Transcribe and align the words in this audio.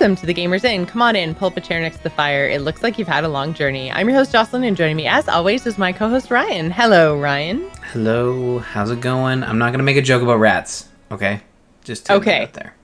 Welcome 0.00 0.16
to 0.16 0.24
the 0.24 0.32
Gamers 0.32 0.64
Inn. 0.64 0.86
Come 0.86 1.02
on 1.02 1.14
in, 1.14 1.34
pull 1.34 1.48
up 1.48 1.58
a 1.58 1.60
chair 1.60 1.78
next 1.78 1.98
to 1.98 2.04
the 2.04 2.08
fire. 2.08 2.48
It 2.48 2.62
looks 2.62 2.82
like 2.82 2.98
you've 2.98 3.06
had 3.06 3.22
a 3.22 3.28
long 3.28 3.52
journey. 3.52 3.92
I'm 3.92 4.08
your 4.08 4.16
host, 4.16 4.32
Jocelyn, 4.32 4.64
and 4.64 4.74
joining 4.74 4.96
me, 4.96 5.06
as 5.06 5.28
always, 5.28 5.66
is 5.66 5.76
my 5.76 5.92
co 5.92 6.08
host, 6.08 6.30
Ryan. 6.30 6.70
Hello, 6.70 7.20
Ryan. 7.20 7.68
Hello, 7.92 8.60
how's 8.60 8.90
it 8.90 9.02
going? 9.02 9.44
I'm 9.44 9.58
not 9.58 9.72
going 9.72 9.78
to 9.80 9.84
make 9.84 9.98
a 9.98 10.02
joke 10.02 10.22
about 10.22 10.38
rats, 10.38 10.88
okay? 11.12 11.42
Just 11.84 12.10
okay. 12.10 12.44
out 12.44 12.54
there. 12.54 12.74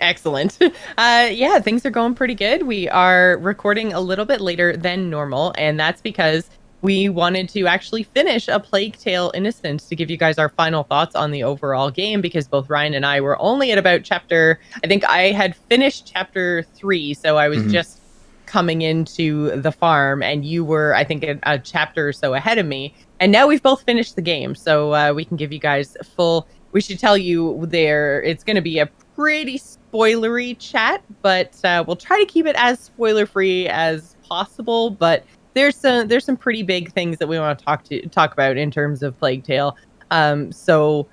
Excellent. 0.00 0.58
Uh, 0.98 1.30
yeah, 1.32 1.60
things 1.60 1.86
are 1.86 1.90
going 1.90 2.14
pretty 2.14 2.34
good. 2.34 2.64
We 2.64 2.86
are 2.90 3.38
recording 3.38 3.94
a 3.94 4.00
little 4.00 4.26
bit 4.26 4.42
later 4.42 4.76
than 4.76 5.08
normal, 5.08 5.54
and 5.56 5.80
that's 5.80 6.02
because 6.02 6.50
we 6.82 7.08
wanted 7.08 7.48
to 7.50 7.66
actually 7.66 8.04
finish 8.04 8.48
a 8.48 8.58
Plague 8.58 8.96
Tale 8.96 9.30
Innocence 9.34 9.86
to 9.88 9.96
give 9.96 10.10
you 10.10 10.16
guys 10.16 10.38
our 10.38 10.48
final 10.48 10.84
thoughts 10.84 11.14
on 11.14 11.30
the 11.30 11.42
overall 11.42 11.90
game 11.90 12.20
because 12.20 12.48
both 12.48 12.70
Ryan 12.70 12.94
and 12.94 13.04
I 13.04 13.20
were 13.20 13.40
only 13.40 13.70
at 13.72 13.78
about 13.78 14.02
chapter, 14.02 14.60
I 14.82 14.86
think 14.86 15.04
I 15.04 15.32
had 15.32 15.54
finished 15.54 16.10
chapter 16.12 16.62
three, 16.74 17.14
so 17.14 17.36
I 17.36 17.48
was 17.48 17.58
mm-hmm. 17.58 17.70
just 17.70 18.00
coming 18.46 18.82
into 18.82 19.60
the 19.60 19.70
farm, 19.70 20.22
and 20.22 20.44
you 20.44 20.64
were, 20.64 20.94
I 20.94 21.04
think, 21.04 21.22
a, 21.22 21.38
a, 21.44 21.58
chapter 21.58 22.08
or 22.08 22.12
so 22.12 22.34
ahead 22.34 22.58
of 22.58 22.66
me. 22.66 22.92
And 23.20 23.30
now 23.30 23.46
we've 23.46 23.62
both 23.62 23.82
finished 23.82 24.16
the 24.16 24.22
game, 24.22 24.54
so 24.56 24.92
uh, 24.92 25.12
we 25.14 25.24
can 25.24 25.36
give 25.36 25.52
you 25.52 25.60
guys 25.60 25.96
full. 26.16 26.48
We 26.72 26.80
should 26.80 26.98
tell 26.98 27.16
you 27.16 27.64
there, 27.66 28.22
it's 28.22 28.42
going 28.42 28.56
to 28.56 28.62
be 28.62 28.80
a 28.80 28.86
pretty 29.14 29.58
spoilery 29.58 30.58
chat, 30.58 31.02
but 31.22 31.62
uh, 31.64 31.84
we'll 31.86 31.96
try 31.96 32.18
to 32.18 32.26
keep 32.26 32.46
it 32.46 32.56
as 32.58 32.80
spoiler 32.80 33.26
free 33.26 33.68
as 33.68 34.16
possible. 34.26 34.90
But 34.90 35.24
there's 35.54 35.76
some 35.76 36.08
there's 36.08 36.24
some 36.24 36.36
pretty 36.36 36.62
big 36.62 36.92
things 36.92 37.18
that 37.18 37.28
we 37.28 37.38
want 37.38 37.58
to 37.58 37.64
talk 37.64 37.84
to 37.84 38.06
talk 38.08 38.32
about 38.32 38.56
in 38.56 38.70
terms 38.70 39.02
of 39.02 39.18
Plague 39.18 39.44
Tale. 39.44 39.76
Um, 40.10 40.50
so 40.52 41.06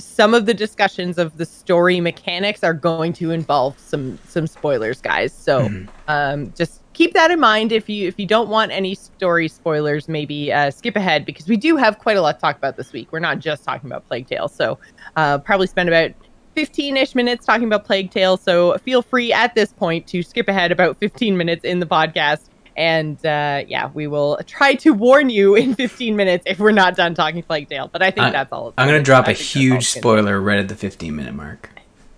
some 0.00 0.32
of 0.32 0.46
the 0.46 0.54
discussions 0.54 1.18
of 1.18 1.36
the 1.38 1.44
story 1.44 2.00
mechanics 2.00 2.62
are 2.62 2.74
going 2.74 3.12
to 3.14 3.30
involve 3.30 3.78
some 3.78 4.18
some 4.28 4.46
spoilers, 4.46 5.00
guys. 5.00 5.32
So 5.32 5.62
mm-hmm. 5.62 5.88
um, 6.08 6.52
just 6.56 6.82
keep 6.92 7.14
that 7.14 7.30
in 7.30 7.40
mind. 7.40 7.72
If 7.72 7.88
you 7.88 8.06
if 8.06 8.18
you 8.18 8.26
don't 8.26 8.48
want 8.48 8.70
any 8.70 8.94
story 8.94 9.48
spoilers, 9.48 10.08
maybe 10.08 10.52
uh, 10.52 10.70
skip 10.70 10.96
ahead 10.96 11.24
because 11.24 11.48
we 11.48 11.56
do 11.56 11.76
have 11.76 11.98
quite 11.98 12.16
a 12.16 12.22
lot 12.22 12.36
to 12.36 12.40
talk 12.40 12.56
about 12.56 12.76
this 12.76 12.92
week. 12.92 13.08
We're 13.10 13.18
not 13.18 13.40
just 13.40 13.64
talking 13.64 13.88
about 13.88 14.06
Plague 14.06 14.28
Tale, 14.28 14.48
so 14.48 14.78
uh, 15.16 15.38
probably 15.38 15.66
spend 15.66 15.88
about 15.88 16.12
15-ish 16.56 17.14
minutes 17.14 17.46
talking 17.46 17.66
about 17.66 17.84
Plague 17.84 18.10
Tale. 18.10 18.36
So 18.36 18.76
feel 18.78 19.02
free 19.02 19.32
at 19.32 19.54
this 19.54 19.72
point 19.72 20.08
to 20.08 20.22
skip 20.22 20.48
ahead 20.48 20.72
about 20.72 20.98
15 20.98 21.36
minutes 21.36 21.64
in 21.64 21.78
the 21.78 21.86
podcast 21.86 22.46
and 22.78 23.18
uh, 23.26 23.64
yeah, 23.66 23.90
we 23.92 24.06
will 24.06 24.38
try 24.46 24.76
to 24.76 24.94
warn 24.94 25.30
you 25.30 25.56
in 25.56 25.74
15 25.74 26.14
minutes 26.14 26.44
if 26.46 26.60
we're 26.60 26.70
not 26.70 26.94
done 26.94 27.12
talking 27.12 27.42
Plague 27.42 27.68
Tale. 27.68 27.88
But 27.88 28.02
I 28.02 28.12
think 28.12 28.32
that's 28.32 28.52
all. 28.52 28.72
I'm 28.78 28.86
going 28.86 29.00
to 29.00 29.04
drop 29.04 29.26
a 29.26 29.32
huge 29.32 29.88
spoiler 29.88 30.40
right 30.40 30.60
at 30.60 30.68
the 30.68 30.76
15 30.76 31.14
minute 31.14 31.34
mark. 31.34 31.70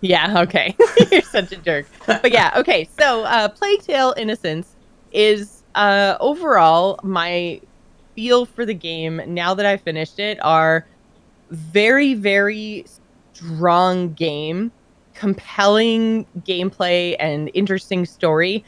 Yeah, 0.02 0.42
okay. 0.42 0.76
You're 1.10 1.22
such 1.22 1.52
a 1.52 1.56
jerk. 1.56 1.86
But 2.06 2.30
yeah, 2.30 2.52
okay. 2.56 2.88
So 2.98 3.24
uh, 3.24 3.48
Plague 3.48 3.82
Tale 3.82 4.12
Innocence 4.18 4.76
is 5.12 5.62
uh, 5.74 6.18
overall 6.20 7.00
my 7.02 7.60
feel 8.14 8.44
for 8.44 8.66
the 8.66 8.74
game 8.74 9.22
now 9.28 9.54
that 9.54 9.64
I 9.64 9.78
finished 9.78 10.18
it 10.18 10.38
are 10.42 10.86
very, 11.50 12.12
very 12.12 12.84
strong 13.32 14.12
game, 14.12 14.72
compelling 15.14 16.26
gameplay, 16.40 17.16
and 17.18 17.50
interesting 17.54 18.04
story 18.04 18.62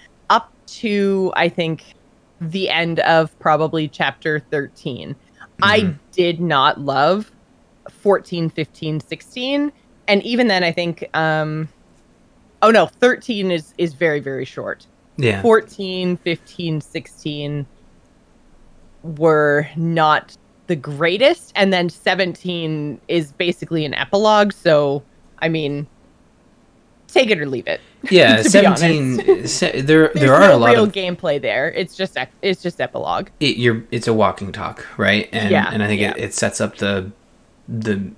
to 0.81 1.33
I 1.37 1.49
think 1.49 1.94
the 2.41 2.69
end 2.71 3.00
of 3.00 3.37
probably 3.38 3.88
chapter 3.88 4.41
13. 4.41 5.10
Mm-hmm. 5.10 5.65
I 5.65 5.94
did 6.12 6.41
not 6.41 6.81
love 6.81 7.31
14, 7.91 8.50
15, 8.50 9.00
16 9.00 9.72
and 10.09 10.22
even 10.22 10.49
then 10.49 10.65
I 10.65 10.72
think 10.72 11.09
um 11.15 11.69
oh 12.62 12.71
no, 12.71 12.87
13 12.87 13.50
is 13.50 13.75
is 13.78 13.94
very 13.94 14.21
very 14.21 14.44
short. 14.44 14.87
Yeah. 15.16 15.43
14, 15.43 16.16
15, 16.16 16.81
16 16.81 17.66
were 19.03 19.69
not 19.77 20.37
the 20.69 20.77
greatest 20.77 21.53
and 21.55 21.72
then 21.72 21.91
17 21.91 23.00
is 23.09 23.32
basically 23.32 23.84
an 23.84 23.94
epilogue, 23.94 24.53
so 24.53 25.03
I 25.41 25.49
mean 25.49 25.87
take 27.12 27.31
it 27.31 27.39
or 27.39 27.47
leave 27.47 27.67
it. 27.67 27.81
Yeah, 28.11 28.43
seventeen. 28.43 29.47
Se- 29.47 29.81
there, 29.83 30.09
there 30.15 30.34
are 30.34 30.49
no 30.49 30.56
a 30.56 30.59
lot 30.59 30.73
real 30.73 30.84
of 30.84 30.93
gameplay 30.93 31.41
there. 31.41 31.71
It's 31.71 31.95
just, 31.95 32.17
it's 32.43 32.61
just 32.61 32.81
epilogue. 32.81 33.28
It, 33.39 33.59
you're, 33.59 33.84
it's 33.93 34.09
a 34.09 34.12
walking 34.12 34.50
talk, 34.50 34.84
right? 34.99 35.28
And 35.31 35.53
yeah, 35.53 35.71
and 35.73 35.84
I 35.84 35.87
think 35.87 36.00
yeah. 36.00 36.11
it, 36.11 36.19
it 36.19 36.34
sets 36.34 36.61
up 36.61 36.78
the, 36.78 37.12
the 37.69 38.11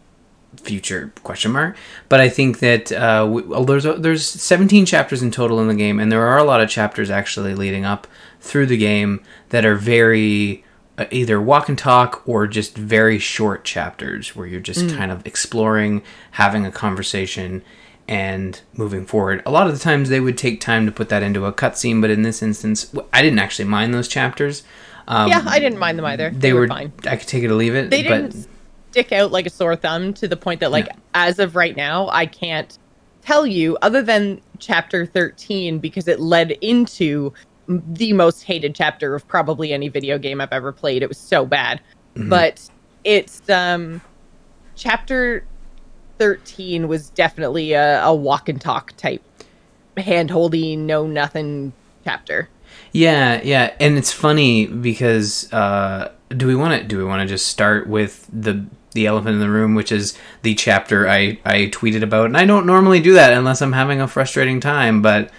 future 0.56 1.12
question 1.22 1.52
mark. 1.52 1.76
But 2.08 2.20
I 2.20 2.28
think 2.28 2.60
that 2.60 2.92
uh, 2.92 3.28
we, 3.30 3.42
well, 3.42 3.64
there's 3.64 3.84
a, 3.84 3.94
there's 3.94 4.26
17 4.26 4.86
chapters 4.86 5.22
in 5.22 5.30
total 5.30 5.60
in 5.60 5.68
the 5.68 5.74
game, 5.74 6.00
and 6.00 6.10
there 6.10 6.26
are 6.26 6.38
a 6.38 6.44
lot 6.44 6.60
of 6.60 6.68
chapters 6.68 7.10
actually 7.10 7.54
leading 7.54 7.84
up 7.84 8.06
through 8.40 8.66
the 8.66 8.76
game 8.76 9.22
that 9.50 9.64
are 9.64 9.76
very 9.76 10.64
uh, 10.96 11.06
either 11.10 11.40
walk 11.40 11.68
and 11.68 11.78
talk 11.78 12.22
or 12.26 12.46
just 12.46 12.76
very 12.76 13.18
short 13.18 13.64
chapters 13.64 14.36
where 14.36 14.46
you're 14.46 14.60
just 14.60 14.80
mm. 14.80 14.96
kind 14.96 15.10
of 15.10 15.26
exploring, 15.26 16.02
having 16.32 16.64
a 16.64 16.70
conversation 16.70 17.62
and 18.08 18.60
moving 18.74 19.06
forward. 19.06 19.42
A 19.46 19.50
lot 19.50 19.66
of 19.66 19.72
the 19.72 19.78
times 19.78 20.08
they 20.08 20.20
would 20.20 20.36
take 20.36 20.60
time 20.60 20.86
to 20.86 20.92
put 20.92 21.08
that 21.08 21.22
into 21.22 21.46
a 21.46 21.52
cutscene, 21.52 22.00
but 22.00 22.10
in 22.10 22.22
this 22.22 22.42
instance, 22.42 22.94
I 23.12 23.22
didn't 23.22 23.38
actually 23.38 23.66
mind 23.66 23.94
those 23.94 24.08
chapters. 24.08 24.62
Um, 25.06 25.28
yeah, 25.28 25.42
I 25.46 25.58
didn't 25.58 25.78
mind 25.78 25.98
them 25.98 26.06
either. 26.06 26.30
They, 26.30 26.38
they 26.38 26.52
were, 26.52 26.60
were, 26.60 26.68
fine. 26.68 26.92
I 27.06 27.16
could 27.16 27.28
take 27.28 27.44
it 27.44 27.50
or 27.50 27.54
leave 27.54 27.74
it. 27.74 27.90
They 27.90 28.02
didn't 28.02 28.46
stick 28.90 29.12
out 29.12 29.32
like 29.32 29.46
a 29.46 29.50
sore 29.50 29.76
thumb 29.76 30.14
to 30.14 30.28
the 30.28 30.36
point 30.36 30.60
that, 30.60 30.70
like, 30.70 30.86
no. 30.86 31.02
as 31.14 31.38
of 31.38 31.56
right 31.56 31.76
now, 31.76 32.08
I 32.08 32.26
can't 32.26 32.78
tell 33.22 33.46
you 33.46 33.76
other 33.82 34.02
than 34.02 34.40
chapter 34.58 35.06
13 35.06 35.78
because 35.78 36.08
it 36.08 36.20
led 36.20 36.52
into 36.60 37.32
the 37.66 38.12
most 38.12 38.42
hated 38.42 38.74
chapter 38.74 39.14
of 39.14 39.26
probably 39.26 39.72
any 39.72 39.88
video 39.88 40.18
game 40.18 40.40
I've 40.40 40.52
ever 40.52 40.72
played. 40.72 41.02
It 41.02 41.08
was 41.08 41.18
so 41.18 41.46
bad. 41.46 41.80
Mm-hmm. 42.14 42.28
But 42.28 42.68
it's 43.04 43.48
um 43.50 44.00
chapter 44.76 45.44
13 46.18 46.88
was 46.88 47.10
definitely 47.10 47.72
a, 47.72 48.02
a 48.02 48.14
walk 48.14 48.48
and 48.48 48.60
talk 48.60 48.96
type 48.96 49.22
hand 49.96 50.30
holding, 50.30 50.86
no 50.86 51.06
nothing 51.06 51.72
chapter. 52.04 52.48
Yeah, 52.92 53.40
yeah, 53.42 53.74
and 53.80 53.96
it's 53.96 54.12
funny 54.12 54.66
because 54.66 55.52
uh, 55.52 56.12
do 56.30 56.46
we 56.46 56.54
want 56.54 56.80
to 56.80 56.86
do 56.86 56.98
we 56.98 57.04
want 57.04 57.22
to 57.22 57.26
just 57.26 57.46
start 57.46 57.88
with 57.88 58.28
the 58.32 58.64
the 58.92 59.06
elephant 59.06 59.34
in 59.34 59.40
the 59.40 59.50
room, 59.50 59.74
which 59.74 59.90
is 59.90 60.16
the 60.42 60.54
chapter 60.54 61.08
I 61.08 61.38
I 61.44 61.70
tweeted 61.72 62.02
about, 62.02 62.26
and 62.26 62.36
I 62.36 62.44
don't 62.44 62.66
normally 62.66 63.00
do 63.00 63.14
that 63.14 63.32
unless 63.32 63.62
I'm 63.62 63.72
having 63.72 64.00
a 64.00 64.08
frustrating 64.08 64.60
time, 64.60 65.02
but 65.02 65.30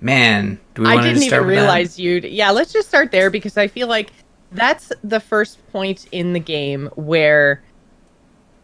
man, 0.00 0.58
do 0.74 0.82
we 0.82 0.88
want 0.88 1.02
to 1.02 1.02
start 1.02 1.04
I 1.04 1.12
didn't 1.12 1.22
even 1.22 1.46
realize 1.46 1.98
you'd. 1.98 2.24
Yeah, 2.24 2.50
let's 2.50 2.72
just 2.72 2.88
start 2.88 3.10
there 3.10 3.30
because 3.30 3.56
I 3.56 3.68
feel 3.68 3.88
like 3.88 4.10
that's 4.50 4.92
the 5.02 5.20
first 5.20 5.66
point 5.72 6.06
in 6.12 6.32
the 6.32 6.40
game 6.40 6.90
where 6.94 7.62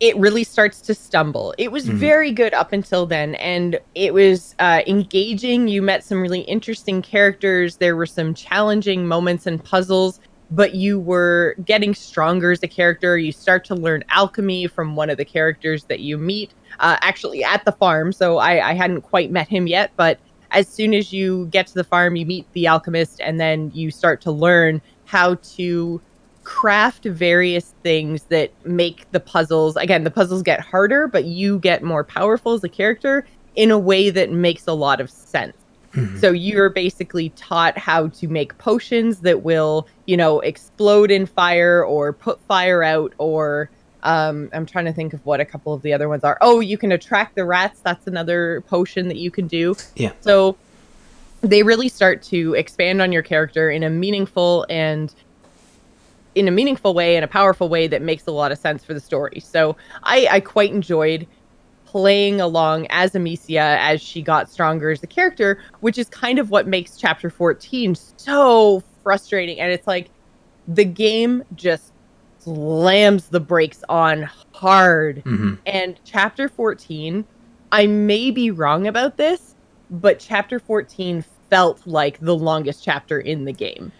it 0.00 0.16
really 0.16 0.44
starts 0.44 0.80
to 0.82 0.94
stumble. 0.94 1.54
It 1.58 1.72
was 1.72 1.86
mm-hmm. 1.86 1.98
very 1.98 2.30
good 2.30 2.54
up 2.54 2.72
until 2.72 3.06
then, 3.06 3.34
and 3.36 3.80
it 3.94 4.14
was 4.14 4.54
uh, 4.58 4.82
engaging. 4.86 5.68
You 5.68 5.82
met 5.82 6.04
some 6.04 6.22
really 6.22 6.40
interesting 6.40 7.02
characters. 7.02 7.76
There 7.76 7.96
were 7.96 8.06
some 8.06 8.34
challenging 8.34 9.06
moments 9.06 9.46
and 9.46 9.62
puzzles, 9.62 10.20
but 10.50 10.74
you 10.74 11.00
were 11.00 11.56
getting 11.64 11.94
stronger 11.94 12.52
as 12.52 12.62
a 12.62 12.68
character. 12.68 13.18
You 13.18 13.32
start 13.32 13.64
to 13.66 13.74
learn 13.74 14.04
alchemy 14.10 14.68
from 14.68 14.94
one 14.94 15.10
of 15.10 15.16
the 15.16 15.24
characters 15.24 15.84
that 15.84 16.00
you 16.00 16.16
meet, 16.16 16.52
uh, 16.78 16.96
actually 17.00 17.42
at 17.42 17.64
the 17.64 17.72
farm. 17.72 18.12
So 18.12 18.38
I, 18.38 18.70
I 18.70 18.74
hadn't 18.74 19.02
quite 19.02 19.32
met 19.32 19.48
him 19.48 19.66
yet, 19.66 19.90
but 19.96 20.20
as 20.52 20.68
soon 20.68 20.94
as 20.94 21.12
you 21.12 21.46
get 21.46 21.66
to 21.66 21.74
the 21.74 21.84
farm, 21.84 22.16
you 22.16 22.24
meet 22.24 22.50
the 22.52 22.68
alchemist, 22.68 23.20
and 23.20 23.38
then 23.38 23.70
you 23.74 23.90
start 23.90 24.20
to 24.22 24.30
learn 24.30 24.80
how 25.04 25.34
to 25.34 26.00
craft 26.48 27.04
various 27.04 27.74
things 27.82 28.22
that 28.30 28.50
make 28.64 29.04
the 29.10 29.20
puzzles 29.20 29.76
again 29.76 30.02
the 30.02 30.10
puzzles 30.10 30.42
get 30.42 30.60
harder 30.60 31.06
but 31.06 31.26
you 31.26 31.58
get 31.58 31.82
more 31.82 32.02
powerful 32.02 32.54
as 32.54 32.64
a 32.64 32.68
character 32.70 33.26
in 33.54 33.70
a 33.70 33.78
way 33.78 34.08
that 34.08 34.32
makes 34.32 34.66
a 34.66 34.72
lot 34.72 34.98
of 34.98 35.10
sense. 35.10 35.54
Mm-hmm. 35.92 36.18
so 36.18 36.32
you're 36.32 36.70
basically 36.70 37.28
taught 37.30 37.76
how 37.76 38.08
to 38.08 38.28
make 38.28 38.56
potions 38.56 39.20
that 39.20 39.42
will 39.42 39.86
you 40.06 40.16
know 40.16 40.40
explode 40.40 41.10
in 41.10 41.26
fire 41.26 41.84
or 41.84 42.14
put 42.14 42.40
fire 42.40 42.82
out 42.82 43.12
or 43.18 43.68
um, 44.02 44.48
i'm 44.54 44.64
trying 44.64 44.86
to 44.86 44.92
think 44.92 45.12
of 45.12 45.24
what 45.26 45.40
a 45.40 45.44
couple 45.44 45.74
of 45.74 45.82
the 45.82 45.92
other 45.92 46.08
ones 46.08 46.24
are. 46.24 46.38
Oh 46.40 46.60
you 46.60 46.78
can 46.78 46.92
attract 46.92 47.34
the 47.34 47.44
rats. 47.44 47.80
That's 47.80 48.06
another 48.06 48.62
potion 48.68 49.08
that 49.08 49.18
you 49.18 49.30
can 49.30 49.48
do. 49.48 49.76
Yeah. 49.96 50.12
So 50.20 50.56
they 51.42 51.62
really 51.62 51.88
start 51.88 52.22
to 52.24 52.54
expand 52.54 53.02
on 53.02 53.12
your 53.12 53.22
character 53.22 53.70
in 53.70 53.82
a 53.82 53.90
meaningful 53.90 54.66
and 54.70 55.14
in 56.38 56.48
a 56.48 56.50
meaningful 56.50 56.94
way 56.94 57.16
and 57.16 57.24
a 57.24 57.28
powerful 57.28 57.68
way 57.68 57.86
that 57.88 58.00
makes 58.00 58.26
a 58.26 58.30
lot 58.30 58.52
of 58.52 58.58
sense 58.58 58.84
for 58.84 58.94
the 58.94 59.00
story. 59.00 59.40
So 59.40 59.76
I, 60.04 60.28
I 60.30 60.40
quite 60.40 60.72
enjoyed 60.72 61.26
playing 61.84 62.40
along 62.40 62.86
as 62.90 63.14
Amicia 63.14 63.78
as 63.80 64.00
she 64.00 64.22
got 64.22 64.50
stronger 64.50 64.90
as 64.90 65.02
a 65.02 65.06
character, 65.06 65.58
which 65.80 65.98
is 65.98 66.08
kind 66.08 66.38
of 66.38 66.50
what 66.50 66.66
makes 66.66 66.96
chapter 66.96 67.30
14 67.30 67.94
so 67.94 68.82
frustrating. 69.02 69.58
And 69.58 69.72
it's 69.72 69.86
like 69.86 70.10
the 70.68 70.84
game 70.84 71.42
just 71.54 71.92
slams 72.38 73.28
the 73.28 73.40
brakes 73.40 73.82
on 73.88 74.28
hard. 74.52 75.24
Mm-hmm. 75.24 75.54
And 75.66 75.98
chapter 76.04 76.48
14, 76.48 77.24
I 77.72 77.86
may 77.86 78.30
be 78.30 78.50
wrong 78.50 78.86
about 78.86 79.16
this, 79.16 79.54
but 79.90 80.18
chapter 80.18 80.58
14 80.58 81.24
felt 81.50 81.86
like 81.86 82.20
the 82.20 82.36
longest 82.36 82.84
chapter 82.84 83.18
in 83.18 83.44
the 83.44 83.52
game. 83.52 83.92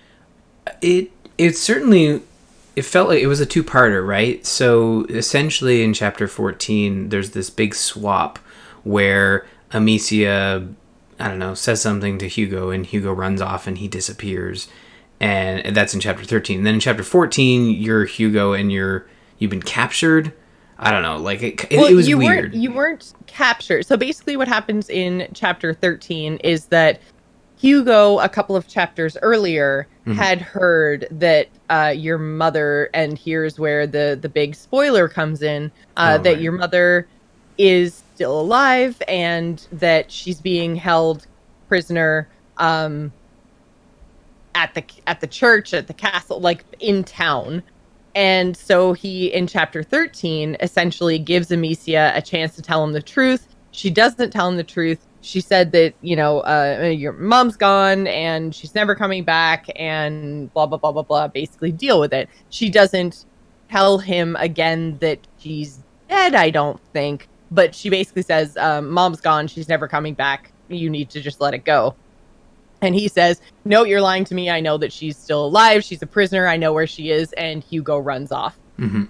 It 0.82 1.10
it 1.38 1.56
certainly 1.56 2.22
it 2.76 2.82
felt 2.82 3.08
like 3.08 3.20
it 3.20 3.26
was 3.26 3.40
a 3.40 3.46
two-parter, 3.46 4.06
right? 4.06 4.44
So 4.44 5.04
essentially 5.06 5.82
in 5.82 5.94
chapter 5.94 6.28
14 6.28 7.08
there's 7.08 7.30
this 7.30 7.50
big 7.50 7.74
swap 7.74 8.38
where 8.84 9.46
Amicia 9.72 10.68
I 11.20 11.28
don't 11.28 11.38
know, 11.40 11.54
says 11.54 11.80
something 11.80 12.18
to 12.18 12.28
Hugo 12.28 12.70
and 12.70 12.86
Hugo 12.86 13.12
runs 13.12 13.40
off 13.40 13.66
and 13.66 13.78
he 13.78 13.88
disappears. 13.88 14.68
And 15.20 15.74
that's 15.74 15.94
in 15.94 15.98
chapter 16.00 16.24
13. 16.24 16.58
And 16.58 16.66
then 16.66 16.74
in 16.74 16.80
chapter 16.80 17.02
14 17.02 17.70
you're 17.70 18.04
Hugo 18.04 18.52
and 18.52 18.70
you're 18.70 19.06
you've 19.38 19.50
been 19.50 19.62
captured. 19.62 20.32
I 20.80 20.92
don't 20.92 21.02
know, 21.02 21.16
like 21.16 21.42
it, 21.42 21.64
it, 21.72 21.76
Well, 21.76 21.86
it 21.86 21.94
was 21.94 22.08
you 22.08 22.18
weird. 22.18 22.52
Weren't, 22.52 22.54
you 22.54 22.72
weren't 22.72 23.12
captured. 23.26 23.84
So 23.84 23.96
basically, 23.96 24.36
what 24.36 24.46
happens 24.46 24.88
in 24.88 25.28
chapter 25.34 25.74
13 25.74 26.36
is 26.36 26.66
that 26.66 27.00
Hugo, 27.60 28.18
a 28.20 28.28
couple 28.28 28.56
of 28.56 28.68
chapters 28.68 29.16
earlier, 29.22 29.88
Mhm. 30.06 30.14
had 30.16 30.40
heard 30.40 31.06
that 31.10 31.48
uh, 31.70 31.92
your 31.96 32.18
mother, 32.18 32.90
and 32.94 33.18
here's 33.18 33.58
where 33.58 33.86
the 33.86 34.18
the 34.20 34.28
big 34.28 34.54
spoiler 34.54 35.08
comes 35.08 35.42
in, 35.42 35.72
uh, 35.96 36.18
Oh, 36.18 36.22
that 36.22 36.30
right. 36.34 36.40
your 36.40 36.52
mother 36.52 37.08
is 37.58 38.04
still 38.14 38.40
alive 38.40 39.02
and 39.08 39.66
that 39.72 40.10
she's 40.12 40.40
being 40.40 40.76
held 40.76 41.26
prisoner 41.68 42.30
um, 42.58 43.12
at 44.54 44.74
the 44.74 44.84
at 45.06 45.20
the 45.20 45.26
church 45.26 45.74
at 45.74 45.86
the 45.88 45.94
castle, 45.94 46.40
like 46.40 46.64
in 46.80 47.04
town. 47.04 47.62
And 48.14 48.56
so 48.56 48.94
he, 48.94 49.26
in 49.32 49.46
chapter 49.46 49.82
13, 49.82 50.56
essentially 50.60 51.18
gives 51.18 51.50
Amicia 51.52 52.12
a 52.16 52.22
chance 52.22 52.56
to 52.56 52.62
tell 52.62 52.82
him 52.84 52.92
the 52.92 53.02
truth. 53.02 53.48
She 53.72 53.90
doesn't 53.90 54.32
tell 54.32 54.48
him 54.48 54.56
the 54.56 54.64
truth. 54.64 55.07
She 55.20 55.40
said 55.40 55.72
that, 55.72 55.94
you 56.00 56.14
know, 56.16 56.40
uh, 56.40 56.92
your 56.96 57.12
mom's 57.12 57.56
gone 57.56 58.06
and 58.06 58.54
she's 58.54 58.74
never 58.74 58.94
coming 58.94 59.24
back 59.24 59.66
and 59.76 60.52
blah, 60.54 60.66
blah, 60.66 60.78
blah, 60.78 60.92
blah, 60.92 61.02
blah. 61.02 61.28
Basically, 61.28 61.72
deal 61.72 62.00
with 62.00 62.12
it. 62.12 62.28
She 62.50 62.70
doesn't 62.70 63.24
tell 63.70 63.98
him 63.98 64.36
again 64.38 64.96
that 64.98 65.26
she's 65.38 65.80
dead, 66.08 66.34
I 66.34 66.50
don't 66.50 66.80
think. 66.92 67.28
But 67.50 67.74
she 67.74 67.90
basically 67.90 68.22
says, 68.22 68.56
um, 68.56 68.90
Mom's 68.90 69.20
gone. 69.20 69.48
She's 69.48 69.68
never 69.68 69.88
coming 69.88 70.14
back. 70.14 70.52
You 70.68 70.90
need 70.90 71.10
to 71.10 71.20
just 71.20 71.40
let 71.40 71.54
it 71.54 71.64
go. 71.64 71.94
And 72.80 72.94
he 72.94 73.08
says, 73.08 73.40
No, 73.64 73.84
you're 73.84 74.00
lying 74.00 74.24
to 74.26 74.34
me. 74.34 74.50
I 74.50 74.60
know 74.60 74.78
that 74.78 74.92
she's 74.92 75.16
still 75.16 75.46
alive. 75.46 75.82
She's 75.82 76.02
a 76.02 76.06
prisoner. 76.06 76.46
I 76.46 76.56
know 76.56 76.72
where 76.72 76.86
she 76.86 77.10
is. 77.10 77.32
And 77.32 77.62
Hugo 77.64 77.98
runs 77.98 78.30
off. 78.30 78.56
hmm 78.76 79.04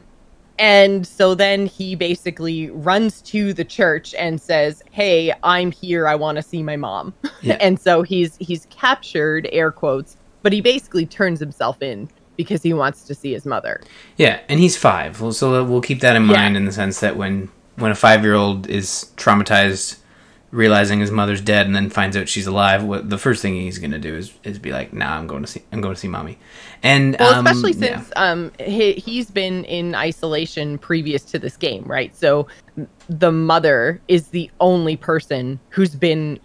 And 0.59 1.07
so 1.07 1.35
then 1.35 1.67
he 1.67 1.95
basically 1.95 2.71
runs 2.71 3.23
to 3.23 3.53
the 3.53 3.65
church 3.65 4.15
and 4.15 4.41
says, 4.41 4.83
"Hey, 4.91 5.33
I'm 5.43 5.71
here. 5.71 6.09
I 6.09 6.15
want 6.17 6.37
to 6.37 6.43
see 6.43 6.63
my 6.63 6.77
mom." 6.77 7.15
Yeah. 7.41 7.57
and 7.61 7.79
so 7.81 8.03
he's 8.03 8.37
he's 8.41 8.67
captured 8.69 9.49
air 9.53 9.71
quotes, 9.71 10.17
but 10.43 10.53
he 10.53 10.61
basically 10.61 11.07
turns 11.07 11.39
himself 11.39 11.81
in 11.81 12.09
because 12.37 12.63
he 12.65 12.73
wants 12.73 13.05
to 13.05 13.15
see 13.15 13.33
his 13.33 13.47
mother. 13.47 13.81
Yeah, 14.17 14.41
and 14.49 14.59
he's 14.59 14.77
five. 14.77 15.17
So 15.33 15.63
we'll 15.65 15.81
keep 15.81 16.01
that 16.01 16.17
in 16.17 16.27
Yeah. 16.27 16.33
mind 16.35 16.57
in 16.57 16.65
the 16.65 16.73
sense 16.73 16.99
that 16.99 17.17
when 17.17 17.49
when 17.77 17.93
a 17.93 17.95
five 17.95 18.25
year 18.25 18.35
old 18.35 18.67
is 18.69 19.13
traumatized, 19.17 19.99
realizing 20.51 21.01
his 21.01 21.11
mother's 21.11 21.41
dead, 21.41 21.67
and 21.67 21.75
then 21.77 21.91
finds 21.91 22.17
out 22.17 22.29
she's 22.29 22.47
alive, 22.47 22.83
what 22.83 23.11
the 23.11 23.19
first 23.19 23.43
thing 23.43 23.55
he's 23.55 23.79
gonna 23.79 23.99
do 23.99 24.15
is 24.15 24.33
is 24.45 24.59
be 24.59 24.73
like, 24.73 24.93
"Nah, 24.93 25.17
I'm 25.17 25.27
going 25.27 25.43
to 25.43 25.49
see 25.49 25.63
I'm 25.73 25.81
going 25.81 25.95
to 25.95 26.01
see 26.01 26.09
mommy." 26.09 26.39
And 26.83 27.17
Well, 27.19 27.35
um, 27.35 27.47
especially 27.47 27.73
yeah. 27.73 27.97
since 27.99 28.13
um 28.17 28.53
he, 28.59 28.93
he's 28.95 29.31
been 29.31 29.65
in 29.65 29.95
isolation 29.95 30.79
previous 30.79 31.23
to 31.25 31.39
this 31.39 31.57
game, 31.57 31.85
right? 31.85 32.17
So 32.17 32.47
the 33.09 33.33
mother 33.33 34.01
is 34.09 34.29
the 34.29 34.51
only 34.61 34.97
person 34.97 35.59
who's 35.71 35.95
been 35.95 36.39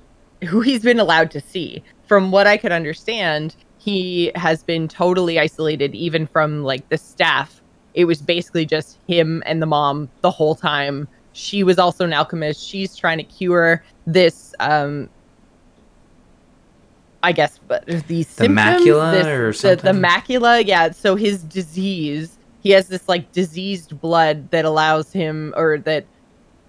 who 0.44 0.62
he's 0.62 0.82
been 0.82 1.00
allowed 1.00 1.32
to 1.32 1.42
see. 1.42 1.84
From 2.08 2.32
what 2.32 2.48
I 2.48 2.58
could 2.58 2.72
understand, 2.72 3.56
he 3.78 4.32
has 4.36 4.64
been 4.64 4.88
totally 4.88 5.40
isolated 5.40 5.96
even 5.96 6.28
from 6.28 6.64
like 6.64 6.88
the 6.90 6.98
staff. 6.98 7.62
It 7.94 8.06
was 8.06 8.22
basically 8.22 8.66
just 8.66 8.98
him 9.08 9.44
and 9.46 9.62
the 9.62 9.66
mom 9.66 10.10
the 10.22 10.32
whole 10.32 10.56
time. 10.56 11.08
She 11.34 11.64
was 11.64 11.78
also 11.80 12.06
an 12.06 12.14
alchemist. 12.14 12.64
She's 12.66 12.96
trying 12.96 13.18
to 13.18 13.24
cure 13.24 13.84
this 14.06 14.54
um 14.60 15.10
I 17.26 17.32
guess, 17.32 17.58
but 17.68 17.86
these 17.86 18.28
The 18.28 18.46
symptoms, 18.46 18.82
macula 18.86 19.12
this- 19.14 19.26
or 19.28 19.76
the, 19.76 19.82
the 19.82 19.92
macula. 19.92 20.64
Yeah, 20.66 20.92
so 20.92 21.16
his 21.16 21.42
disease, 21.42 22.38
he 22.62 22.72
has 22.72 22.88
this 22.90 23.08
like 23.08 23.32
diseased 23.32 24.00
blood 24.02 24.52
that 24.52 24.66
allows 24.66 25.12
him, 25.14 25.54
or 25.56 25.78
that 25.80 26.06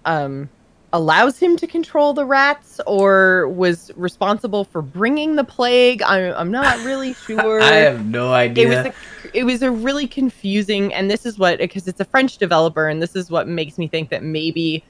um 0.04 0.48
allows 0.94 1.38
him 1.40 1.56
to 1.56 1.66
control 1.66 2.14
the 2.14 2.24
rats, 2.24 2.80
or 2.86 3.48
was 3.48 3.90
responsible 3.96 4.64
for 4.64 4.80
bringing 4.80 5.34
the 5.34 5.42
plague. 5.44 6.00
I'm 6.02 6.32
I'm 6.34 6.50
not 6.50 6.78
really 6.84 7.12
sure. 7.26 7.60
I 7.60 7.72
have 7.74 8.06
no 8.06 8.32
idea. 8.32 8.64
It 8.64 8.68
was 8.68 8.86
a, 8.86 9.38
it 9.38 9.44
was 9.44 9.62
a 9.62 9.70
really 9.70 10.06
confusing, 10.06 10.94
and 10.94 11.10
this 11.10 11.26
is 11.26 11.36
what 11.38 11.58
because 11.58 11.88
it's 11.88 12.00
a 12.00 12.04
French 12.04 12.38
developer, 12.38 12.88
and 12.88 13.02
this 13.02 13.16
is 13.16 13.30
what 13.30 13.48
makes 13.48 13.76
me 13.76 13.88
think 13.88 14.08
that 14.10 14.22
maybe 14.22 14.84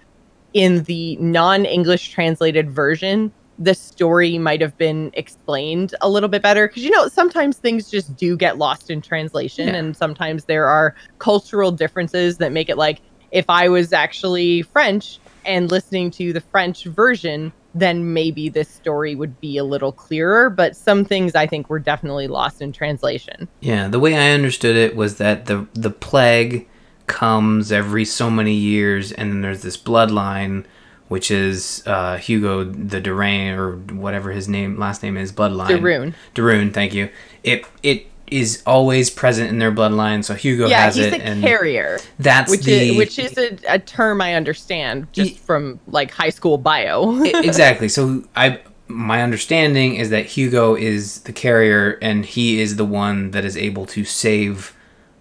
in 0.53 0.85
the 0.85 1.17
non-English 1.17 2.11
translated 2.11 2.71
version, 2.71 3.33
the 3.59 3.75
story 3.75 4.37
might 4.39 4.61
have 4.61 4.77
been 4.77 5.11
explained 5.15 5.95
a 6.01 6.09
little 6.09 6.29
bit 6.29 6.43
better 6.43 6.69
because 6.69 6.85
you 6.85 6.91
know 6.91 7.09
sometimes 7.09 7.57
things 7.57 7.91
just 7.91 8.15
do 8.15 8.37
get 8.37 8.59
lost 8.59 8.91
in 8.91 9.01
translation, 9.01 9.69
Yeah. 9.69 9.77
and 9.77 9.97
sometimes 9.97 10.45
there 10.45 10.67
are 10.67 10.95
cultural 11.19 11.73
differences 11.73 12.37
that 12.39 12.53
make 12.53 12.69
it 12.69 12.77
like 12.77 13.01
if 13.33 13.47
I 13.49 13.69
was 13.69 13.93
actually 13.93 14.63
French 14.63 15.19
and 15.47 15.71
listening 15.71 16.11
to 16.13 16.33
the 16.33 16.41
French 16.41 16.85
version, 16.85 17.53
then 17.75 18.13
maybe 18.13 18.49
this 18.49 18.69
story 18.69 19.15
would 19.15 19.41
be 19.41 19.59
a 19.59 19.65
little 19.65 19.93
clearer. 19.93 20.51
But 20.51 20.77
some 20.77 21.05
things 21.05 21.35
I 21.35 21.47
think 21.47 21.69
were 21.69 21.79
definitely 21.79 22.29
lost 22.29 22.63
in 22.63 22.73
translation. 22.73 23.49
Yeah, 23.61 23.89
the 23.89 24.01
way 24.01 24.17
I 24.17 24.33
understood 24.33 24.77
it 24.77 24.97
was 24.97 25.17
that 25.19 25.47
the 25.47 25.67
the 25.75 25.91
plague 25.91 26.69
comes 27.07 27.71
every 27.71 28.05
so 28.05 28.31
many 28.31 28.55
years, 28.55 29.13
and 29.13 29.31
then 29.31 29.41
there's 29.43 29.63
this 29.63 29.77
bloodline, 29.77 30.65
which 31.09 31.31
is 31.31 31.83
uh, 31.87 32.17
Hugo 32.17 32.65
the 32.65 33.01
Durain 33.01 33.57
or 33.57 33.77
whatever 33.95 34.33
his 34.33 34.49
name 34.49 34.79
last 34.79 35.03
name 35.03 35.17
is 35.17 35.33
bloodline. 35.33 35.69
de 35.69 35.79
Rune. 35.79 36.15
Darun, 36.35 36.73
thank 36.73 36.95
you. 36.95 37.11
It 37.43 37.67
it 37.83 38.07
is 38.29 38.63
always 38.67 39.11
present 39.11 39.51
in 39.51 39.59
their 39.59 39.73
bloodline, 39.73 40.25
so 40.25 40.35
Hugo 40.35 40.69
Yeah, 40.69 40.73
has 40.73 40.97
he's 40.97 41.13
it, 41.13 41.13
a 41.13 41.21
carrier, 41.21 42.05
that's 42.19 42.57
which 42.57 42.67
the 42.67 42.91
is 42.91 42.91
which 42.91 43.19
is 43.19 43.37
a, 43.37 43.59
a 43.69 43.79
term 43.79 44.21
I 44.21 44.35
understand 44.35 45.13
just 45.13 45.39
Ye- 45.39 45.41
from 45.41 45.81
like 45.87 46.11
high 46.11 46.31
school 46.31 46.59
bio. 46.59 47.23
Exactly. 47.43 47.89
So 47.89 48.23
I 48.37 48.61
my 48.89 49.23
understanding 49.23 49.97
is 49.97 50.11
that 50.11 50.27
Hugo 50.27 50.75
is 50.75 51.23
the 51.23 51.33
carrier 51.33 51.99
and 52.03 52.25
he 52.25 52.61
is 52.61 52.77
the 52.77 52.85
one 52.85 53.31
that 53.31 53.45
is 53.45 53.57
able 53.57 53.87
to 53.87 54.05
save 54.05 54.75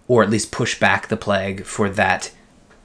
or 0.06 0.22
at 0.22 0.30
least 0.30 0.52
push 0.52 0.78
back 0.78 1.08
the 1.08 1.16
plague 1.16 1.64
for 1.64 1.88
that 1.90 2.30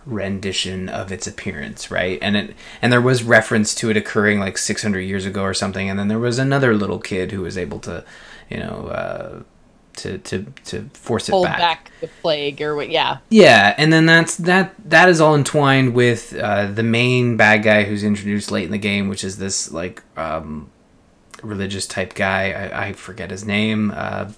rendition 0.05 0.89
of 0.89 1.11
its 1.11 1.27
appearance, 1.27 1.91
right? 1.91 2.19
And 2.21 2.37
it 2.37 2.55
and 2.81 2.91
there 2.93 3.01
was 3.01 3.23
reference 3.23 3.75
to 3.75 3.89
it 3.89 3.97
occurring 3.97 4.39
like 4.39 4.57
600 4.57 5.01
years 5.01 5.25
ago 5.25 5.43
or 5.43 5.53
something 5.53 5.89
and 5.89 5.99
then 5.99 6.07
there 6.07 6.19
was 6.19 6.39
another 6.39 6.75
little 6.75 6.99
kid 6.99 7.31
who 7.31 7.41
was 7.41 7.57
able 7.57 7.79
to, 7.81 8.05
you 8.49 8.57
know, 8.59 8.87
uh 8.87 9.43
to 10.01 10.17
to 10.19 10.45
to 10.65 10.89
force 10.93 11.29
it 11.29 11.31
Hold 11.31 11.45
back. 11.45 11.57
back 11.57 11.91
the 12.01 12.07
plague 12.21 12.61
or 12.61 12.75
what? 12.75 12.89
Yeah, 12.89 13.17
Yeah, 13.29 13.75
and 13.77 13.91
then 13.91 14.05
that's 14.05 14.35
that. 14.37 14.73
That 14.89 15.09
is 15.09 15.21
all 15.21 15.35
entwined 15.35 15.93
with 15.93 16.35
uh, 16.35 16.67
the 16.67 16.83
main 16.83 17.37
bad 17.37 17.63
guy 17.63 17.83
who's 17.83 18.03
introduced 18.03 18.51
late 18.51 18.65
in 18.65 18.71
the 18.71 18.77
game, 18.77 19.07
which 19.09 19.23
is 19.23 19.37
this 19.37 19.71
like 19.71 20.03
um, 20.17 20.69
religious 21.43 21.87
type 21.87 22.13
guy. 22.13 22.51
I, 22.51 22.87
I 22.87 22.93
forget 22.93 23.31
his 23.31 23.45
name, 23.45 23.91
uh, 23.95 24.31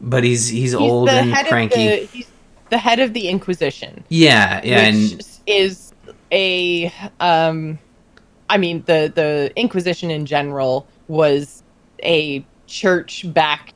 but 0.00 0.24
he's 0.24 0.48
he's, 0.48 0.74
old 0.74 1.08
the 1.08 1.12
and 1.12 1.30
head 1.32 1.46
cranky. 1.46 1.86
Of 1.86 2.00
the, 2.00 2.06
he's 2.06 2.28
the 2.70 2.78
head 2.78 3.00
of 3.00 3.12
the 3.12 3.28
Inquisition. 3.28 4.04
yeah, 4.08 4.60
yeah, 4.64 4.90
which 4.90 5.12
and 5.12 5.26
is 5.46 5.92
a 6.32 6.92
um 7.20 7.78
i 8.48 8.56
mean 8.56 8.82
the 8.86 9.12
the 9.14 9.52
inquisition 9.54 10.10
in 10.10 10.24
general 10.24 10.86
was 11.08 11.62
a 12.02 12.44
church 12.66 13.24
backed 13.34 13.74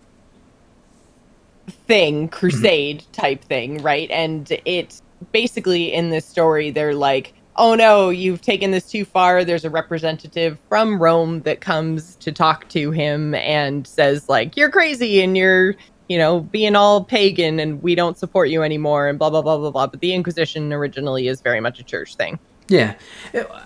thing 1.86 2.28
mm-hmm. 2.28 2.36
crusade 2.36 3.04
type 3.12 3.44
thing 3.44 3.82
right? 3.82 4.10
And 4.10 4.50
it 4.64 5.00
basically 5.32 5.92
in 5.92 6.10
this 6.10 6.26
story 6.26 6.70
they're 6.70 6.94
like 6.94 7.32
oh 7.56 7.74
no 7.74 8.10
you've 8.10 8.42
taken 8.42 8.70
this 8.70 8.90
too 8.90 9.04
far. 9.04 9.44
There's 9.44 9.64
a 9.64 9.70
representative 9.70 10.58
from 10.68 11.00
rome 11.00 11.40
that 11.42 11.60
comes 11.60 12.16
to 12.16 12.32
talk 12.32 12.68
to 12.70 12.90
him 12.90 13.34
and 13.34 13.86
says 13.86 14.28
like 14.28 14.56
you're 14.56 14.70
crazy 14.70 15.22
and 15.22 15.36
you're 15.36 15.74
you 16.08 16.18
know 16.18 16.40
being 16.40 16.76
all 16.76 17.02
pagan 17.02 17.58
and 17.58 17.82
we 17.82 17.94
don't 17.94 18.18
support 18.18 18.48
you 18.48 18.62
anymore 18.62 19.08
and 19.08 19.18
blah 19.18 19.30
blah 19.30 19.42
blah 19.42 19.56
blah 19.56 19.70
blah. 19.70 19.86
But 19.86 20.00
the 20.00 20.12
inquisition 20.12 20.72
originally 20.72 21.28
is 21.28 21.40
very 21.40 21.60
much 21.60 21.80
a 21.80 21.82
church 21.82 22.16
thing 22.16 22.38
Yeah. 22.68 22.94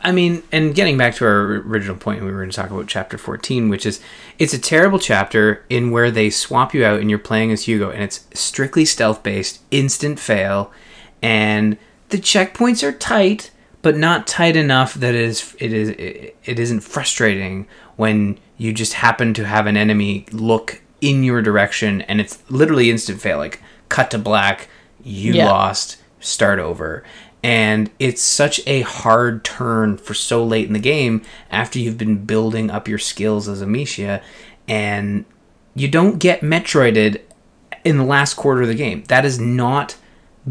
I 0.03 0.13
mean, 0.13 0.43
and 0.53 0.75
getting 0.75 0.99
back 0.99 1.15
to 1.17 1.25
our 1.25 1.57
original 1.57 1.97
point, 1.97 2.23
we 2.23 2.31
were 2.31 2.39
going 2.39 2.51
to 2.51 2.57
talk 2.57 2.71
about 2.71 2.87
chapter 2.87 3.17
14, 3.17 3.69
which 3.69 3.87
is 3.87 4.01
it's 4.39 4.53
a 4.53 4.59
terrible 4.59 4.99
chapter 4.99 5.65
in 5.71 5.91
where 5.91 6.11
they 6.11 6.29
swap 6.31 6.75
you 6.75 6.85
out 6.85 7.01
and 7.01 7.09
you're 7.09 7.19
playing 7.19 7.51
as 7.53 7.65
Hugo, 7.65 7.91
and 7.91 8.03
it's 8.03 8.27
strictly 8.35 8.85
stealth 8.85 9.23
based, 9.23 9.61
instant 9.71 10.19
fail, 10.21 10.71
and 11.23 11.79
the 12.11 12.19
checkpoints 12.19 12.83
are 12.83 12.93
tight, 12.93 13.51
but 13.83 13.97
not 13.97 14.27
tight 14.27 14.57
enough 14.57 14.95
that 14.95 15.15
it 15.15 15.21
is 15.23 15.57
it 15.59 15.73
is 15.73 15.89
it, 15.91 16.37
it 16.45 16.59
isn't 16.59 16.81
frustrating 16.81 17.67
when 17.97 18.39
you 18.59 18.73
just 18.73 18.95
happen 18.95 19.33
to 19.35 19.47
have 19.47 19.67
an 19.67 19.77
enemy 19.77 20.27
look 20.33 20.83
in 21.01 21.25
your 21.25 21.41
direction 21.41 22.03
and 22.03 22.21
it's 22.21 22.43
literally 22.51 22.91
instant 22.91 23.21
fail 23.21 23.39
like 23.39 23.63
cut 23.89 24.11
to 24.11 24.19
black 24.19 24.69
you 25.03 25.33
Yeah. 25.33 25.47
lost 25.47 25.97
start 26.21 26.59
over 26.59 27.03
and 27.43 27.91
it's 27.99 28.23
such 28.23 28.61
a 28.67 28.83
hard 28.83 29.45
turn 29.45 29.97
for 29.97 30.15
so 30.15 30.45
late 30.45 30.67
in 30.67 30.73
the 30.73 30.79
game 30.79 31.23
after 31.51 31.79
you've 31.79 31.99
been 31.99 32.25
building 32.25 32.71
up 32.71 32.87
your 32.87 32.99
skills 32.99 33.49
as 33.49 33.63
Amicia 33.63 34.23
and 34.69 35.25
you 35.75 35.89
don't 35.89 36.19
get 36.19 36.43
metroided 36.43 37.23
in 37.85 37.97
the 37.97 38.05
last 38.05 38.35
quarter 38.35 38.63
of 38.63 38.69
the 38.69 38.75
game. 38.75 39.05
That 39.05 39.25
is 39.25 39.41
not 39.41 39.97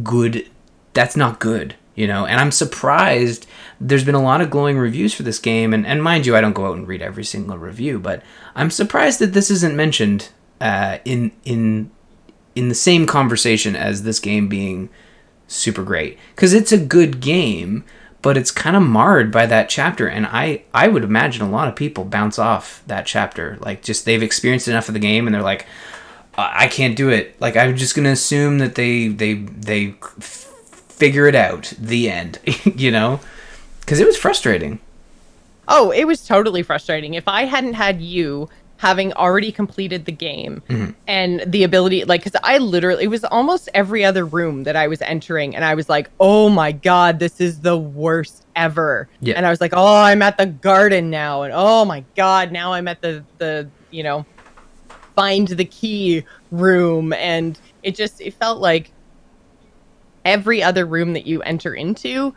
good 0.04 0.50
that's 0.94 1.16
not 1.16 1.40
good 1.40 1.76
you 1.96 2.08
know? 2.08 2.26
And 2.26 2.40
i'm 2.40 2.52
surprised 2.52 3.48
there's 3.82 4.04
been 4.04 4.16
a 4.16 4.22
lot 4.22 4.42
of 4.42 4.50
glowing 4.50 4.78
reviews 4.78 5.14
for 5.14 5.24
this 5.24 5.40
game 5.40 5.74
and, 5.74 5.86
and 5.86 6.04
mind 6.04 6.26
you 6.26 6.36
i 6.36 6.42
don't 6.42 6.54
go 6.54 6.68
out 6.68 6.78
and 6.78 6.88
read 6.88 7.02
every 7.02 7.24
single 7.24 7.58
review 7.58 8.00
but 8.00 8.24
i'm 8.56 8.70
surprised 8.70 9.20
that 9.20 9.34
this 9.34 9.50
isn't 9.50 9.76
mentioned 9.76 10.30
uh, 10.62 10.98
in 11.06 11.32
in 11.46 11.90
in 12.56 12.68
the 12.68 12.76
same 12.76 13.06
conversation 13.06 13.76
as 13.76 14.04
this 14.04 14.20
game 14.20 14.48
being 14.48 14.90
super 15.50 15.84
great 15.84 16.18
because 16.36 16.54
it's 16.54 16.72
a 16.72 16.78
good 16.78 17.20
game 17.20 17.84
but 18.22 18.38
it's 18.38 18.52
kind 18.52 18.76
of 18.76 18.84
marred 18.84 19.32
by 19.32 19.46
that 19.46 19.68
chapter 19.68 20.08
and 20.08 20.26
i 20.28 20.62
i 20.74 20.88
would 20.88 21.04
imagine 21.04 21.42
a 21.42 21.50
lot 21.50 21.68
of 21.68 21.76
people 21.76 22.06
bounce 22.06 22.40
off 22.40 22.84
that 22.88 23.06
chapter 23.06 23.58
like 23.60 23.82
just 23.82 24.06
they've 24.06 24.24
experienced 24.24 24.68
enough 24.68 24.88
of 24.88 24.94
the 24.94 25.00
game 25.00 25.28
and 25.28 25.34
they're 25.34 25.42
like 25.42 25.66
I 26.40 26.64
I 26.64 26.68
can't 26.68 26.96
do 26.96 27.10
it. 27.10 27.40
Like 27.42 27.56
I'm 27.58 27.76
just 27.76 27.96
gonna 27.96 28.12
assume 28.12 28.60
that 28.60 28.76
they 28.76 29.08
they 29.10 29.34
they 29.34 29.96
f- 30.02 30.46
figure 30.88 31.28
it 31.28 31.36
out. 31.36 31.74
The 31.78 32.10
end, 32.10 32.40
you 32.76 32.92
know, 32.92 33.20
because 33.82 34.00
it 34.00 34.08
was 34.08 34.18
frustrating. 34.18 34.80
Oh, 35.68 35.92
it 35.92 36.06
was 36.06 36.26
totally 36.26 36.64
frustrating. 36.64 37.14
If 37.14 37.28
I 37.28 37.46
hadn't 37.46 37.76
had 37.76 38.02
you 38.02 38.50
having 38.80 39.12
already 39.14 39.52
completed 39.52 40.06
the 40.06 40.12
game 40.12 40.64
Mm-hmm. 40.70 40.92
and 41.06 41.44
the 41.46 41.64
ability, 41.64 42.06
like, 42.06 42.24
because 42.24 42.40
I 42.44 42.60
literally, 42.60 43.04
it 43.04 43.08
was 43.08 43.26
almost 43.26 43.68
every 43.74 44.06
other 44.06 44.26
room 44.26 44.64
that 44.64 44.78
I 44.78 44.88
was 44.88 45.02
entering, 45.02 45.54
and 45.54 45.66
I 45.66 45.76
was 45.76 45.90
like, 45.90 46.10
oh 46.18 46.48
my 46.50 46.72
God, 46.72 47.20
this 47.20 47.42
is 47.42 47.60
the 47.60 47.78
worst 47.78 48.46
ever. 48.56 49.10
Yeah. 49.20 49.34
And 49.36 49.46
I 49.46 49.50
was 49.50 49.60
like, 49.60 49.74
oh, 49.76 50.02
I'm 50.02 50.22
at 50.22 50.38
the 50.38 50.46
garden 50.46 51.10
now. 51.10 51.44
And 51.44 51.54
oh 51.54 51.84
my 51.84 52.06
God, 52.16 52.54
now 52.54 52.72
I'm 52.72 52.88
at 52.88 53.02
the, 53.02 53.24
the, 53.38 53.70
you 53.92 54.02
know, 54.02 54.26
find 55.14 55.48
the 55.50 55.66
key 55.66 56.24
room. 56.52 57.12
And 57.12 57.60
it 57.84 57.96
just, 57.96 58.22
it 58.22 58.34
felt 58.34 58.60
like 58.60 58.92
every 60.24 60.64
other 60.64 60.86
room 60.86 61.14
that 61.14 61.26
you 61.26 61.42
enter 61.42 61.74
into 61.74 62.34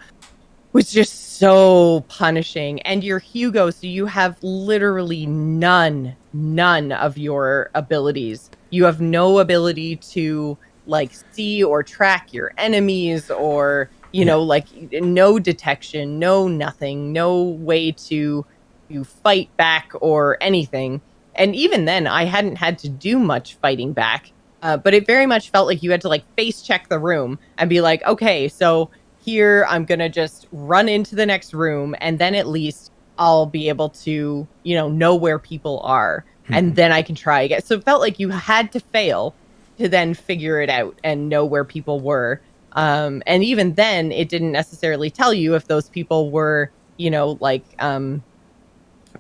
was 0.72 0.90
just 0.90 1.38
so 1.38 2.04
punishing. 2.08 2.80
And 2.82 3.04
you're 3.04 3.18
Hugo, 3.18 3.70
so 3.70 3.86
you 3.86 4.06
have 4.06 4.36
literally 4.42 5.26
none, 5.26 6.16
none 6.32 6.92
of 6.92 7.18
your 7.18 7.70
abilities. 7.74 8.50
You 8.70 8.84
have 8.84 9.00
no 9.00 9.38
ability 9.38 9.96
to 9.96 10.56
like 10.86 11.12
see 11.32 11.62
or 11.62 11.82
track 11.82 12.32
your 12.32 12.52
enemies 12.58 13.30
or, 13.30 13.90
you 14.12 14.24
know, 14.24 14.42
like 14.42 14.66
no 14.92 15.38
detection, 15.38 16.18
no 16.18 16.48
nothing, 16.48 17.12
no 17.12 17.42
way 17.42 17.92
to 17.92 18.44
you 18.88 19.04
fight 19.04 19.54
back 19.56 19.92
or 20.00 20.38
anything. 20.40 21.00
And 21.34 21.56
even 21.56 21.86
then, 21.86 22.06
I 22.06 22.24
hadn't 22.24 22.56
had 22.56 22.78
to 22.80 22.88
do 22.88 23.18
much 23.18 23.54
fighting 23.54 23.92
back. 23.92 24.32
Uh, 24.62 24.76
but 24.76 24.94
it 24.94 25.06
very 25.06 25.26
much 25.26 25.50
felt 25.50 25.66
like 25.66 25.82
you 25.82 25.90
had 25.90 26.00
to 26.02 26.08
like 26.08 26.24
face 26.36 26.62
check 26.62 26.88
the 26.88 26.98
room 26.98 27.38
and 27.58 27.68
be 27.68 27.80
like, 27.80 28.04
okay, 28.04 28.48
so 28.48 28.90
here 29.24 29.66
I'm 29.68 29.84
gonna 29.84 30.08
just 30.08 30.46
run 30.52 30.88
into 30.88 31.14
the 31.14 31.26
next 31.26 31.54
room, 31.54 31.94
and 32.00 32.18
then 32.18 32.34
at 32.34 32.46
least 32.46 32.90
I'll 33.18 33.46
be 33.46 33.68
able 33.68 33.90
to, 33.90 34.46
you 34.62 34.74
know, 34.74 34.88
know 34.88 35.14
where 35.14 35.38
people 35.38 35.80
are, 35.80 36.24
and 36.50 36.76
then 36.76 36.92
I 36.92 37.02
can 37.02 37.14
try 37.14 37.42
again. 37.42 37.62
So 37.62 37.76
it 37.76 37.84
felt 37.84 38.00
like 38.00 38.18
you 38.18 38.30
had 38.30 38.72
to 38.72 38.80
fail 38.80 39.34
to 39.78 39.88
then 39.88 40.14
figure 40.14 40.60
it 40.60 40.68
out 40.68 40.98
and 41.04 41.28
know 41.28 41.44
where 41.44 41.64
people 41.64 42.00
were. 42.00 42.40
Um, 42.72 43.22
and 43.26 43.44
even 43.44 43.74
then, 43.74 44.12
it 44.12 44.28
didn't 44.28 44.52
necessarily 44.52 45.10
tell 45.10 45.32
you 45.32 45.54
if 45.54 45.66
those 45.66 45.88
people 45.88 46.30
were, 46.30 46.70
you 46.96 47.10
know, 47.10 47.38
like 47.40 47.64
um, 47.78 48.22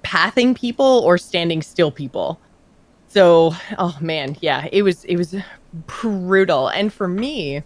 pathing 0.02 0.54
people 0.54 1.02
or 1.04 1.18
standing 1.18 1.62
still 1.62 1.90
people. 1.90 2.40
So, 3.08 3.54
oh 3.78 3.96
man, 4.00 4.36
yeah, 4.40 4.68
it 4.72 4.82
was 4.82 5.04
it 5.04 5.16
was 5.16 5.36
brutal. 5.86 6.68
And 6.68 6.92
for 6.92 7.06
me, 7.06 7.62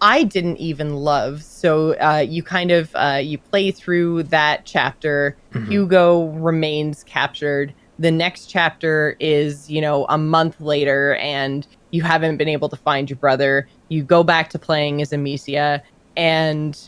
I 0.00 0.22
didn't 0.22 0.56
even 0.58 0.96
love. 0.96 1.42
So 1.42 1.94
uh, 1.98 2.24
you 2.26 2.42
kind 2.42 2.70
of 2.70 2.90
uh, 2.94 3.20
you 3.22 3.38
play 3.38 3.70
through 3.70 4.24
that 4.24 4.64
chapter. 4.64 5.36
Hugo 5.68 6.28
remains 6.28 7.04
captured. 7.04 7.74
The 7.98 8.10
next 8.10 8.46
chapter 8.46 9.16
is 9.20 9.70
you 9.70 9.80
know 9.80 10.06
a 10.08 10.16
month 10.16 10.60
later, 10.60 11.16
and 11.16 11.66
you 11.90 12.02
haven't 12.02 12.38
been 12.38 12.48
able 12.48 12.68
to 12.70 12.76
find 12.76 13.10
your 13.10 13.18
brother. 13.18 13.68
You 13.88 14.02
go 14.02 14.22
back 14.22 14.48
to 14.50 14.58
playing 14.58 15.02
as 15.02 15.12
Amicia, 15.12 15.82
and 16.16 16.78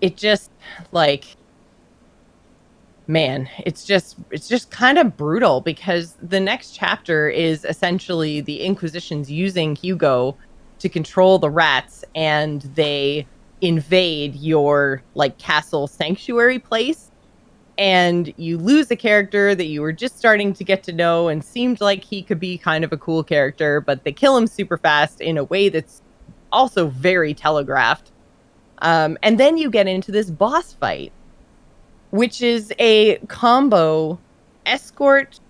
it 0.00 0.16
just 0.16 0.50
like 0.92 1.36
man 3.06 3.48
it's 3.66 3.84
just 3.84 4.16
it's 4.30 4.48
just 4.48 4.70
kind 4.70 4.96
of 4.96 5.14
brutal 5.14 5.60
because 5.60 6.16
the 6.22 6.40
next 6.40 6.72
chapter 6.72 7.28
is 7.28 7.64
essentially 7.66 8.40
the 8.40 8.62
inquisition's 8.62 9.30
using 9.30 9.76
hugo 9.76 10.34
to 10.78 10.88
control 10.88 11.38
the 11.38 11.50
rats 11.50 12.04
and 12.14 12.62
they 12.74 13.26
invade 13.60 14.34
your 14.36 15.02
like 15.14 15.38
castle 15.38 15.86
sanctuary 15.86 16.58
place. 16.58 17.10
And 17.76 18.32
you 18.36 18.56
lose 18.56 18.90
a 18.90 18.96
character 18.96 19.54
that 19.54 19.66
you 19.66 19.82
were 19.82 19.92
just 19.92 20.16
starting 20.16 20.52
to 20.54 20.62
get 20.62 20.84
to 20.84 20.92
know 20.92 21.28
and 21.28 21.44
seemed 21.44 21.80
like 21.80 22.04
he 22.04 22.22
could 22.22 22.38
be 22.38 22.56
kind 22.56 22.84
of 22.84 22.92
a 22.92 22.96
cool 22.96 23.24
character 23.24 23.80
but 23.80 24.04
they 24.04 24.12
kill 24.12 24.36
him 24.36 24.46
super 24.46 24.78
fast 24.78 25.20
in 25.20 25.36
a 25.38 25.44
way 25.44 25.68
that's 25.68 26.02
also 26.52 26.88
very 26.88 27.34
telegraphed. 27.34 28.12
Um, 28.78 29.18
and 29.22 29.40
then 29.40 29.56
you 29.56 29.70
get 29.70 29.88
into 29.88 30.12
this 30.12 30.30
boss 30.30 30.72
fight 30.74 31.12
which 32.14 32.40
is 32.40 32.72
a 32.78 33.16
combo 33.26 34.16
escort 34.66 35.40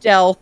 stealth 0.00 0.38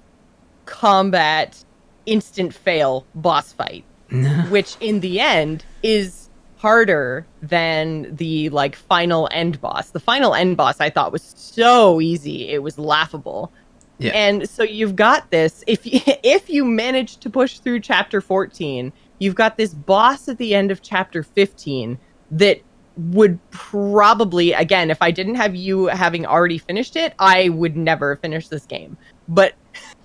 combat 0.64 1.62
instant 2.06 2.54
fail 2.54 3.04
boss 3.14 3.52
fight 3.52 3.85
which 4.48 4.76
in 4.80 5.00
the 5.00 5.20
end 5.20 5.64
is 5.82 6.28
harder 6.56 7.26
than 7.40 8.14
the 8.16 8.48
like 8.50 8.74
final 8.74 9.28
end 9.32 9.60
boss. 9.60 9.90
The 9.90 10.00
final 10.00 10.34
end 10.34 10.56
boss 10.56 10.80
i 10.80 10.90
thought 10.90 11.12
was 11.12 11.22
so 11.22 12.00
easy. 12.00 12.48
It 12.48 12.62
was 12.62 12.78
laughable. 12.78 13.52
Yeah. 14.00 14.12
and 14.12 14.48
so 14.48 14.62
you've 14.62 14.94
got 14.94 15.32
this 15.32 15.64
if 15.66 15.84
you, 15.84 16.00
if 16.22 16.48
you 16.48 16.64
manage 16.64 17.16
to 17.16 17.28
push 17.28 17.58
through 17.58 17.80
chapter 17.80 18.20
14 18.20 18.92
you've 19.18 19.34
got 19.34 19.56
this 19.56 19.74
boss 19.74 20.28
at 20.28 20.38
the 20.38 20.54
end 20.54 20.70
of 20.70 20.82
chapter 20.82 21.24
15 21.24 21.98
that 22.30 22.60
would 22.96 23.40
probably 23.50 24.52
again 24.52 24.92
if 24.92 25.02
i 25.02 25.10
didn't 25.10 25.34
have 25.34 25.56
you 25.56 25.86
having 25.86 26.24
already 26.24 26.58
finished 26.58 26.94
it 26.94 27.12
i 27.18 27.48
would 27.48 27.76
never 27.76 28.14
finish 28.14 28.46
this 28.46 28.66
game. 28.66 28.96
But 29.26 29.54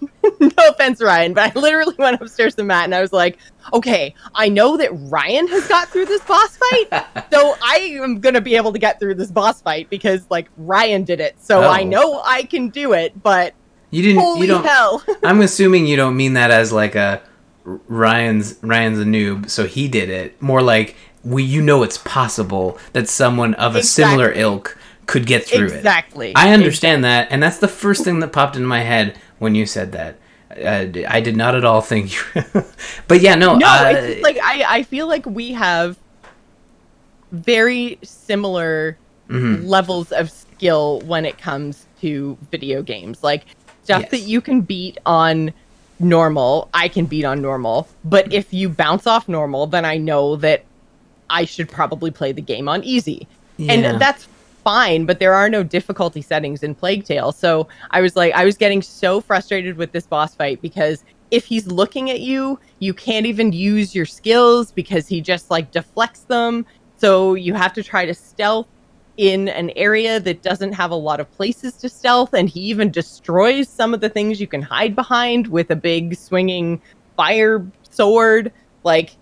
no 0.39 0.50
offense 0.70 1.01
ryan 1.01 1.34
but 1.34 1.56
i 1.56 1.60
literally 1.60 1.96
went 1.98 2.22
upstairs 2.22 2.56
to 2.56 2.63
matt 2.63 2.84
and 2.86 2.94
i 2.96 3.01
was 3.01 3.13
like 3.13 3.38
okay 3.72 4.13
i 4.36 4.50
know 4.50 4.75
that 4.75 4.89
ryan 5.10 5.48
has 5.48 5.65
got 5.68 5.88
through 5.89 6.06
this 6.06 6.22
boss 6.25 6.58
fight 6.58 6.88
so 7.32 7.56
i 7.63 7.75
am 8.01 8.20
gonna 8.20 8.42
be 8.42 8.56
able 8.56 8.74
to 8.74 8.80
get 8.80 9.00
through 9.00 9.15
this 9.15 9.32
boss 9.32 9.62
fight 9.62 9.89
because 9.89 10.25
like 10.30 10.50
ryan 10.58 11.03
did 11.03 11.20
it 11.22 11.36
so 11.39 11.62
i 11.62 11.82
Oh. 11.82 11.86
know 11.88 12.22
i 12.25 12.44
can 12.44 12.68
do 12.70 12.94
it 12.94 13.22
but 13.24 13.53
You 13.92 14.01
didn't. 14.03 14.22
holy 14.22 14.42
you 14.42 14.48
don't. 14.48 14.65
hell 14.65 15.03
I'm 15.24 15.39
assuming 15.42 15.86
you 15.88 15.96
don't 15.96 16.18
mean 16.18 16.34
that 16.34 16.51
as 16.51 16.74
like 16.74 16.96
a 16.96 17.22
Ryan's 17.65 18.58
Ryan's 18.62 19.00
a 19.00 19.03
noob, 19.06 19.50
so 19.50 19.65
he 19.65 19.88
did 19.88 20.10
it. 20.10 20.42
More 20.42 20.62
like 20.62 20.96
we, 21.24 21.44
you 21.44 21.62
know, 21.62 21.84
it's 21.84 21.98
possible 22.00 22.77
that 22.92 23.08
someone 23.08 23.53
of 23.53 23.77
a 23.77 23.84
similar 23.84 24.34
ilk 24.34 24.77
could 25.06 25.25
get 25.25 25.46
through 25.46 25.68
it. 25.68 25.74
exactly 25.77 26.34
I 26.36 26.51
understand 26.51 27.06
that, 27.06 27.30
and 27.32 27.42
that's 27.42 27.60
the 27.60 27.70
first 27.70 28.03
thing 28.03 28.20
that 28.20 28.34
popped 28.34 28.58
into 28.58 28.68
my 28.68 28.82
head 28.82 29.18
when 29.43 29.53
you 29.55 29.65
said 29.65 29.91
that. 29.91 30.17
Uh, 30.50 30.88
I 31.07 31.19
did 31.19 31.35
not 31.35 31.55
at 31.55 31.65
all 31.65 31.81
think 31.81 32.13
you. 32.13 32.43
but 33.07 33.21
yeah, 33.21 33.35
no. 33.35 33.55
No, 33.55 33.67
uh, 33.67 33.91
it's 33.93 34.23
like 34.23 34.39
I, 34.41 34.63
I 34.67 34.83
feel 34.83 35.07
like 35.07 35.25
we 35.25 35.51
have 35.51 35.97
very 37.31 38.00
similar 38.03 38.97
mhm. 39.27 39.65
levels 39.65 40.12
of 40.12 40.31
skill 40.31 41.01
when 41.01 41.25
it 41.25 41.38
comes 41.38 41.85
to 42.01 42.38
video 42.51 42.81
games. 42.81 43.23
Like 43.23 43.45
stuff 43.83 44.03
Yes. 44.03 44.12
that 44.12 44.19
you 44.21 44.41
can 44.41 44.62
beat 44.62 44.97
on 45.05 45.53
normal, 46.00 46.69
I 46.73 46.88
can 46.88 47.05
beat 47.05 47.25
on 47.25 47.41
normal. 47.41 47.88
But 48.05 48.31
if 48.31 48.53
you 48.53 48.69
bounce 48.69 49.07
off 49.07 49.27
normal, 49.27 49.67
then 49.67 49.85
I 49.85 49.97
know 49.97 50.35
that 50.38 50.63
I 51.29 51.45
should 51.45 51.69
probably 51.69 52.12
play 52.12 52.31
the 52.31 52.41
game 52.41 52.69
on 52.69 52.83
easy. 52.83 53.27
Yeah. 53.57 53.73
And 53.73 54.01
that's 54.01 54.27
fine, 54.63 55.05
but 55.05 55.20
there 55.20 55.34
are 55.34 55.50
no 55.50 55.63
difficulty 55.63 56.22
settings 56.22 56.63
in 56.63 56.75
Plague 56.75 57.03
Tale. 57.05 57.32
So 57.32 57.67
I 57.91 58.01
was 58.01 58.15
like, 58.15 58.34
I 58.34 58.46
was 58.46 58.58
getting 58.58 58.82
so 58.82 59.22
frustrated 59.22 59.77
with 59.77 59.91
this 59.91 60.08
boss 60.08 60.36
fight 60.36 60.62
because 60.62 61.03
if 61.32 61.46
he's 61.46 61.67
looking 61.67 62.10
at 62.12 62.20
you, 62.20 62.60
you 62.79 62.93
can't 62.93 63.25
even 63.25 63.51
use 63.51 63.96
your 63.96 64.05
skills 64.05 64.72
because 64.72 65.08
he 65.08 65.22
just 65.22 65.50
like 65.50 65.72
deflects 65.72 66.22
them. 66.22 66.65
So 66.98 67.34
you 67.34 67.53
have 67.53 67.74
to 67.74 67.84
try 67.84 68.05
to 68.05 68.13
stealth 68.13 68.67
in 69.17 69.48
an 69.50 69.70
area 69.72 70.20
that 70.20 70.41
doesn't 70.41 70.74
have 70.74 70.91
a 70.91 70.96
lot 70.96 71.20
of 71.20 71.32
places 71.34 71.74
to 71.74 71.89
stealth 71.89 72.34
and 72.34 72.50
he 72.50 72.62
even 72.62 72.89
destroys 72.89 73.70
some 73.70 73.93
of 73.93 74.01
the 74.01 74.10
things 74.10 74.41
you 74.41 74.48
can 74.48 74.62
hide 74.62 74.96
behind 74.96 75.48
with 75.48 75.70
a 75.70 75.75
big 75.75 76.15
swinging 76.15 76.82
fire 77.15 77.63
sword 77.91 78.51
like 78.84 79.15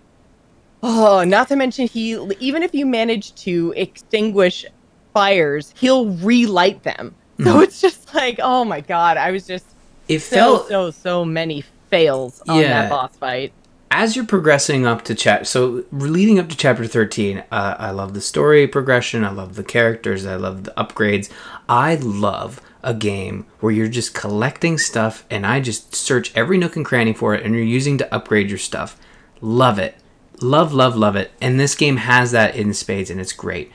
oh 0.81 1.25
not 1.25 1.49
to 1.49 1.57
mention 1.57 1.87
he 1.87 2.11
even 2.39 2.63
if 2.63 2.73
you 2.73 2.85
manage 2.85 3.35
to 3.35 3.73
extinguish 3.75 4.65
fires 5.13 5.73
he'll 5.77 6.09
relight 6.15 6.83
them. 6.83 7.15
So 7.43 7.59
it's 7.59 7.81
just 7.81 8.01
like 8.13 8.39
oh 8.41 8.63
my 8.63 8.81
god 8.81 9.17
i 9.17 9.31
was 9.31 9.45
just 9.45 9.65
it 10.07 10.19
so, 10.19 10.35
felt 10.35 10.67
so 10.67 10.91
so 10.91 11.25
many 11.25 11.63
fails 11.89 12.41
on 12.47 12.59
yeah. 12.59 12.83
that 12.83 12.89
boss 12.89 13.15
fight. 13.15 13.53
As 13.93 14.15
you're 14.15 14.25
progressing 14.25 14.85
up 14.85 15.03
to 15.05 15.15
chat 15.15 15.47
so 15.47 15.83
leading 15.91 16.39
up 16.39 16.49
to 16.49 16.55
chapter 16.55 16.85
13 16.85 17.39
uh, 17.51 17.75
i 17.77 17.91
love 17.91 18.13
the 18.13 18.21
story 18.21 18.67
progression 18.67 19.23
i 19.25 19.31
love 19.31 19.55
the 19.55 19.63
characters 19.63 20.25
i 20.25 20.35
love 20.35 20.63
the 20.63 20.73
upgrades. 20.77 21.29
I 21.67 21.95
love 21.95 22.61
a 22.83 22.93
game 22.93 23.45
where 23.59 23.71
you're 23.71 23.87
just 23.87 24.13
collecting 24.13 24.77
stuff 24.77 25.25
and 25.29 25.45
i 25.45 25.59
just 25.59 25.95
search 25.95 26.35
every 26.35 26.57
nook 26.57 26.75
and 26.75 26.85
cranny 26.85 27.13
for 27.13 27.33
it 27.35 27.45
and 27.45 27.53
you're 27.53 27.63
using 27.63 27.97
to 27.97 28.13
upgrade 28.13 28.49
your 28.49 28.59
stuff. 28.59 28.97
Love 29.41 29.79
it. 29.79 29.95
Love 30.41 30.73
love 30.73 30.95
love 30.95 31.15
it. 31.15 31.31
And 31.41 31.59
this 31.59 31.75
game 31.75 31.97
has 31.97 32.31
that 32.31 32.55
in 32.55 32.73
spades 32.73 33.09
and 33.09 33.19
it's 33.19 33.33
great. 33.33 33.71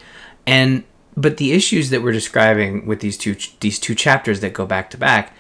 And 0.47 0.85
but 1.17 1.39
the 1.39 1.53
issues 1.53 1.91
that 1.91 2.03
we're 2.03 2.13
describing 2.13 2.87
with 2.87 3.01
these 3.01 3.17
two 3.17 3.37
these 3.61 3.79
two 3.79 3.95
chapters 3.95 4.41
that 4.41 4.53
go 4.53 4.67
back 4.67 4.91
to 4.91 4.99
back 4.99 5.33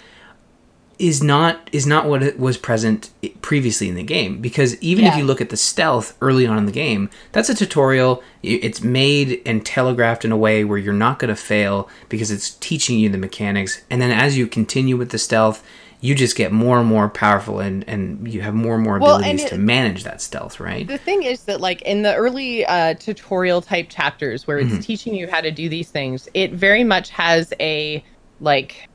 is 0.98 1.22
not 1.22 1.68
is 1.72 1.86
not 1.86 2.06
what 2.06 2.38
was 2.38 2.56
present 2.56 3.10
previously 3.42 3.88
in 3.88 3.94
the 3.94 4.02
game. 4.02 4.40
Because 4.40 4.80
even 4.82 5.04
yeah. 5.04 5.12
if 5.12 5.18
you 5.18 5.24
look 5.24 5.40
at 5.40 5.50
the 5.50 5.56
stealth 5.56 6.16
early 6.22 6.46
on 6.46 6.56
in 6.56 6.66
the 6.66 6.72
game 6.72 7.10
that's 7.32 7.50
a 7.50 7.54
tutorial. 7.54 8.22
It's 8.42 8.82
made 8.82 9.42
and 9.44 9.66
telegraphed 9.66 10.24
in 10.24 10.32
a 10.32 10.36
way 10.36 10.64
where 10.64 10.78
you're 10.78 10.94
not 10.94 11.18
going 11.18 11.28
to 11.28 11.36
fail 11.36 11.88
because 12.08 12.30
it's 12.30 12.54
teaching 12.54 12.98
you 12.98 13.08
the 13.08 13.18
mechanics. 13.18 13.82
And 13.90 14.00
then 14.00 14.10
as 14.10 14.38
you 14.38 14.46
continue 14.46 14.96
with 14.96 15.10
the 15.10 15.18
stealth 15.18 15.66
you 16.06 16.14
just 16.14 16.36
get 16.36 16.52
more 16.52 16.78
and 16.78 16.88
more 16.88 17.08
powerful 17.08 17.58
and 17.58 17.84
and 17.88 18.32
you 18.32 18.40
have 18.40 18.54
more 18.54 18.76
and 18.76 18.84
more 18.84 18.96
abilities 18.96 19.22
well, 19.22 19.30
and 19.30 19.40
it, 19.40 19.48
to 19.48 19.58
manage 19.58 20.04
that 20.04 20.20
stealth 20.20 20.60
right 20.60 20.86
the 20.86 20.98
thing 20.98 21.22
is 21.22 21.44
that 21.44 21.60
like 21.60 21.82
in 21.82 22.02
the 22.02 22.14
early 22.14 22.64
uh, 22.66 22.94
tutorial 22.94 23.60
type 23.60 23.88
chapters 23.88 24.46
where 24.46 24.58
it's 24.58 24.70
mm-hmm. 24.70 24.80
teaching 24.80 25.14
you 25.14 25.28
how 25.28 25.40
to 25.40 25.50
do 25.50 25.68
these 25.68 25.90
things 25.90 26.28
it 26.34 26.52
very 26.52 26.84
much 26.84 27.10
has 27.10 27.52
a 27.60 28.04
like 28.40 28.88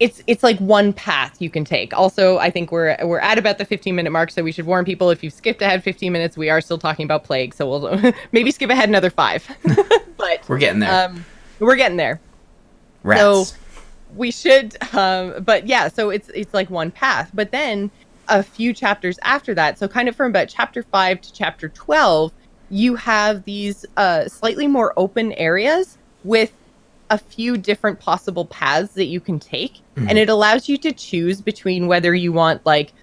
it's 0.00 0.20
it's 0.26 0.42
like 0.42 0.58
one 0.58 0.92
path 0.92 1.40
you 1.40 1.48
can 1.48 1.64
take. 1.64 1.94
Also, 1.94 2.38
I 2.38 2.50
think 2.50 2.72
we're 2.72 2.96
we're 3.04 3.20
at 3.20 3.38
about 3.38 3.58
the 3.58 3.64
15 3.64 3.94
minute 3.94 4.10
mark, 4.10 4.32
so 4.32 4.42
we 4.42 4.50
should 4.50 4.66
warn 4.66 4.84
people 4.84 5.10
if 5.10 5.22
you've 5.22 5.32
skipped 5.32 5.62
ahead 5.62 5.84
15 5.84 6.12
minutes, 6.12 6.36
we 6.36 6.50
are 6.50 6.60
still 6.60 6.78
talking 6.78 7.04
about 7.04 7.22
plague, 7.22 7.54
so 7.54 7.70
we'll 7.70 8.12
maybe 8.32 8.50
skip 8.50 8.68
ahead 8.68 8.88
another 8.88 9.10
five. 9.10 9.46
but 10.16 10.48
we're 10.48 10.58
getting 10.58 10.80
there. 10.80 11.08
Um, 11.08 11.24
we're 11.60 11.76
getting 11.76 11.98
there. 11.98 12.20
Rats. 13.04 13.20
So 13.50 13.56
we 14.14 14.30
should, 14.30 14.76
um, 14.94 15.42
but 15.42 15.66
yeah, 15.66 15.88
so 15.88 16.10
it's 16.10 16.28
it's 16.30 16.54
like 16.54 16.70
one 16.70 16.90
path, 16.90 17.30
but 17.34 17.50
then 17.50 17.90
a 18.28 18.42
few 18.42 18.72
chapters 18.72 19.18
after 19.22 19.54
that, 19.54 19.78
so 19.78 19.88
kind 19.88 20.08
of 20.08 20.16
from 20.16 20.30
about 20.30 20.48
chapter 20.48 20.82
five 20.82 21.20
to 21.20 21.32
chapter 21.32 21.68
12, 21.68 22.32
you 22.70 22.94
have 22.94 23.44
these 23.44 23.84
uh, 23.96 24.28
slightly 24.28 24.66
more 24.66 24.92
open 24.96 25.32
areas 25.32 25.98
with 26.24 26.52
a 27.10 27.18
few 27.18 27.58
different 27.58 28.00
possible 28.00 28.46
paths 28.46 28.94
that 28.94 29.06
you 29.06 29.20
can 29.20 29.38
take. 29.38 29.80
Mm-hmm. 29.96 30.08
and 30.08 30.18
it 30.18 30.30
allows 30.30 30.70
you 30.70 30.78
to 30.78 30.90
choose 30.92 31.42
between 31.42 31.86
whether 31.86 32.14
you 32.14 32.32
want 32.32 32.64
like 32.64 32.94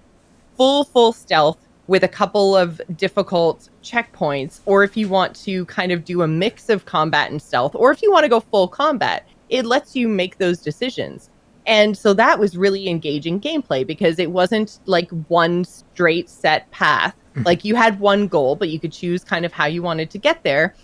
full 0.56 0.82
full 0.82 1.12
stealth 1.12 1.58
with 1.86 2.02
a 2.02 2.08
couple 2.08 2.56
of 2.56 2.80
difficult 2.96 3.68
checkpoints 3.84 4.60
or 4.66 4.82
if 4.82 4.96
you 4.96 5.08
want 5.08 5.36
to 5.36 5.64
kind 5.66 5.92
of 5.92 6.04
do 6.04 6.22
a 6.22 6.26
mix 6.26 6.68
of 6.68 6.84
combat 6.84 7.30
and 7.30 7.40
stealth 7.40 7.76
or 7.76 7.92
if 7.92 8.02
you 8.02 8.10
want 8.10 8.24
to 8.24 8.28
go 8.28 8.40
full 8.40 8.66
combat 8.66 9.24
it 9.50 9.66
lets 9.66 9.94
you 9.94 10.08
make 10.08 10.38
those 10.38 10.58
decisions. 10.58 11.28
And 11.66 11.96
so 11.96 12.14
that 12.14 12.38
was 12.38 12.56
really 12.56 12.88
engaging 12.88 13.40
gameplay 13.40 13.86
because 13.86 14.18
it 14.18 14.30
wasn't 14.30 14.80
like 14.86 15.10
one 15.28 15.64
straight 15.64 16.30
set 16.30 16.70
path. 16.70 17.14
Mm-hmm. 17.30 17.42
like 17.44 17.64
you 17.64 17.76
had 17.76 18.00
one 18.00 18.26
goal 18.26 18.56
but 18.56 18.70
you 18.70 18.80
could 18.80 18.90
choose 18.90 19.22
kind 19.22 19.44
of 19.44 19.52
how 19.52 19.66
you 19.66 19.82
wanted 19.82 20.10
to 20.10 20.18
get 20.18 20.42
there. 20.42 20.74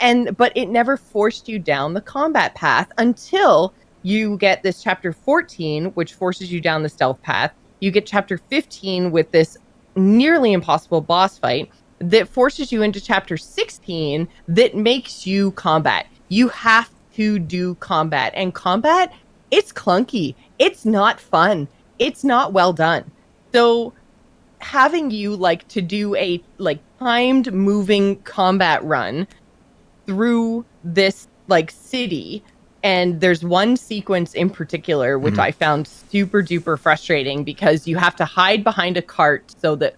And 0.00 0.34
but 0.38 0.50
it 0.56 0.70
never 0.70 0.96
forced 0.96 1.50
you 1.50 1.58
down 1.58 1.92
the 1.92 2.00
combat 2.00 2.54
path 2.54 2.90
until 2.96 3.74
you 4.02 4.38
get 4.38 4.62
this 4.62 4.82
chapter 4.82 5.12
14 5.12 5.86
which 5.88 6.14
forces 6.14 6.50
you 6.50 6.62
down 6.62 6.82
the 6.82 6.88
stealth 6.88 7.20
path. 7.20 7.52
You 7.80 7.90
get 7.90 8.06
chapter 8.06 8.38
15 8.38 9.10
with 9.10 9.30
this 9.32 9.58
nearly 9.94 10.54
impossible 10.54 11.02
boss 11.02 11.36
fight 11.36 11.70
that 11.98 12.26
forces 12.26 12.72
you 12.72 12.80
into 12.80 12.98
chapter 12.98 13.36
16 13.36 14.26
that 14.48 14.74
makes 14.74 15.26
you 15.26 15.52
combat. 15.52 16.06
You 16.28 16.48
have 16.48 16.90
to 17.14 17.38
do 17.38 17.74
combat 17.76 18.32
and 18.34 18.54
combat 18.54 19.12
it's 19.50 19.72
clunky 19.72 20.34
it's 20.58 20.84
not 20.84 21.20
fun 21.20 21.68
it's 21.98 22.24
not 22.24 22.52
well 22.52 22.72
done 22.72 23.10
so 23.52 23.92
having 24.58 25.10
you 25.10 25.34
like 25.34 25.66
to 25.68 25.82
do 25.82 26.14
a 26.16 26.42
like 26.58 26.78
timed 26.98 27.52
moving 27.52 28.16
combat 28.22 28.82
run 28.84 29.26
through 30.06 30.64
this 30.84 31.28
like 31.48 31.70
city 31.70 32.42
and 32.84 33.20
there's 33.20 33.44
one 33.44 33.76
sequence 33.76 34.34
in 34.34 34.50
particular 34.50 35.18
which 35.18 35.34
mm-hmm. 35.34 35.42
I 35.42 35.52
found 35.52 35.86
super 35.86 36.42
duper 36.42 36.78
frustrating 36.78 37.44
because 37.44 37.86
you 37.86 37.96
have 37.96 38.16
to 38.16 38.24
hide 38.24 38.64
behind 38.64 38.96
a 38.96 39.02
cart 39.02 39.54
so 39.60 39.76
that 39.76 39.96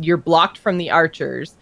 you're 0.00 0.16
blocked 0.16 0.58
from 0.58 0.78
the 0.78 0.90
archers. 0.90 1.54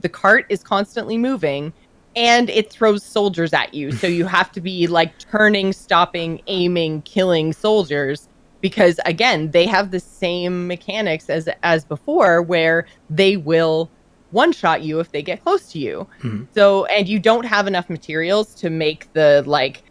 The 0.00 0.08
cart 0.08 0.46
is 0.48 0.62
constantly 0.62 1.18
moving 1.18 1.72
and 2.14 2.50
it 2.50 2.70
throws 2.70 3.02
soldiers 3.02 3.52
at 3.52 3.72
you. 3.74 3.92
So 3.92 4.06
you 4.06 4.26
have 4.26 4.52
to 4.52 4.60
be 4.60 4.86
like 4.86 5.18
turning, 5.18 5.72
stopping, 5.72 6.42
aiming, 6.46 7.02
killing 7.02 7.52
soldiers 7.52 8.28
because 8.62 8.98
again, 9.04 9.50
they 9.50 9.66
have 9.66 9.90
the 9.90 10.00
same 10.00 10.66
mechanics 10.66 11.28
as 11.28 11.48
as 11.62 11.84
before 11.84 12.40
where 12.40 12.86
they 13.10 13.36
will 13.36 13.90
one 14.30 14.52
shot 14.52 14.82
you 14.82 14.98
if 14.98 15.12
they 15.12 15.22
get 15.22 15.42
close 15.42 15.70
to 15.72 15.78
you. 15.78 16.06
Mm-hmm. 16.22 16.44
So, 16.54 16.86
and 16.86 17.06
you 17.06 17.18
don't 17.18 17.44
have 17.44 17.66
enough 17.66 17.90
materials 17.90 18.54
to 18.54 18.70
make 18.70 19.12
the 19.12 19.42
like, 19.46 19.82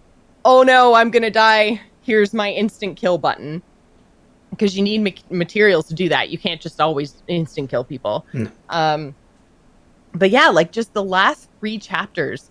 oh 0.45 0.63
no, 0.63 0.95
I'm 0.95 1.11
gonna 1.11 1.29
die. 1.29 1.79
Here's 2.01 2.33
my 2.33 2.49
instant 2.49 2.97
kill 2.97 3.19
button. 3.19 3.61
Because 4.49 4.75
you 4.75 4.83
need 4.83 5.01
ma- 5.01 5.37
materials 5.37 5.87
to 5.87 5.93
do 5.93 6.09
that. 6.09 6.29
You 6.29 6.37
can't 6.37 6.59
just 6.59 6.81
always 6.81 7.23
instant 7.27 7.69
kill 7.69 7.85
people. 7.85 8.25
Mm. 8.33 8.51
Um, 8.69 9.15
but 10.13 10.29
yeah, 10.29 10.49
like 10.49 10.73
just 10.73 10.93
the 10.93 11.03
last 11.03 11.47
three 11.61 11.77
chapters. 11.77 12.49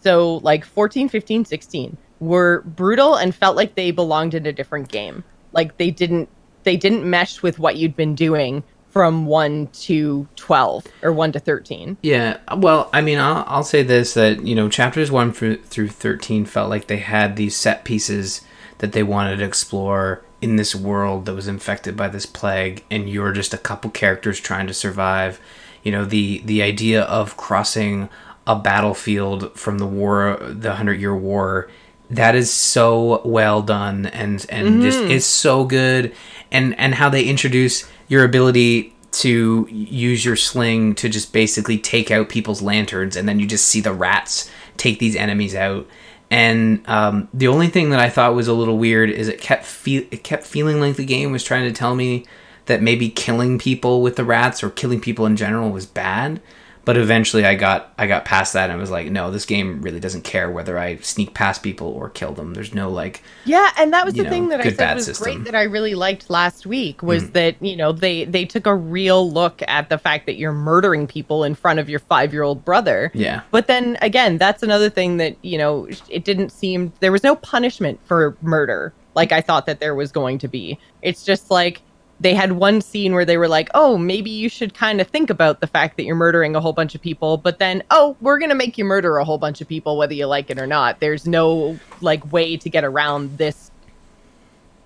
So, 0.00 0.36
like 0.36 0.64
14, 0.64 1.10
15, 1.10 1.44
16 1.44 1.98
were 2.20 2.62
brutal 2.62 3.16
and 3.16 3.34
felt 3.34 3.56
like 3.56 3.74
they 3.74 3.90
belonged 3.90 4.32
in 4.32 4.46
a 4.46 4.52
different 4.52 4.88
game. 4.88 5.24
Like 5.52 5.76
they 5.76 5.90
didn't 5.90 6.28
they 6.62 6.76
didn't 6.76 7.08
mesh 7.08 7.42
with 7.42 7.58
what 7.58 7.76
you'd 7.76 7.96
been 7.96 8.14
doing 8.14 8.62
from 8.90 9.26
1 9.26 9.66
to 9.68 10.28
12 10.36 10.86
or 11.02 11.12
1 11.12 11.32
to 11.32 11.40
13 11.40 11.96
yeah 12.02 12.36
well 12.56 12.88
i 12.92 13.00
mean 13.00 13.18
i'll, 13.18 13.42
I'll 13.48 13.64
say 13.64 13.82
this 13.82 14.14
that 14.14 14.46
you 14.46 14.54
know 14.54 14.68
chapters 14.68 15.10
1 15.10 15.32
through, 15.32 15.56
through 15.62 15.88
13 15.88 16.44
felt 16.44 16.70
like 16.70 16.86
they 16.86 16.98
had 16.98 17.34
these 17.34 17.56
set 17.56 17.84
pieces 17.84 18.42
that 18.78 18.92
they 18.92 19.02
wanted 19.02 19.38
to 19.38 19.44
explore 19.44 20.22
in 20.40 20.56
this 20.56 20.74
world 20.74 21.24
that 21.24 21.34
was 21.34 21.48
infected 21.48 21.96
by 21.96 22.08
this 22.08 22.26
plague 22.26 22.84
and 22.90 23.08
you're 23.08 23.32
just 23.32 23.54
a 23.54 23.58
couple 23.58 23.90
characters 23.90 24.38
trying 24.38 24.66
to 24.66 24.74
survive 24.74 25.40
you 25.82 25.90
know 25.90 26.04
the 26.04 26.42
the 26.44 26.62
idea 26.62 27.02
of 27.02 27.36
crossing 27.36 28.08
a 28.46 28.56
battlefield 28.56 29.56
from 29.58 29.78
the 29.78 29.86
war 29.86 30.38
the 30.40 30.74
hundred 30.74 31.00
year 31.00 31.14
war 31.14 31.70
that 32.10 32.34
is 32.34 32.52
so 32.52 33.22
well 33.24 33.62
done 33.62 34.06
and 34.06 34.44
and 34.48 34.68
mm-hmm. 34.68 34.82
just 34.82 34.98
it's 35.00 35.26
so 35.26 35.64
good 35.64 36.14
and 36.50 36.78
and 36.78 36.94
how 36.94 37.08
they 37.08 37.24
introduce 37.24 37.88
your 38.08 38.24
ability 38.24 38.92
to 39.12 39.66
use 39.70 40.24
your 40.24 40.36
sling 40.36 40.94
to 40.96 41.08
just 41.08 41.32
basically 41.32 41.78
take 41.78 42.10
out 42.10 42.28
people's 42.28 42.62
lanterns, 42.62 43.14
and 43.14 43.28
then 43.28 43.38
you 43.38 43.46
just 43.46 43.66
see 43.66 43.80
the 43.80 43.92
rats 43.92 44.50
take 44.76 44.98
these 44.98 45.14
enemies 45.14 45.54
out. 45.54 45.86
And 46.30 46.82
um, 46.88 47.28
the 47.34 47.48
only 47.48 47.68
thing 47.68 47.90
that 47.90 48.00
I 48.00 48.08
thought 48.08 48.34
was 48.34 48.48
a 48.48 48.54
little 48.54 48.78
weird 48.78 49.10
is 49.10 49.28
it 49.28 49.40
kept 49.40 49.64
fe- 49.64 50.08
it 50.10 50.24
kept 50.24 50.44
feeling 50.44 50.80
like 50.80 50.96
the 50.96 51.04
game 51.04 51.30
was 51.30 51.44
trying 51.44 51.64
to 51.64 51.78
tell 51.78 51.94
me 51.94 52.24
that 52.66 52.80
maybe 52.80 53.10
killing 53.10 53.58
people 53.58 54.00
with 54.00 54.16
the 54.16 54.24
rats 54.24 54.62
or 54.62 54.70
killing 54.70 55.00
people 55.00 55.26
in 55.26 55.36
general 55.36 55.70
was 55.70 55.84
bad 55.84 56.40
but 56.84 56.96
eventually 56.96 57.44
I 57.44 57.54
got 57.54 57.92
I 57.98 58.06
got 58.06 58.24
past 58.24 58.52
that 58.54 58.70
and 58.70 58.78
was 58.78 58.90
like, 58.90 59.10
no, 59.10 59.30
this 59.30 59.46
game 59.46 59.82
really 59.82 60.00
doesn't 60.00 60.22
care 60.22 60.50
whether 60.50 60.78
I 60.78 60.96
sneak 60.96 61.34
past 61.34 61.62
people 61.62 61.88
or 61.88 62.10
kill 62.10 62.32
them. 62.32 62.54
There's 62.54 62.74
no 62.74 62.90
like 62.90 63.22
Yeah, 63.44 63.70
and 63.78 63.92
that 63.92 64.04
was 64.04 64.14
the 64.14 64.24
know, 64.24 64.30
thing 64.30 64.48
that 64.48 64.60
I 64.60 64.72
said 64.72 64.94
was 64.96 65.04
system. 65.04 65.24
great 65.24 65.44
that 65.44 65.54
I 65.54 65.62
really 65.62 65.94
liked 65.94 66.28
last 66.28 66.66
week 66.66 67.02
was 67.02 67.24
mm. 67.24 67.32
that, 67.34 67.62
you 67.62 67.76
know, 67.76 67.92
they 67.92 68.24
they 68.24 68.44
took 68.44 68.66
a 68.66 68.74
real 68.74 69.30
look 69.30 69.62
at 69.68 69.88
the 69.88 69.98
fact 69.98 70.26
that 70.26 70.36
you're 70.36 70.52
murdering 70.52 71.06
people 71.06 71.44
in 71.44 71.54
front 71.54 71.78
of 71.78 71.88
your 71.88 72.00
5-year-old 72.00 72.64
brother. 72.64 73.10
Yeah. 73.14 73.42
But 73.50 73.66
then 73.66 73.96
again, 74.02 74.38
that's 74.38 74.62
another 74.62 74.90
thing 74.90 75.18
that, 75.18 75.36
you 75.42 75.58
know, 75.58 75.88
it 76.08 76.24
didn't 76.24 76.50
seem 76.50 76.92
there 77.00 77.12
was 77.12 77.22
no 77.22 77.36
punishment 77.36 78.00
for 78.04 78.36
murder 78.42 78.92
like 79.14 79.32
I 79.32 79.40
thought 79.40 79.66
that 79.66 79.80
there 79.80 79.94
was 79.94 80.12
going 80.12 80.38
to 80.38 80.48
be. 80.48 80.78
It's 81.02 81.24
just 81.24 81.50
like 81.50 81.82
they 82.22 82.34
had 82.34 82.52
one 82.52 82.80
scene 82.80 83.12
where 83.12 83.24
they 83.24 83.36
were 83.36 83.48
like, 83.48 83.68
"Oh, 83.74 83.98
maybe 83.98 84.30
you 84.30 84.48
should 84.48 84.74
kind 84.74 85.00
of 85.00 85.08
think 85.08 85.28
about 85.28 85.60
the 85.60 85.66
fact 85.66 85.96
that 85.96 86.04
you're 86.04 86.14
murdering 86.14 86.54
a 86.54 86.60
whole 86.60 86.72
bunch 86.72 86.94
of 86.94 87.02
people," 87.02 87.36
but 87.36 87.58
then, 87.58 87.82
"Oh, 87.90 88.16
we're 88.20 88.38
going 88.38 88.50
to 88.50 88.54
make 88.54 88.78
you 88.78 88.84
murder 88.84 89.18
a 89.18 89.24
whole 89.24 89.38
bunch 89.38 89.60
of 89.60 89.68
people 89.68 89.98
whether 89.98 90.14
you 90.14 90.26
like 90.26 90.48
it 90.48 90.58
or 90.58 90.66
not." 90.66 91.00
There's 91.00 91.26
no 91.26 91.78
like 92.00 92.32
way 92.32 92.56
to 92.56 92.70
get 92.70 92.84
around 92.84 93.38
this 93.38 93.70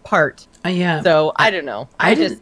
part. 0.03 0.46
Uh, 0.64 0.70
yeah. 0.70 1.03
So, 1.03 1.33
I, 1.37 1.51
don't 1.51 1.66
know. 1.66 1.88
I, 2.01 2.12
I, 2.12 2.14
just 2.14 2.40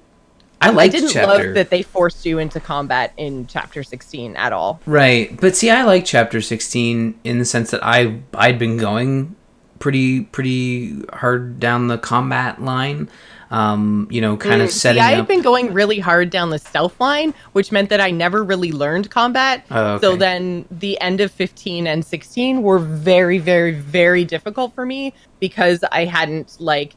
I 0.61 0.71
I 0.71 0.89
didn't 0.89 1.11
chapter. 1.11 1.47
love 1.47 1.55
that 1.55 1.71
they 1.71 1.83
forced 1.83 2.25
you 2.25 2.39
into 2.39 2.61
combat 2.61 3.13
in 3.17 3.47
chapter 3.47 3.83
16 3.83 4.37
at 4.37 4.53
all. 4.53 4.81
Right, 4.87 5.39
but 5.41 5.57
see, 5.57 5.71
I 5.71 5.83
like 5.83 6.05
chapter 6.05 6.41
sixteen 6.41 7.19
in 7.25 7.39
the 7.39 7.45
sense 7.45 7.71
that 7.73 7.85
I 7.85 8.21
I'd 8.35 8.59
been 8.59 8.77
going 8.77 9.35
pretty 9.79 10.23
pretty 10.23 11.05
hard 11.13 11.59
down 11.59 11.89
the 11.89 11.99
combat 11.99 12.63
line. 12.63 13.09
Um, 13.55 14.09
you 14.11 14.21
know, 14.21 14.37
kind 14.37 14.63
of 14.63 14.69
Mm, 14.69 14.73
setting 14.73 15.03
See, 15.03 15.07
I 15.07 15.13
had 15.13 15.29
been 15.29 15.43
going 15.43 15.73
really 15.73 16.01
hard 16.01 16.31
down 16.31 16.51
the 16.51 16.59
stealth 16.59 16.99
line, 16.99 17.35
which 17.53 17.71
meant 17.71 17.89
that 17.91 18.01
I 18.01 18.11
never 18.11 18.43
really 18.43 18.73
learned 18.73 19.11
combat. 19.11 19.65
Oh, 19.71 19.99
So 19.99 20.17
then 20.17 20.67
the 20.71 21.01
end 21.01 21.21
of 21.21 21.31
15 21.33 21.87
and 21.87 22.05
16 22.05 22.63
were 22.63 22.81
very, 22.81 23.39
very, 23.39 23.71
very 23.73 24.25
difficult 24.25 24.75
for 24.75 24.85
me 24.85 25.15
because 25.41 25.85
I 25.93 26.05
hadn't 26.05 26.53
like 26.59 26.97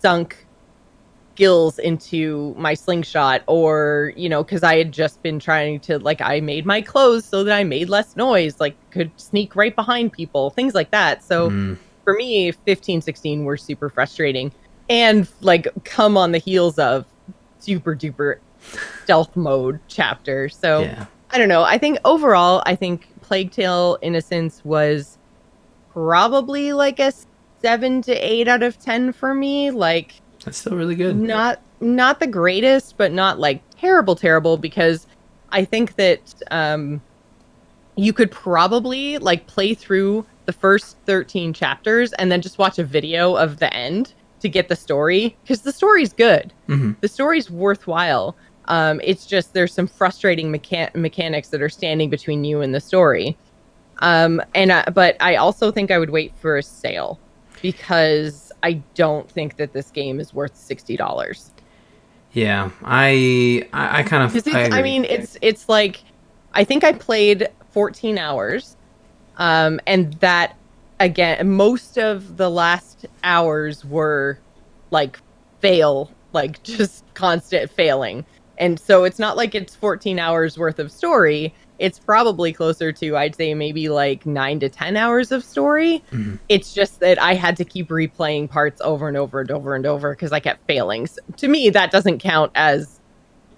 sunk 0.00 0.46
skills 1.36 1.78
into 1.78 2.54
my 2.58 2.74
slingshot 2.74 3.42
or, 3.48 4.12
you 4.16 4.28
know, 4.28 4.44
because 4.44 4.62
I 4.62 4.76
had 4.76 4.92
just 4.92 5.22
been 5.22 5.38
trying 5.38 5.80
to 5.82 5.98
like 5.98 6.20
I 6.20 6.40
made 6.40 6.66
my 6.66 6.82
clothes 6.82 7.26
so 7.28 7.44
that 7.44 7.56
I 7.56 7.64
made 7.64 7.88
less 7.88 8.14
noise, 8.16 8.56
like 8.60 8.78
could 8.92 9.12
sneak 9.16 9.56
right 9.56 9.74
behind 9.74 10.12
people, 10.12 10.50
things 10.50 10.74
like 10.74 10.90
that. 10.92 11.24
So 11.24 11.50
Mm, 11.50 11.78
for 12.04 12.14
me 12.14 12.52
15 12.52 13.00
16 13.02 13.44
were 13.44 13.56
super 13.56 13.88
frustrating 13.90 14.52
and 14.90 15.26
like 15.40 15.66
come 15.84 16.18
on 16.18 16.32
the 16.32 16.38
heels 16.38 16.78
of 16.78 17.06
super 17.60 17.94
duper 17.96 18.38
stealth 19.04 19.34
mode 19.36 19.80
chapter. 19.88 20.50
So 20.50 20.80
yeah, 20.82 21.06
i 21.30 21.38
don't 21.38 21.48
know. 21.48 21.62
I 21.62 21.78
think 21.78 21.98
overall 22.04 22.62
i 22.66 22.74
think 22.76 23.08
plague 23.22 23.50
tale 23.52 23.96
innocence 24.02 24.62
was 24.64 25.16
probably 25.92 26.72
like 26.74 26.98
a 26.98 27.12
seven 27.62 28.02
to 28.02 28.12
eight 28.12 28.48
out 28.48 28.62
of 28.62 28.78
ten 28.78 29.12
for 29.12 29.34
me. 29.34 29.70
Like 29.70 30.20
that's 30.44 30.58
still 30.58 30.76
really 30.76 30.96
good. 30.96 31.16
not 31.16 31.60
not 31.80 32.20
the 32.20 32.26
greatest 32.26 32.96
but 32.98 33.12
not 33.12 33.38
like 33.38 33.62
terrible 33.70 34.14
terrible 34.14 34.58
because 34.58 35.06
i 35.50 35.64
think 35.64 35.94
that 35.96 36.34
um 36.50 37.00
you 37.96 38.12
could 38.12 38.30
probably 38.30 39.16
like 39.18 39.46
play 39.46 39.72
through 39.72 40.24
the 40.44 40.52
first 40.52 40.98
13 41.06 41.54
chapters 41.54 42.12
and 42.14 42.30
then 42.30 42.42
just 42.42 42.58
watch 42.58 42.78
a 42.78 42.84
video 42.84 43.34
of 43.34 43.58
the 43.58 43.72
end 43.72 44.12
to 44.40 44.48
get 44.48 44.68
the 44.68 44.76
story 44.76 45.36
because 45.42 45.62
the 45.62 45.72
story's 45.72 46.12
good. 46.12 46.52
Hmm 46.66 46.92
the 47.00 47.08
story's 47.08 47.50
worthwhile. 47.50 48.36
Um 48.66 49.00
it's 49.04 49.26
just 49.26 49.54
there's 49.54 49.72
some 49.72 49.86
frustrating 49.86 50.52
mechan- 50.52 50.94
mechanics 50.94 51.48
that 51.48 51.62
are 51.62 51.68
standing 51.68 52.10
between 52.10 52.44
you 52.44 52.60
and 52.60 52.74
the 52.74 52.80
story. 52.80 53.36
Um 53.98 54.42
and 54.54 54.72
I, 54.72 54.84
but 54.90 55.16
i 55.20 55.36
also 55.36 55.70
think 55.70 55.90
i 55.90 55.98
would 55.98 56.10
wait 56.10 56.32
for 56.36 56.56
a 56.56 56.62
sale 56.62 57.18
because 57.60 58.50
i 58.62 58.74
don't 58.94 59.30
think 59.30 59.56
that 59.56 59.72
this 59.72 59.90
game 59.90 60.20
is 60.20 60.32
worth 60.32 60.54
$60 60.54 61.50
Yeah, 62.32 62.70
I 62.84 63.68
I, 63.72 64.00
I 64.00 64.02
kind 64.04 64.22
of. 64.22 64.54
I, 64.54 64.78
I, 64.78 64.82
mean, 64.82 65.04
it's 65.04 65.36
it's 65.42 65.68
like 65.68 66.02
I 66.54 66.64
think 66.64 66.84
I 66.84 66.92
played 66.92 67.48
14 67.72 68.18
hours, 68.18 68.76
um, 69.36 69.80
and 69.86 70.14
that 70.14 70.56
again, 71.00 71.50
most 71.50 71.98
of 71.98 72.36
the 72.36 72.50
last 72.50 73.06
hours 73.24 73.84
were 73.84 74.38
like 74.90 75.18
fail, 75.60 76.10
like 76.32 76.62
just 76.62 77.04
constant 77.14 77.70
failing, 77.70 78.24
and 78.58 78.78
so 78.78 79.04
it's 79.04 79.18
not 79.18 79.36
like 79.36 79.54
it's 79.54 79.74
14 79.74 80.18
hours 80.18 80.56
worth 80.56 80.78
of 80.78 80.92
story. 80.92 81.52
It's 81.78 81.98
probably 81.98 82.52
closer 82.52 82.92
to 82.92 83.16
I'd 83.16 83.34
say 83.34 83.54
maybe 83.54 83.88
like 83.88 84.26
nine 84.26 84.60
to 84.60 84.68
10 84.68 84.98
hours 84.98 85.32
of 85.32 85.42
story. 85.42 86.04
Mhm. 86.12 86.38
It's 86.50 86.74
just 86.74 87.00
that 87.00 87.20
I 87.20 87.32
had 87.32 87.56
to 87.56 87.64
keep 87.64 87.88
replaying 87.88 88.50
parts 88.50 88.82
over 88.82 89.08
and 89.08 89.16
over 89.16 89.40
and 89.40 89.50
over 89.50 89.74
and 89.74 89.86
over 89.86 90.10
because 90.14 90.30
I 90.30 90.40
kept 90.40 90.66
failing. 90.66 91.06
So 91.06 91.22
to 91.38 91.48
me, 91.48 91.70
that 91.70 91.90
doesn't 91.90 92.18
count 92.18 92.52
as 92.54 92.99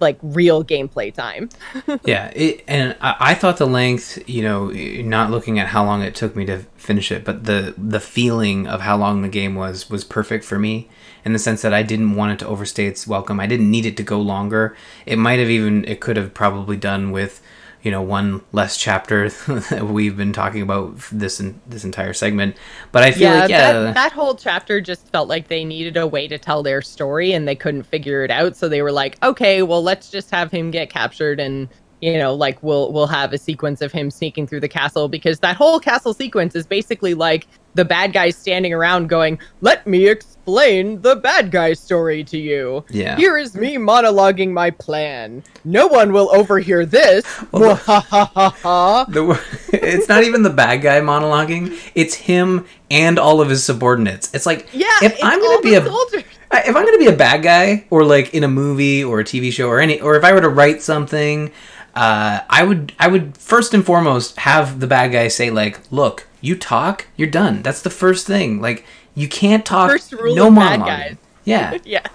like 0.03 0.19
real 0.23 0.63
gameplay 0.63 1.13
time. 1.13 1.49
yeah, 2.05 2.27
it, 2.35 2.63
and 2.69 2.97
I, 3.01 3.17
I 3.21 3.35
thought 3.35 3.57
the 3.57 3.67
length, 3.67 4.29
you 4.29 4.43
know, 4.43 4.69
not 4.69 5.31
looking 5.31 5.59
at 5.59 5.69
how 5.69 5.85
long 5.85 6.03
it 6.03 6.15
took 6.15 6.37
me 6.37 6.45
to 6.47 6.59
finish 6.77 7.11
it, 7.11 7.25
but 7.25 7.45
the 7.45 7.75
the 7.79 8.01
feeling 8.01 8.67
of 8.67 8.83
how 8.83 8.97
long 8.99 9.23
the 9.23 9.29
game 9.29 9.55
was 9.55 9.89
was 9.89 10.05
perfect 10.05 10.45
for 10.45 10.59
me 10.59 10.91
in 11.25 11.33
the 11.33 11.39
sense 11.39 11.63
that 11.63 11.73
I 11.73 11.83
didn't 11.83 12.17
want 12.17 12.33
it 12.33 12.39
to 12.41 12.49
overstay 12.49 12.87
its 12.87 13.07
welcome. 13.07 13.41
I 13.41 13.47
didn't 13.47 13.71
need 13.71 13.87
it 13.87 13.97
to 13.97 14.03
go 14.03 14.21
longer. 14.21 14.77
It 15.07 15.17
might 15.17 15.39
have 15.39 15.51
even 15.51 15.85
it 15.87 16.01
could 16.01 16.17
have 16.17 16.35
probably 16.35 16.77
done 16.77 17.13
with 17.13 17.41
you 17.83 17.91
know 17.91 18.03
one 18.03 18.43
less 18.53 18.77
chapter 18.77 19.29
that 19.47 19.87
we've 19.87 20.17
been 20.17 20.33
talking 20.33 20.63
about 20.63 20.97
this 21.11 21.41
in, 21.41 21.61
this 21.67 21.85
entire 21.85 22.13
segment. 22.13 22.57
But 22.93 23.03
I 23.03 23.11
feel 23.11 23.23
yeah, 23.23 23.41
like 23.41 23.51
yeah, 23.51 23.73
that, 23.73 23.95
that 23.95 24.13
whole 24.13 24.35
chapter 24.35 24.81
just 24.81 25.09
felt 25.09 25.29
like 25.29 25.49
they 25.49 25.65
needed 25.65 25.97
a 25.97 26.07
way 26.07 26.29
to 26.29 26.39
tell 26.39 26.63
their 26.63 26.83
story 26.83 27.33
and 27.33 27.47
they 27.47 27.57
couldn't 27.57 27.85
figure 27.85 28.25
it 28.25 28.31
out. 28.31 28.57
So 28.57 28.69
they 28.69 28.83
were 28.83 28.93
like, 28.93 29.23
okay, 29.23 29.63
well, 29.63 29.83
let's 29.83 30.11
just 30.11 30.31
have 30.31 30.51
him 30.51 30.71
get 30.71 30.91
captured 30.91 31.41
and 31.41 31.69
you 32.03 32.19
know, 32.19 32.35
like 32.35 32.61
we'll 32.63 32.93
we'll 32.93 33.07
have 33.07 33.33
a 33.33 33.39
sequence 33.39 33.81
of 33.81 33.93
him 33.93 34.11
sneaking 34.11 34.49
through 34.49 34.59
the 34.59 34.69
castle 34.69 35.09
because 35.09 35.39
that 35.39 35.55
whole 35.55 35.79
castle 35.79 36.13
sequence 36.13 36.57
is 36.57 36.67
basically 36.67 37.15
like 37.15 37.47
the 37.75 37.85
bad 37.85 38.13
guys 38.13 38.37
standing 38.37 38.73
around 38.75 39.09
going, 39.09 39.39
"Let 39.61 39.87
me 39.87 40.09
explain 40.09 41.01
the 41.01 41.15
bad 41.15 41.53
guy 41.53 41.75
story 41.75 42.25
to 42.25 42.37
you. 42.37 42.85
Yeah. 42.91 43.17
Here 43.17 43.39
is 43.39 43.55
me 43.55 43.77
monologuing 43.77 44.51
my 44.51 44.71
plan. 44.71 45.45
No 45.65 45.87
one 45.87 46.13
will 46.13 46.29
overhear 46.35 46.85
this." 46.85 47.25
Well. 47.53 47.77
The, 47.77 49.41
it's 49.73 50.09
not 50.09 50.25
even 50.25 50.43
the 50.43 50.51
bad 50.51 50.83
guy 50.83 51.01
monologuing. 51.01 51.79
It's 51.95 52.15
him 52.15 52.67
and 52.91 53.17
all 53.17 53.41
of 53.41 53.49
his 53.49 53.63
subordinates. 53.63 54.35
It's 54.35 54.45
like 54.45 54.69
Yeah, 54.73 54.87
if 55.03 55.17
I'm 55.23 55.41
gonna 55.41 55.63
be 55.63 55.77
a 55.77 55.85
soldiers. 55.85 56.25
If 56.55 56.77
I'm 56.77 56.85
gonna 56.85 56.99
be 56.99 57.07
a 57.07 57.17
bad 57.17 57.45
guy 57.45 57.87
or 57.91 58.05
like 58.05 58.35
in 58.35 58.43
a 58.43 58.49
movie 58.49 59.05
or 59.05 59.21
a 59.21 59.25
TV 59.25 59.53
show 59.53 59.69
or 59.69 59.81
any 59.81 60.01
or 60.01 60.17
if 60.17 60.25
I 60.25 60.33
were 60.33 60.41
to 60.41 60.49
write 60.49 60.83
something, 60.83 61.53
uh, 61.95 62.41
I 62.49 62.63
would 62.65 62.93
I 62.99 63.09
would 63.09 63.37
first 63.37 63.75
and 63.75 63.85
foremost 63.85 64.37
have 64.39 64.81
the 64.81 64.87
bad 64.87 65.13
guy 65.13 65.29
say 65.29 65.51
like, 65.51 65.81
"Look, 65.91 66.27
you 66.41 66.57
talk, 66.57 67.07
you're 67.17 67.29
done." 67.29 67.63
That's 67.63 67.83
the 67.83 67.91
first 67.91 68.27
thing. 68.27 68.61
Like 68.61 68.85
you 69.15 69.29
can't 69.29 69.65
talk. 69.67 69.91
First 69.91 70.13
rule 70.13 70.35
no 70.35 70.49
of 70.49 70.55
bad 70.55 70.81
guys. 70.81 71.17
Yeah. 71.45 71.79
Yeah. 71.85 72.07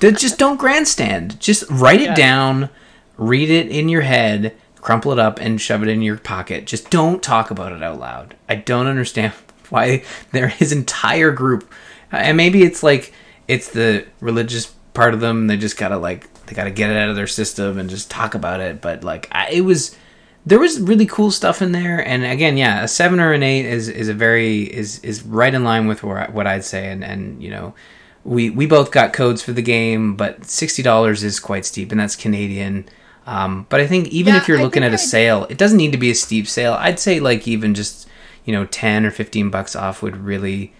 Just 0.00 0.36
don't 0.38 0.58
grandstand. 0.58 1.38
Just 1.40 1.62
write 1.70 2.00
it 2.00 2.06
Yeah. 2.08 2.14
down, 2.14 2.70
read 3.16 3.50
it 3.50 3.68
in 3.68 3.88
your 3.88 4.00
head, 4.02 4.54
crumple 4.76 5.12
it 5.12 5.18
up, 5.20 5.38
and 5.40 5.60
shove 5.60 5.82
it 5.84 5.88
in 5.88 6.02
your 6.02 6.18
pocket. 6.18 6.66
Just 6.66 6.90
don't 6.90 7.22
talk 7.22 7.52
about 7.52 7.70
it 7.72 7.82
out 7.84 8.00
loud. 8.00 8.34
I 8.48 8.56
don't 8.56 8.88
understand 8.88 9.32
why 9.70 10.02
there 10.32 10.48
his 10.48 10.72
entire 10.72 11.30
group, 11.30 11.72
and 12.10 12.36
maybe 12.36 12.64
it's 12.64 12.82
like 12.82 13.12
it's 13.46 13.68
the 13.68 14.04
religious 14.20 14.72
part 14.92 15.14
of 15.14 15.20
them. 15.20 15.46
They 15.46 15.56
just 15.56 15.76
gotta 15.76 15.96
like 15.96 16.28
they 16.52 16.56
gotta 16.56 16.70
get 16.70 16.90
it 16.90 16.96
out 16.96 17.08
of 17.08 17.16
their 17.16 17.26
system 17.26 17.78
and 17.78 17.88
just 17.88 18.10
talk 18.10 18.34
about 18.34 18.60
it. 18.60 18.80
But 18.80 19.02
like 19.04 19.28
I, 19.32 19.50
it 19.50 19.62
was. 19.62 19.96
There 20.44 20.58
was 20.58 20.80
really 20.80 21.06
cool 21.06 21.30
stuff 21.30 21.62
in 21.62 21.70
there, 21.70 22.04
and 22.04 22.24
again, 22.24 22.56
yeah, 22.56 22.82
a 22.82 22.88
seven 22.88 23.20
or 23.20 23.32
an 23.32 23.44
eight 23.44 23.64
is, 23.64 23.88
is 23.88 24.08
a 24.08 24.12
very 24.14 24.62
is 24.62 24.98
is 25.04 25.22
right 25.22 25.54
in 25.54 25.62
line 25.62 25.86
with 25.86 26.02
I, 26.04 26.28
what 26.32 26.48
I'd 26.48 26.64
say, 26.64 26.90
and 26.90 27.04
and 27.04 27.40
you 27.40 27.48
know, 27.48 27.74
we 28.24 28.50
we 28.50 28.66
both 28.66 28.90
got 28.90 29.12
codes 29.12 29.40
for 29.40 29.52
the 29.52 29.62
game, 29.62 30.16
but 30.16 30.44
sixty 30.44 30.82
dollars 30.82 31.22
is 31.22 31.38
quite 31.38 31.64
steep, 31.64 31.92
and 31.92 32.00
that's 32.00 32.16
Canadian. 32.16 32.86
Um, 33.24 33.66
but 33.68 33.78
I 33.80 33.86
think 33.86 34.08
even 34.08 34.34
Yeah, 34.34 34.40
if 34.40 34.48
you're 34.48 34.58
I 34.58 34.62
looking 34.62 34.82
at 34.82 34.90
a 34.90 34.94
I'd- 34.94 35.02
sale, 35.04 35.46
it 35.48 35.58
doesn't 35.58 35.78
need 35.78 35.92
to 35.92 35.98
be 35.98 36.10
a 36.10 36.14
steep 36.16 36.48
sale. 36.48 36.72
I'd 36.72 36.98
say 36.98 37.20
like 37.20 37.46
even 37.46 37.72
just 37.72 38.08
you 38.44 38.52
know 38.52 38.64
ten 38.66 39.06
or 39.06 39.12
fifteen 39.12 39.48
bucks 39.48 39.76
off 39.76 40.02
would 40.02 40.16
really 40.16 40.72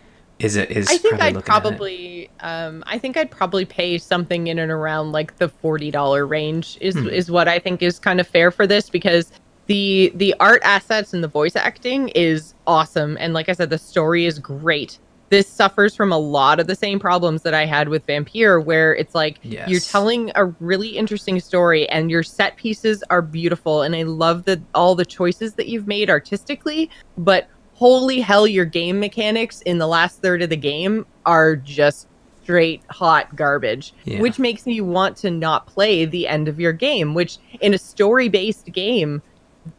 is 0.42 0.56
it 0.56 0.70
is. 0.70 0.88
I 0.90 0.96
think 0.96 1.14
I'd 1.22 1.34
looking 1.34 1.36
at 1.36 1.58
it. 1.58 1.62
probably 1.62 2.30
um 2.40 2.82
I 2.86 2.98
think 2.98 3.16
I'd 3.16 3.30
probably 3.30 3.64
pay 3.64 3.98
something 3.98 4.46
in 4.48 4.58
and 4.58 4.70
around 4.72 5.12
like 5.12 5.36
the 5.38 5.48
$40 5.48 6.28
range 6.28 6.78
is 6.80 6.94
Hmm. 6.94 7.08
is 7.08 7.30
what 7.30 7.48
I 7.48 7.58
think 7.58 7.82
is 7.82 7.98
kind 7.98 8.20
of 8.20 8.26
fair 8.26 8.50
for 8.50 8.66
this 8.66 8.90
because 8.90 9.30
the 9.66 10.12
the 10.16 10.34
art 10.40 10.60
assets 10.64 11.14
and 11.14 11.22
the 11.22 11.28
voice 11.28 11.54
acting 11.56 12.08
is 12.10 12.54
awesome 12.66 13.16
and 13.20 13.32
like 13.34 13.48
I 13.48 13.52
said 13.52 13.70
the 13.70 13.78
story 13.78 14.26
is 14.26 14.38
great. 14.38 14.98
This 15.30 15.48
suffers 15.48 15.96
from 15.96 16.12
a 16.12 16.18
lot 16.18 16.60
of 16.60 16.66
the 16.66 16.74
same 16.74 16.98
problems 17.00 17.40
that 17.42 17.54
I 17.54 17.64
had 17.64 17.88
with 17.88 18.04
Vampire 18.06 18.60
where 18.60 18.94
it's 18.94 19.14
like 19.14 19.38
Yes. 19.42 19.66
you're 19.68 19.80
telling 19.80 20.30
a 20.34 20.44
really 20.60 20.88
interesting 20.98 21.40
story 21.40 21.88
and 21.88 22.10
your 22.10 22.22
set 22.22 22.56
pieces 22.56 23.02
are 23.08 23.22
beautiful 23.22 23.80
and 23.82 23.96
I 23.96 24.02
love 24.02 24.44
the 24.44 24.60
all 24.74 24.94
the 24.94 25.06
choices 25.06 25.54
that 25.54 25.68
you've 25.68 25.86
made 25.86 26.10
artistically, 26.10 26.90
but 27.16 27.48
holy 27.82 28.20
hell 28.20 28.46
your 28.46 28.64
game 28.64 29.00
mechanics 29.00 29.60
in 29.62 29.78
the 29.78 29.88
last 29.88 30.22
third 30.22 30.40
of 30.40 30.48
the 30.50 30.56
game 30.56 31.04
are 31.26 31.56
just 31.56 32.06
straight 32.44 32.80
hot 32.90 33.34
garbage 33.34 33.92
Yeah. 34.04 34.20
which 34.20 34.38
makes 34.38 34.66
me 34.66 34.80
want 34.80 35.16
to 35.16 35.32
not 35.32 35.66
play 35.66 36.04
the 36.04 36.28
end 36.28 36.46
of 36.46 36.60
your 36.60 36.72
game 36.72 37.12
which 37.12 37.38
in 37.60 37.74
a 37.74 37.78
story-based 37.78 38.66
game 38.66 39.20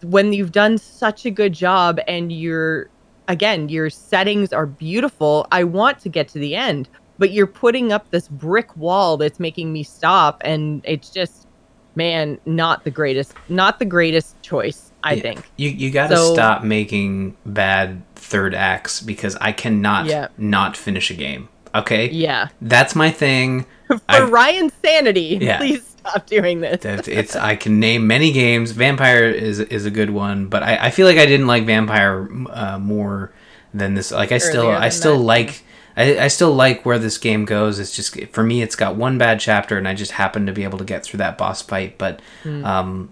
when 0.02 0.34
you've 0.34 0.52
done 0.52 0.78
such 0.78 1.26
a 1.26 1.32
good 1.32 1.54
job 1.54 1.98
and 2.06 2.30
your 2.34 2.90
again 3.30 3.70
your 3.70 3.90
settings 3.90 4.52
are 4.52 4.66
beautiful 4.66 5.48
i 5.54 5.64
want 5.64 5.98
to 6.00 6.10
get 6.10 6.28
to 6.28 6.40
the 6.40 6.56
end 6.58 6.90
but 7.20 7.32
you're 7.32 7.48
putting 7.48 7.94
up 7.94 8.10
this 8.12 8.28
brick 8.28 8.76
wall 8.76 9.16
that's 9.16 9.40
making 9.40 9.72
me 9.72 9.82
stop 9.82 10.42
and 10.44 10.82
it's 10.84 11.10
just 11.10 11.48
man, 11.96 12.40
not 12.46 12.84
the 12.84 12.92
greatest 12.92 13.34
not 13.48 13.80
the 13.80 13.86
greatest 13.86 14.42
choice, 14.42 14.92
I 15.04 15.14
Yeah. 15.14 15.22
think. 15.22 15.44
You 15.58 15.70
you 15.70 15.92
got 15.92 16.08
to 16.10 16.18
So- 16.18 16.34
stop 16.34 16.64
making 16.64 17.36
bad 17.46 18.02
third 18.16 18.56
acts 18.56 19.02
because 19.02 19.36
I 19.42 19.52
cannot 19.52 20.06
Yeah. 20.06 20.28
not 20.38 20.78
finish 20.78 21.12
a 21.12 21.14
game. 21.14 21.50
Okay, 21.76 22.10
Yeah. 22.10 22.50
that's 22.62 22.96
my 22.96 23.10
thing. 23.12 23.66
For 23.88 24.00
I've- 24.08 24.32
Ryan's 24.32 24.74
sanity, 24.86 25.40
Yeah. 25.42 25.58
please 25.58 25.84
stop 26.00 26.26
doing 26.28 26.62
this. 26.62 26.86
It's 27.08 27.36
I 27.36 27.56
can 27.56 27.80
name 27.80 28.06
many 28.08 28.32
games. 28.32 28.72
Vampire 28.72 29.26
is 29.26 29.60
is 29.60 29.86
a 29.86 29.92
good 29.92 30.10
one, 30.12 30.48
but 30.48 30.64
I, 30.64 30.78
I 30.84 30.90
feel 30.92 31.08
like 31.08 31.18
I 31.18 31.26
didn't 31.26 31.48
like 31.48 31.66
Vampire 31.66 32.28
uh, 32.52 32.78
more 32.80 33.32
than 33.74 33.96
this. 33.96 34.12
Like 34.12 34.32
I 34.32 34.38
still 34.38 34.70
I 34.70 34.90
still 34.90 35.18
that. 35.18 35.24
like 35.26 35.64
I, 35.98 36.20
I 36.22 36.28
still 36.28 36.54
like 36.54 36.86
where 36.86 36.98
this 37.00 37.18
game 37.18 37.46
goes. 37.46 37.80
It's 37.80 37.96
just 37.96 38.20
for 38.32 38.44
me, 38.44 38.62
it's 38.62 38.76
got 38.76 38.96
one 38.96 39.18
bad 39.18 39.40
chapter, 39.40 39.78
and 39.78 39.88
I 39.88 39.94
just 39.96 40.12
happen 40.14 40.46
to 40.46 40.52
be 40.54 40.64
able 40.64 40.78
to 40.80 40.86
get 40.86 41.04
through 41.04 41.20
that 41.20 41.38
boss 41.38 41.62
fight. 41.62 41.98
But 41.98 42.20
um, 42.46 43.10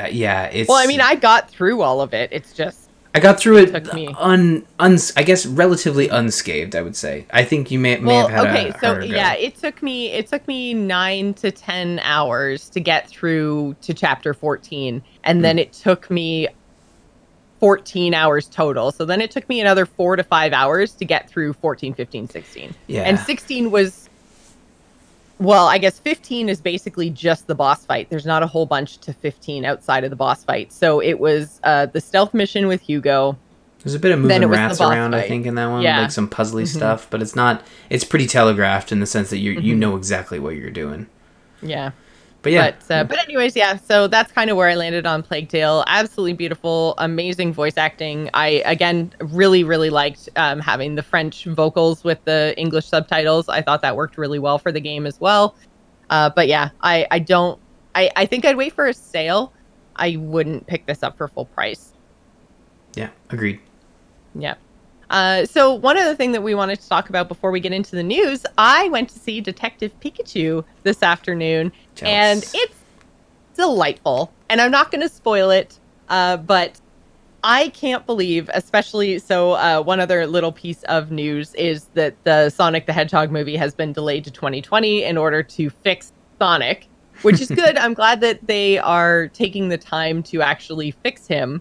uh, 0.00 0.06
yeah, 0.10 0.44
it's 0.46 0.68
Hmm. 0.68 0.72
Well, 0.72 0.82
I 0.82 0.86
mean, 0.86 1.00
I 1.00 1.14
got 1.14 1.50
through 1.50 1.82
all 1.82 2.00
of 2.00 2.14
it. 2.14 2.30
It's 2.32 2.52
just 2.52 2.80
I 3.16 3.20
got 3.20 3.38
through 3.38 3.58
it 3.58 3.70
took 3.72 3.94
me. 3.94 4.08
un, 4.18 4.66
uns 4.80 5.12
I 5.16 5.22
guess 5.22 5.46
relatively 5.46 6.08
unscathed. 6.08 6.74
I 6.74 6.82
would 6.82 6.96
say. 6.96 7.26
I 7.30 7.44
think 7.44 7.70
you 7.70 7.78
may 7.78 7.96
may 7.98 8.06
well, 8.06 8.28
have 8.28 8.46
had 8.46 8.56
okay. 8.56 8.68
a 8.70 8.78
So 8.80 9.00
yeah, 9.00 9.34
it 9.34 9.56
took 9.56 9.82
me 9.82 10.10
it 10.10 10.26
took 10.26 10.46
me 10.48 10.74
nine 10.74 11.32
to 11.34 11.50
ten 11.52 12.00
hours 12.02 12.68
to 12.70 12.80
get 12.80 13.08
through 13.08 13.76
to 13.82 13.94
chapter 13.94 14.34
fourteen, 14.34 15.02
and 15.22 15.38
Hmm. 15.38 15.42
then 15.42 15.58
it 15.60 15.72
took 15.72 16.10
me 16.10 16.48
fourteen 17.60 18.14
hours 18.14 18.46
total. 18.48 18.90
So 18.92 19.04
then 19.04 19.20
it 19.20 19.30
took 19.30 19.48
me 19.48 19.60
another 19.60 19.86
four 19.86 20.16
to 20.16 20.24
five 20.24 20.52
hours 20.52 20.92
to 20.94 21.04
get 21.04 21.28
through 21.30 21.52
14, 21.54 21.94
15, 21.94 22.28
16. 22.28 22.74
Yeah. 22.88 23.02
and 23.02 23.18
sixteen 23.18 23.70
was. 23.70 24.08
Well, 25.44 25.66
I 25.66 25.78
guess 25.78 25.98
15 25.98 26.48
is 26.48 26.60
basically 26.60 27.10
just 27.10 27.46
the 27.46 27.54
boss 27.54 27.84
fight. 27.84 28.08
There's 28.10 28.26
not 28.26 28.42
a 28.42 28.46
whole 28.46 28.66
bunch 28.66 28.98
to 28.98 29.12
15 29.12 29.64
outside 29.64 30.02
of 30.04 30.10
the 30.10 30.16
boss 30.16 30.42
fight. 30.44 30.72
So 30.72 31.00
it 31.00 31.18
was 31.20 31.60
uh, 31.64 31.86
the 31.86 32.00
stealth 32.00 32.34
mission 32.34 32.66
with 32.66 32.80
Hugo, 32.80 33.36
There's 33.82 33.94
a 33.94 33.98
bit 33.98 34.12
of 34.12 34.18
moving 34.20 34.42
it 34.42 34.46
was 34.48 34.56
the 34.56 34.62
rats 34.62 34.80
around, 34.80 35.14
I 35.14 35.22
think, 35.28 35.44
in 35.44 35.56
that 35.56 35.66
one, 35.66 35.82
Yeah. 35.82 36.00
like 36.00 36.10
some 36.10 36.26
puzzly 36.28 36.62
Mhm. 36.62 36.68
stuff. 36.76 37.06
But 37.10 37.20
it's 37.20 37.36
not. 37.36 37.62
It's 37.90 38.02
pretty 38.04 38.26
telegraphed 38.26 38.90
in 38.92 39.00
the 39.00 39.06
sense 39.06 39.28
that 39.30 39.38
you 39.38 39.52
you 39.52 39.74
Mhm. 39.74 39.78
know 39.78 39.96
exactly 39.96 40.38
what 40.38 40.56
you're 40.56 40.70
doing. 40.70 41.06
Yeah. 41.60 41.90
But 42.44 42.52
yeah, 42.52 42.70
But 42.72 42.94
uh, 42.94 43.04
but 43.04 43.18
anyways, 43.24 43.56
yeah. 43.56 43.76
So 43.76 44.06
that's 44.06 44.30
kind 44.30 44.50
of 44.50 44.56
where 44.58 44.68
I 44.68 44.74
landed 44.74 45.06
on 45.06 45.22
Plague 45.22 45.48
Tale. 45.48 45.82
Absolutely 45.86 46.34
beautiful, 46.34 46.94
amazing 46.98 47.54
voice 47.54 47.78
acting. 47.78 48.28
I 48.34 48.62
again 48.66 49.12
really 49.20 49.64
really 49.64 49.88
liked 49.90 50.28
um, 50.36 50.60
having 50.60 50.94
the 50.94 51.02
French 51.02 51.46
vocals 51.46 52.04
with 52.04 52.22
the 52.24 52.54
English 52.58 52.86
subtitles. 52.86 53.48
I 53.48 53.62
thought 53.62 53.80
that 53.80 53.96
worked 53.96 54.18
really 54.18 54.38
well 54.38 54.58
for 54.58 54.70
the 54.70 54.80
game 54.80 55.06
as 55.06 55.18
well. 55.18 55.56
Uh, 56.10 56.30
but 56.30 56.46
yeah, 56.46 56.68
I 56.82 57.06
I 57.10 57.18
don't. 57.18 57.58
I 57.94 58.10
I 58.14 58.26
think 58.26 58.44
I'd 58.44 58.58
wait 58.58 58.74
for 58.74 58.86
a 58.86 58.94
sale. 58.94 59.52
I 59.96 60.16
wouldn't 60.16 60.66
pick 60.66 60.84
this 60.84 61.02
up 61.02 61.16
for 61.16 61.28
full 61.28 61.46
price. 61.46 61.94
yeah, 62.94 63.08
agreed. 63.30 63.58
Yeah. 64.34 64.54
Uh, 65.10 65.44
so 65.46 65.74
one 65.74 65.96
other 65.98 66.14
thing 66.14 66.32
that 66.32 66.42
we 66.42 66.54
wanted 66.54 66.80
to 66.80 66.88
talk 66.88 67.08
about 67.08 67.28
before 67.28 67.50
we 67.50 67.60
get 67.60 67.72
into 67.72 67.96
the 67.96 68.02
news, 68.02 68.44
I 68.58 68.88
went 68.88 69.08
to 69.10 69.18
see 69.18 69.40
Detective 69.40 69.92
Pikachu 70.00 70.64
this 70.82 71.02
afternoon, 71.02 71.72
and 72.02 72.42
it's 72.54 72.76
delightful. 73.54 74.32
And 74.48 74.60
I'm 74.60 74.70
not 74.70 74.90
going 74.90 75.02
to 75.02 75.08
spoil 75.08 75.50
it, 75.50 75.78
uh, 76.08 76.36
but 76.38 76.80
I 77.42 77.68
can't 77.68 78.06
believe, 78.06 78.50
especially 78.54 79.18
so. 79.18 79.52
Uh, 79.52 79.82
one 79.82 80.00
other 80.00 80.26
little 80.26 80.52
piece 80.52 80.82
of 80.84 81.10
news 81.10 81.54
is 81.54 81.84
that 81.94 82.14
the 82.24 82.48
Sonic 82.48 82.86
the 82.86 82.92
Hedgehog 82.92 83.30
movie 83.30 83.56
has 83.56 83.74
been 83.74 83.92
delayed 83.92 84.24
to 84.24 84.30
2020 84.30 85.04
in 85.04 85.18
order 85.18 85.42
to 85.42 85.68
fix 85.68 86.12
Sonic, 86.38 86.88
which 87.20 87.42
is 87.42 87.48
good. 87.50 87.76
I'm 87.76 87.92
glad 87.92 88.22
that 88.22 88.46
they 88.46 88.78
are 88.78 89.28
taking 89.28 89.68
the 89.68 89.76
time 89.78 90.22
to 90.24 90.40
actually 90.40 90.90
fix 90.90 91.26
him. 91.26 91.60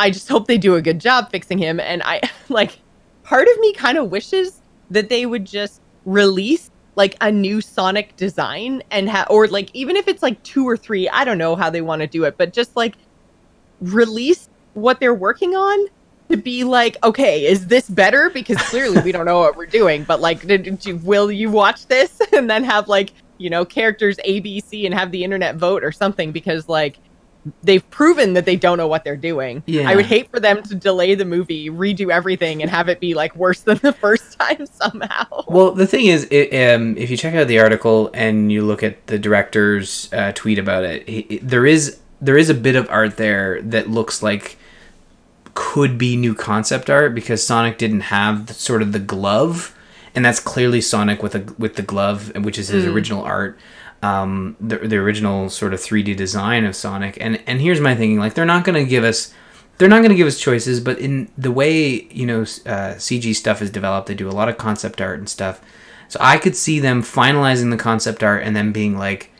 I 0.00 0.10
just 0.10 0.28
hope 0.28 0.46
they 0.46 0.56
do 0.56 0.76
a 0.76 0.82
good 0.82 0.98
job 0.98 1.30
fixing 1.30 1.58
him. 1.58 1.78
And 1.78 2.02
I 2.04 2.22
like 2.48 2.78
part 3.22 3.46
of 3.46 3.58
me 3.60 3.72
kind 3.74 3.98
of 3.98 4.10
wishes 4.10 4.62
that 4.90 5.08
they 5.08 5.26
would 5.26 5.44
just 5.44 5.80
release 6.04 6.70
like 6.96 7.16
a 7.20 7.30
new 7.30 7.60
Sonic 7.60 8.16
design 8.16 8.82
and 8.90 9.10
or 9.30 9.46
like 9.46 9.70
even 9.74 9.96
if 9.96 10.08
it's 10.08 10.22
like 10.22 10.42
two 10.42 10.68
or 10.68 10.76
three, 10.76 11.08
I 11.08 11.24
don't 11.24 11.38
know 11.38 11.54
how 11.54 11.70
they 11.70 11.82
want 11.82 12.00
to 12.00 12.06
do 12.06 12.24
it, 12.24 12.36
but 12.36 12.52
just 12.52 12.74
like 12.76 12.96
release 13.80 14.48
what 14.74 15.00
they're 15.00 15.14
working 15.14 15.54
on 15.54 15.86
to 16.30 16.36
be 16.36 16.64
like, 16.64 16.96
okay, 17.04 17.46
is 17.46 17.66
this 17.66 17.88
better? 17.88 18.30
Because 18.30 18.56
clearly 18.68 19.00
we 19.02 19.12
don't 19.12 19.26
know 19.26 19.40
what 19.40 19.56
we're 19.56 19.66
doing, 19.66 20.04
but 20.04 20.20
like, 20.20 20.46
did 20.46 20.84
you, 20.84 20.96
will 20.96 21.30
you 21.30 21.50
watch 21.50 21.86
this 21.86 22.20
and 22.32 22.48
then 22.48 22.64
have 22.64 22.88
like, 22.88 23.12
you 23.38 23.50
know, 23.50 23.64
characters 23.64 24.16
A, 24.24 24.40
B, 24.40 24.60
C 24.60 24.86
and 24.86 24.94
have 24.94 25.10
the 25.10 25.24
internet 25.24 25.56
vote 25.56 25.84
or 25.84 25.92
something? 25.92 26.32
Because 26.32 26.68
like, 26.68 26.98
they've 27.62 27.88
proven 27.90 28.34
that 28.34 28.44
they 28.44 28.56
don't 28.56 28.76
know 28.78 28.86
what 28.88 29.02
they're 29.04 29.16
doing. 29.16 29.62
Yeah. 29.66 29.88
I 29.88 29.96
would 29.96 30.06
hate 30.06 30.30
for 30.30 30.40
them 30.40 30.62
to 30.64 30.74
delay 30.74 31.14
the 31.14 31.24
movie, 31.24 31.70
redo 31.70 32.10
everything, 32.12 32.60
and 32.62 32.70
have 32.70 32.88
it 32.88 33.00
be 33.00 33.14
like 33.14 33.34
worse 33.36 33.60
than 33.60 33.78
the 33.78 33.92
first 34.00 34.38
time 34.38 34.66
somehow. 34.66 35.44
Well, 35.48 35.72
the 35.72 35.86
thing 35.86 36.06
is, 36.06 36.24
it, 36.30 36.52
um, 36.74 36.96
if 36.98 37.10
you 37.10 37.16
check 37.16 37.34
out 37.34 37.48
the 37.48 37.58
article 37.60 38.10
and 38.14 38.52
you 38.52 38.62
look 38.62 38.82
at 38.82 39.06
the 39.06 39.18
director's 39.18 40.12
uh, 40.12 40.32
tweet 40.34 40.58
about 40.58 40.84
it, 40.84 41.08
he, 41.08 41.20
it- 41.20 41.48
there 41.48 41.64
is 41.66 41.98
there 42.20 42.36
is 42.36 42.50
a 42.50 42.54
bit 42.54 42.76
of 42.76 42.86
art 42.90 43.16
there 43.16 43.62
that 43.62 43.88
looks 43.88 44.22
like 44.22 44.58
could 45.54 45.98
be 45.98 46.16
new 46.16 46.34
concept 46.34 46.88
art 46.90 47.14
because 47.14 47.44
Sonic 47.44 47.78
didn't 47.78 48.00
have 48.02 48.46
the, 48.46 48.54
sort 48.54 48.82
of 48.82 48.92
the 48.92 48.98
glove, 48.98 49.74
and 50.14 50.24
that's 50.24 50.40
clearly 50.40 50.80
Sonic 50.80 51.22
with 51.22 51.34
a 51.34 51.54
with 51.58 51.76
the 51.76 51.82
glove, 51.82 52.32
which 52.44 52.58
is 52.58 52.68
his 52.68 52.84
Mm. 52.84 52.92
original 52.94 53.22
art. 53.24 53.58
Um, 54.02 54.56
the 54.60 54.78
the 54.78 54.96
original 54.96 55.50
sort 55.50 55.74
of 55.74 55.80
3D 55.80 56.16
design 56.16 56.64
of 56.64 56.74
Sonic, 56.74 57.18
and 57.20 57.42
and 57.46 57.60
here's 57.60 57.80
my 57.80 57.94
thinking: 57.94 58.18
like 58.18 58.32
they're 58.34 58.46
not 58.46 58.64
going 58.64 58.82
to 58.82 58.88
give 58.88 59.04
us 59.04 59.34
they're 59.76 59.88
not 59.90 59.98
going 59.98 60.10
to 60.10 60.16
give 60.16 60.26
us 60.26 60.38
choices, 60.38 60.80
but 60.80 60.98
in 60.98 61.30
the 61.36 61.50
way 61.50 62.04
you 62.10 62.24
know 62.26 62.40
uh, 62.42 62.94
CG 62.96 63.34
stuff 63.34 63.60
is 63.60 63.70
developed, 63.70 64.08
they 64.08 64.14
do 64.14 64.28
a 64.28 64.32
lot 64.32 64.48
of 64.48 64.56
concept 64.58 65.00
art 65.02 65.18
and 65.18 65.28
stuff. 65.28 65.60
So 66.08 66.18
I 66.22 66.38
could 66.38 66.56
see 66.56 66.80
them 66.80 67.02
finalizing 67.02 67.70
the 67.70 67.76
concept 67.76 68.22
art 68.22 68.42
and 68.42 68.56
then 68.56 68.72
being 68.72 68.96
like, 68.98 69.30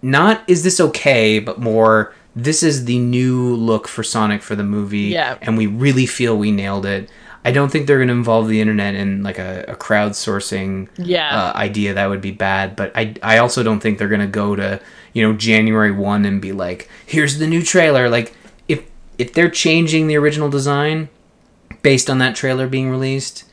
not 0.00 0.42
is 0.46 0.62
this 0.62 0.80
okay, 0.80 1.38
but 1.40 1.58
more 1.60 2.14
this 2.36 2.62
is 2.62 2.84
the 2.84 2.98
new 3.00 3.54
look 3.56 3.88
for 3.88 4.04
Sonic 4.04 4.42
for 4.42 4.54
the 4.54 4.62
movie, 4.62 4.98
Yeah. 5.10 5.38
and 5.42 5.58
we 5.58 5.66
really 5.66 6.06
feel 6.06 6.36
we 6.38 6.52
nailed 6.52 6.86
it. 6.86 7.10
I 7.48 7.50
don't 7.50 7.70
think 7.72 7.86
they're 7.86 7.96
going 8.02 8.08
to 8.14 8.20
involve 8.24 8.46
the 8.48 8.60
internet 8.60 8.94
in 8.94 9.22
like 9.22 9.38
a, 9.38 9.64
a 9.68 9.74
crowdsourcing 9.74 10.88
Yeah. 10.98 11.28
uh, 11.36 11.52
idea 11.56 11.94
that 11.94 12.06
would 12.10 12.20
be 12.20 12.30
bad 12.48 12.76
but 12.76 12.92
i 12.94 13.14
i 13.22 13.38
also 13.38 13.62
don't 13.62 13.80
think 13.80 13.96
they're 13.98 14.14
gonna 14.16 14.26
go 14.26 14.54
to 14.62 14.80
you 15.14 15.22
know 15.24 15.32
january 15.48 15.90
1 15.92 16.24
and 16.26 16.42
be 16.42 16.52
like 16.52 16.88
here's 17.06 17.38
the 17.38 17.46
new 17.46 17.62
trailer 17.62 18.08
like 18.16 18.28
if 18.68 18.80
if 19.16 19.32
they're 19.32 19.50
changing 19.64 20.06
the 20.08 20.16
original 20.16 20.50
design 20.50 21.08
based 21.82 22.08
on 22.10 22.18
that 22.18 22.36
trailer 22.36 22.66
being 22.68 22.90
released 22.90 23.44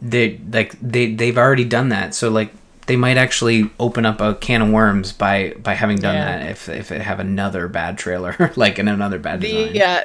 they 0.00 0.38
like 0.52 0.72
they 0.80 1.12
they've 1.14 1.38
already 1.38 1.64
done 1.64 1.88
that 1.90 2.14
so 2.14 2.30
like 2.30 2.50
they 2.86 2.96
might 2.96 3.16
actually 3.16 3.70
open 3.80 4.06
up 4.06 4.20
a 4.20 4.34
can 4.36 4.62
of 4.62 4.68
worms 4.70 5.12
by 5.12 5.54
by 5.62 5.74
having 5.74 5.96
done 5.98 6.14
Yeah. 6.14 6.38
that 6.38 6.50
if 6.50 6.68
if 6.68 6.88
they 6.88 6.98
have 7.00 7.18
another 7.20 7.66
bad 7.68 7.98
trailer 7.98 8.52
like 8.56 8.78
in 8.78 8.88
another 8.88 9.18
bad 9.18 9.40
design 9.40 9.72
the 9.72 9.82
uh, 9.82 10.00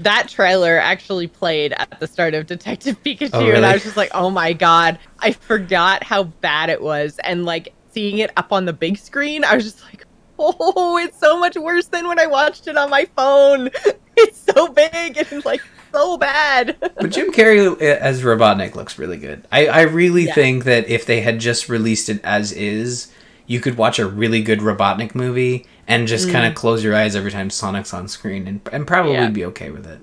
that 0.00 0.28
trailer 0.28 0.78
actually 0.78 1.26
played 1.26 1.72
at 1.72 1.98
the 2.00 2.06
start 2.06 2.34
of 2.34 2.46
Detective 2.46 3.02
Pikachu, 3.04 3.30
Oh, 3.32 3.50
and? 3.50 3.66
I 3.66 3.72
was 3.74 3.82
just 3.82 3.96
like, 3.96 4.10
"Oh 4.14 4.30
my 4.30 4.52
god!" 4.52 4.98
I 5.18 5.32
forgot 5.32 6.02
how 6.04 6.24
bad 6.24 6.70
it 6.70 6.80
was, 6.80 7.18
and 7.24 7.44
like 7.44 7.72
seeing 7.92 8.18
it 8.18 8.30
up 8.36 8.52
on 8.52 8.64
the 8.64 8.72
big 8.72 8.96
screen, 8.96 9.44
I 9.44 9.54
was 9.56 9.64
just 9.64 9.82
like, 9.84 10.06
"Oh, 10.38 10.96
it's 10.98 11.18
so 11.18 11.38
much 11.38 11.56
worse 11.56 11.86
than 11.86 12.06
when 12.08 12.18
I 12.18 12.26
watched 12.26 12.66
it 12.68 12.76
on 12.76 12.88
my 12.90 13.06
phone. 13.16 13.70
It's 14.16 14.38
so 14.54 14.68
big 14.68 15.16
and 15.30 15.44
like 15.44 15.60
so 15.92 16.16
bad." 16.18 16.76
But 16.80 17.10
Jim 17.10 17.32
Carrey 17.32 17.66
uh, 17.70 17.76
as 17.84 18.22
Robotnik 18.22 18.74
looks 18.74 18.98
really 18.98 19.16
good. 19.18 19.44
I, 19.52 19.66
I 19.66 19.80
really 19.82 20.26
Yeah. 20.26 20.34
think 20.34 20.64
that 20.64 20.88
if 20.88 21.06
they 21.06 21.20
had 21.20 21.38
just 21.40 21.68
released 21.68 22.08
it 22.08 22.20
as 22.24 22.52
is, 22.52 23.10
you 23.46 23.60
could 23.60 23.76
watch 23.76 23.98
a 23.98 24.06
really 24.06 24.42
good 24.42 24.60
Robotnik 24.60 25.14
movie 25.14 25.66
and 25.88 26.06
just 26.06 26.30
kind 26.30 26.46
of 26.46 26.54
close 26.54 26.84
your 26.84 26.94
eyes 26.94 27.16
every 27.16 27.32
time 27.32 27.48
Sonic's 27.50 27.92
on 27.92 28.06
screen 28.06 28.46
and, 28.46 28.60
and 28.72 28.86
probably 28.86 29.12
Mm. 29.12 29.20
Yeah. 29.22 29.28
be 29.30 29.44
okay 29.46 29.70
with 29.70 29.86
it. 29.86 30.00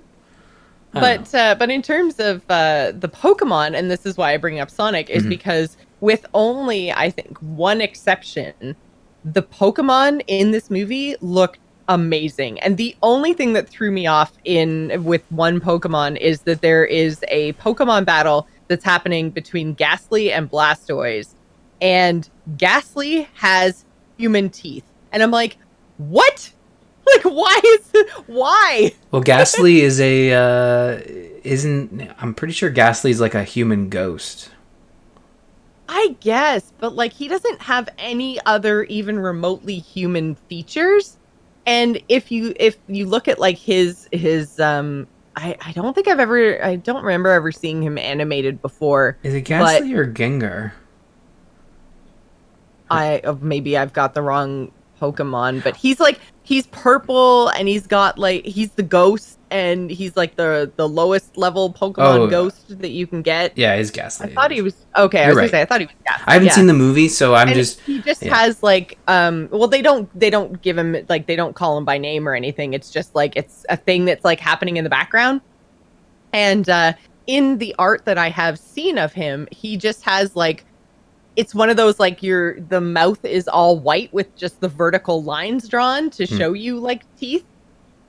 But 0.93 1.34
uh, 1.36 1.56
but 1.60 1.69
in 1.69 1.82
terms 1.82 2.19
of 2.19 2.41
uh, 2.50 2.91
the 2.97 3.08
Pokemon, 3.10 3.78
and 3.78 3.89
this 3.91 4.06
is 4.06 4.17
why 4.17 4.34
I 4.34 4.38
bring 4.38 4.60
up 4.60 4.69
Sonic, 4.71 5.10
is 5.10 5.23
Mhm. 5.23 5.30
because 5.30 5.78
with 6.02 6.26
only 6.34 6.91
I 6.91 7.10
think 7.12 7.38
one 7.39 7.82
exception, 7.82 8.76
the 9.23 9.43
Pokemon 9.43 10.23
in 10.28 10.52
this 10.52 10.69
movie 10.71 11.15
looked 11.21 11.60
amazing. 11.88 12.60
And 12.60 12.78
the 12.78 12.95
only 13.02 13.34
thing 13.34 13.54
that 13.54 13.69
threw 13.69 13.91
me 13.91 14.08
off 14.08 14.34
in 14.43 15.04
with 15.04 15.23
one 15.32 15.60
Pokemon 15.60 16.17
is 16.17 16.41
that 16.41 16.62
there 16.62 16.86
is 16.86 17.23
a 17.30 17.54
Pokemon 17.54 18.06
battle 18.06 18.47
that's 18.67 18.84
happening 18.84 19.30
between 19.30 19.73
Gastly 19.73 20.32
and 20.32 20.50
Blastoise, 20.50 21.34
and 21.82 22.30
Gastly 22.58 23.28
has 23.36 23.86
human 24.17 24.50
teeth, 24.50 24.86
and 25.12 25.23
I'm 25.23 25.32
like, 25.32 25.58
what? 25.97 26.52
Like, 27.15 27.23
why 27.23 27.62
is 27.63 28.06
why? 28.26 28.91
Well, 29.12 29.21
Gastly 29.21 29.80
is 29.82 30.02
a 30.02 30.34
uh, 30.34 31.02
isn't. 31.45 32.12
I'm 32.19 32.34
pretty 32.34 32.54
sure 32.54 32.69
Gastly 32.69 33.12
is 33.12 33.21
like 33.21 33.34
a 33.34 33.45
human 33.45 33.88
ghost. 33.88 34.50
I 35.88 36.17
guess, 36.19 36.73
but 36.80 36.95
like 36.95 37.13
he 37.13 37.30
doesn't 37.30 37.62
have 37.62 37.88
any 37.97 38.39
other 38.45 38.84
even 38.84 39.19
remotely 39.19 39.80
human 39.80 40.36
features. 40.36 41.17
And 41.68 42.02
if 42.08 42.32
you 42.32 42.54
if 42.58 42.78
you 42.88 43.06
look 43.06 43.28
at 43.28 43.40
like 43.40 43.58
his 43.58 44.08
his 44.14 44.58
um 44.60 45.06
I, 45.36 45.56
I 45.64 45.74
don't 45.74 45.94
think 45.94 46.08
I've 46.08 46.20
ever 46.20 46.64
I 46.64 46.78
don't 46.78 47.04
remember 47.04 47.30
ever 47.30 47.52
seeing 47.52 47.84
him 47.84 47.98
animated 47.98 48.62
before. 48.62 49.18
Is 49.22 49.34
it 49.34 49.42
Gastly 49.42 49.94
or 49.94 50.12
Gengar? 50.12 50.72
I 52.90 53.20
uh, 53.20 53.36
maybe 53.42 53.78
I've 53.78 53.92
got 53.92 54.14
the 54.14 54.22
wrong 54.22 54.72
Pokemon, 55.02 55.62
but 55.62 55.76
he's 55.76 56.00
like 56.00 56.22
he's 56.48 56.66
purple 56.68 57.50
and 57.50 57.68
he's 57.68 57.86
got 57.86 58.18
like 58.18 58.46
he's 58.46 58.72
the 58.72 58.84
ghost 58.84 59.38
and 59.52 59.92
he's 59.92 60.16
like 60.16 60.38
the 60.38 60.72
the 60.78 60.88
lowest 60.88 61.36
level 61.36 61.74
Pokemon 61.74 62.20
Oh. 62.20 62.28
ghost 62.28 62.80
that 62.80 62.92
you 62.92 63.06
can 63.06 63.22
get. 63.22 63.58
Yeah, 63.58 63.76
he's 63.76 63.92
Gastly. 63.92 64.32
I 64.32 64.34
thought 64.34 64.52
he 64.52 64.62
was 64.62 64.86
okay. 64.96 65.24
I 65.24 65.26
You're 65.26 65.30
was 65.32 65.36
right. 65.36 65.42
gonna 65.42 65.52
say 65.52 65.62
I 65.64 65.66
thought 65.66 65.82
he 65.82 65.88
was. 65.88 65.96
Gastly, 66.08 66.24
I 66.26 66.34
haven't 66.34 66.46
yeah. 66.48 66.54
seen 66.54 66.68
the 66.68 66.74
movie, 66.74 67.10
so 67.10 67.36
I'm 67.36 67.50
and 67.50 67.56
just 67.56 67.82
he 67.82 68.02
just 68.02 68.24
yeah. 68.24 68.34
has 68.34 68.64
like 68.64 68.98
um 69.10 69.50
well 69.52 69.68
they 69.68 69.82
don't 69.82 70.10
they 70.18 70.30
don't 70.30 70.62
give 70.62 70.78
him 70.78 70.96
like 71.10 71.28
they 71.28 71.36
don't 71.36 71.54
call 71.54 71.78
him 71.78 71.84
by 71.84 71.98
name 71.98 72.26
or 72.30 72.34
anything 72.34 72.74
it's 72.74 72.92
just 72.92 73.14
like 73.14 73.36
it's 73.36 73.66
a 73.68 73.76
thing 73.76 74.06
that's 74.06 74.24
like 74.24 74.40
happening 74.40 74.78
in 74.78 74.86
the 74.86 74.90
background 74.90 75.42
and 76.32 76.70
uh 76.70 76.94
in 77.28 77.58
the 77.58 77.76
art 77.78 78.06
that 78.06 78.18
i 78.18 78.30
have 78.30 78.58
seen 78.58 78.98
of 78.98 79.12
him 79.12 79.48
he 79.52 79.76
just 79.76 80.02
has 80.04 80.36
like 80.36 80.64
it's 81.38 81.56
one 81.56 81.69
of 81.69 81.78
those 81.78 82.00
like 82.00 82.21
your 82.21 82.60
the 82.60 82.82
mouth 82.82 83.23
is 83.23 83.47
all 83.47 83.80
white 83.80 84.12
with 84.13 84.36
just 84.36 84.60
the 84.60 84.67
vertical 84.67 85.23
lines 85.23 85.69
drawn 85.69 86.10
to 86.10 86.26
Hmm. 86.26 86.38
show 86.38 86.54
you 86.54 86.80
like 86.80 87.04
teeth. 87.15 87.45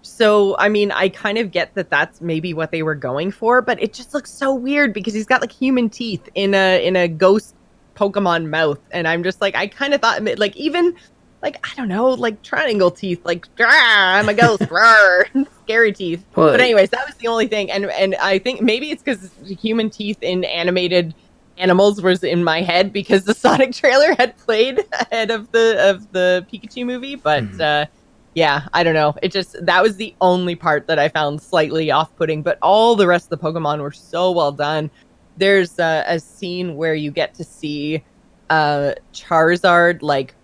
So 0.02 0.56
i 0.58 0.68
mean 0.68 0.90
i 0.92 1.08
kind 1.08 1.38
of 1.38 1.50
get 1.50 1.74
that 1.74 1.90
that's 1.90 2.20
maybe 2.20 2.54
what 2.54 2.70
they 2.70 2.82
were 2.82 2.94
going 2.94 3.30
for 3.30 3.60
but 3.60 3.80
it 3.82 3.92
just 3.92 4.14
looks 4.14 4.30
so 4.32 4.54
weird 4.54 4.92
because 4.94 5.12
he's 5.12 5.26
got 5.26 5.40
like 5.40 5.52
human 5.52 5.90
teeth 5.90 6.26
in 6.34 6.54
a 6.54 6.84
in 6.86 6.96
a 6.96 7.06
ghost 7.08 7.54
pokemon 7.96 8.48
mouth. 8.48 8.78
And 8.92 9.06
i'm 9.08 9.22
just 9.22 9.40
like 9.40 9.54
i 9.56 9.66
kind 9.66 9.92
of 9.94 10.00
thought 10.00 10.22
like 10.38 10.56
even 10.56 10.94
like 11.42 11.56
i 11.64 11.74
don't 11.76 11.88
know 11.88 12.06
like 12.10 12.42
triangle 12.42 12.90
teeth 12.92 13.20
like 13.24 13.46
"Ah, 13.60 14.14
i'm 14.18 14.28
a 14.28 14.34
ghost 14.34 14.62
rawr," 14.70 15.24
scary 15.64 15.92
teeth. 15.92 16.24
But 16.34 16.60
anyways 16.60 16.90
that 16.90 17.04
was 17.06 17.16
the 17.16 17.26
only 17.28 17.48
thing. 17.48 17.70
And 17.70 17.86
and 17.90 18.14
i 18.16 18.38
think 18.38 18.62
maybe 18.62 18.90
it's 18.92 19.02
because 19.02 19.30
human 19.60 19.90
teeth 19.90 20.18
in 20.22 20.44
animated 20.44 21.14
animals 21.59 22.01
was 22.03 22.23
in 22.25 22.42
my 22.44 22.62
head 22.62 22.92
because 22.92 23.25
the 23.25 23.35
sonic 23.44 23.73
trailer 23.73 24.14
had 24.18 24.37
played 24.38 24.81
ahead 25.01 25.31
of 25.31 25.51
the 25.53 25.90
of 25.90 26.11
the 26.12 26.47
pikachu 26.53 26.85
movie 26.87 27.16
but 27.16 27.44
Mhm. 27.44 27.61
uh 27.61 27.87
yeah 28.35 28.62
i 28.73 28.83
don't 28.85 28.94
know. 28.94 29.14
It 29.23 29.33
just 29.33 29.57
that 29.64 29.83
was 29.83 29.97
the 29.97 30.14
only 30.21 30.55
part 30.55 30.87
that 30.87 30.99
i 30.99 31.09
found 31.09 31.42
slightly 31.42 31.90
off-putting 31.90 32.42
but 32.42 32.59
all 32.62 32.94
the 32.94 33.07
rest 33.07 33.31
of 33.33 33.38
the 33.38 33.44
pokemon 33.44 33.81
were 33.81 33.92
so 33.92 34.31
well 34.33 34.53
done. 34.53 34.90
There's 35.37 35.79
uh, 35.79 36.05
a 36.07 36.18
scene 36.21 36.77
where 36.77 36.94
you 36.94 37.11
get 37.11 37.35
to 37.35 37.44
see 37.44 38.05
uh 38.51 38.92
charizard 39.12 39.99
like 40.03 40.35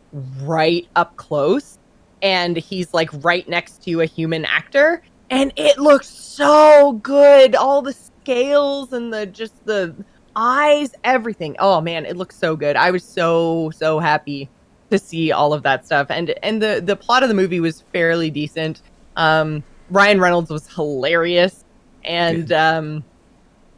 right 0.42 0.86
up 0.96 1.16
close 1.16 1.78
and 2.22 2.56
he's 2.56 2.92
like 2.94 3.10
right 3.24 3.48
next 3.48 3.82
to 3.84 4.00
a 4.00 4.06
human 4.06 4.44
actor 4.44 5.02
and 5.30 5.52
it 5.56 5.78
looks 5.78 6.08
so 6.08 6.92
good! 7.02 7.54
All 7.56 7.80
the 7.82 7.94
scales 7.94 8.92
and 8.92 9.12
the 9.12 9.24
just 9.26 9.64
the 9.64 9.94
eyes 10.36 10.94
everything 11.04 11.56
oh 11.58 11.80
man 11.80 12.04
it 12.04 12.16
looks 12.16 12.36
so 12.36 12.56
good 12.56 12.76
i 12.76 12.90
was 12.90 13.04
so 13.04 13.70
so 13.74 13.98
happy 13.98 14.48
to 14.90 14.98
see 14.98 15.32
all 15.32 15.52
of 15.52 15.62
that 15.62 15.84
stuff 15.86 16.06
and 16.10 16.30
and 16.42 16.62
the 16.62 16.80
the 16.84 16.96
plot 16.96 17.22
of 17.22 17.28
the 17.28 17.34
movie 17.34 17.60
was 17.60 17.82
fairly 17.92 18.30
decent 18.30 18.82
um 19.16 19.62
ryan 19.90 20.20
reynolds 20.20 20.50
was 20.50 20.68
hilarious 20.74 21.64
and 22.04 22.52
um 22.52 23.04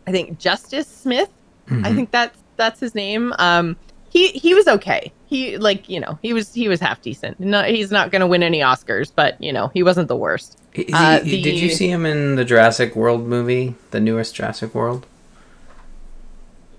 i 0.06 0.10
think 0.12 0.38
justice 0.38 0.88
smith 0.88 1.30
I 1.68 1.72
mhm. 1.72 1.94
think 1.96 2.10
that's 2.10 2.38
that's 2.56 2.80
his 2.80 2.94
name. 2.94 3.32
Um, 3.38 3.76
he 4.08 4.28
he 4.28 4.54
was 4.54 4.68
okay. 4.68 5.12
He 5.26 5.58
like 5.58 5.88
you 5.88 6.00
know 6.00 6.18
he 6.22 6.32
was 6.32 6.54
he 6.54 6.68
was 6.68 6.80
half 6.80 7.02
decent. 7.02 7.40
No, 7.40 7.62
he's 7.62 7.90
not 7.90 8.10
going 8.10 8.20
to 8.20 8.26
win 8.26 8.42
any 8.42 8.60
Oscars, 8.60 9.10
but 9.14 9.40
you 9.42 9.52
know 9.52 9.68
he 9.68 9.82
wasn't 9.82 10.08
the 10.08 10.16
worst. 10.16 10.58
He- 10.72 10.88
uh, 10.92 11.20
Did 11.20 11.58
you 11.58 11.70
see 11.70 11.88
him 11.88 12.06
in 12.06 12.36
the 12.36 12.44
Jurassic 12.44 12.94
World 12.94 13.26
movie, 13.26 13.74
the 13.90 14.00
newest 14.00 14.34
Jurassic 14.34 14.74
World? 14.74 15.06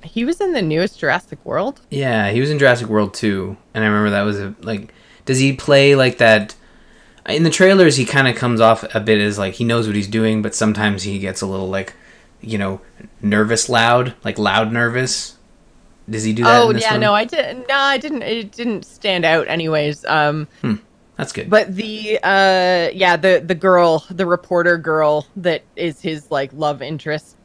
He 0.03 0.25
was 0.25 0.39
in 0.39 0.53
the 0.53 0.61
newest 0.61 0.99
Jurassic 0.99 1.43
World. 1.45 1.81
Yeah, 1.89 2.29
he 2.31 2.39
was 2.39 2.49
in 2.49 2.59
Jurassic 2.59 2.87
World 2.87 3.13
2, 3.13 3.57
and 3.73 3.83
I 3.83 3.87
remember 3.87 4.11
that 4.11 4.21
was 4.21 4.39
a 4.39 4.55
like. 4.61 4.93
Does 5.25 5.39
he 5.39 5.53
play 5.53 5.95
like 5.95 6.19
that? 6.19 6.55
In 7.27 7.43
the 7.43 7.49
trailers, 7.49 7.97
he 7.97 8.05
kind 8.05 8.27
of 8.27 8.35
comes 8.35 8.61
off 8.61 8.83
a 8.95 9.01
bit 9.01 9.19
as 9.19 9.37
like 9.37 9.55
he 9.55 9.65
knows 9.65 9.85
what 9.87 9.95
he's 9.95 10.07
doing, 10.07 10.41
but 10.41 10.55
sometimes 10.55 11.03
he 11.03 11.19
gets 11.19 11.41
a 11.41 11.45
little 11.45 11.67
like, 11.67 11.93
you 12.39 12.57
know, 12.57 12.79
nervous, 13.21 13.67
loud, 13.67 14.13
like 14.23 14.39
loud, 14.39 14.71
nervous. 14.71 15.35
Does 16.09 16.23
he 16.23 16.31
do 16.31 16.43
that? 16.43 16.61
Oh 16.61 16.69
in 16.69 16.75
this 16.77 16.83
yeah, 16.83 16.91
one? 16.91 17.01
no, 17.01 17.13
I 17.13 17.25
didn't. 17.25 17.67
No, 17.67 17.75
I 17.75 17.97
didn't. 17.97 18.21
It 18.21 18.53
didn't 18.53 18.85
stand 18.85 19.25
out, 19.25 19.49
anyways. 19.49 20.05
Um, 20.05 20.47
That's 21.17 21.33
good. 21.33 21.49
but 21.49 21.75
the 21.75 22.17
uh, 22.23 22.89
yeah, 22.93 23.17
the 23.17 23.43
the 23.45 23.55
girl, 23.55 24.05
the 24.09 24.25
reporter 24.25 24.77
girl 24.77 25.27
that 25.35 25.63
is 25.75 25.99
his 25.99 26.31
like 26.31 26.53
love 26.53 26.81
interest, 26.81 27.35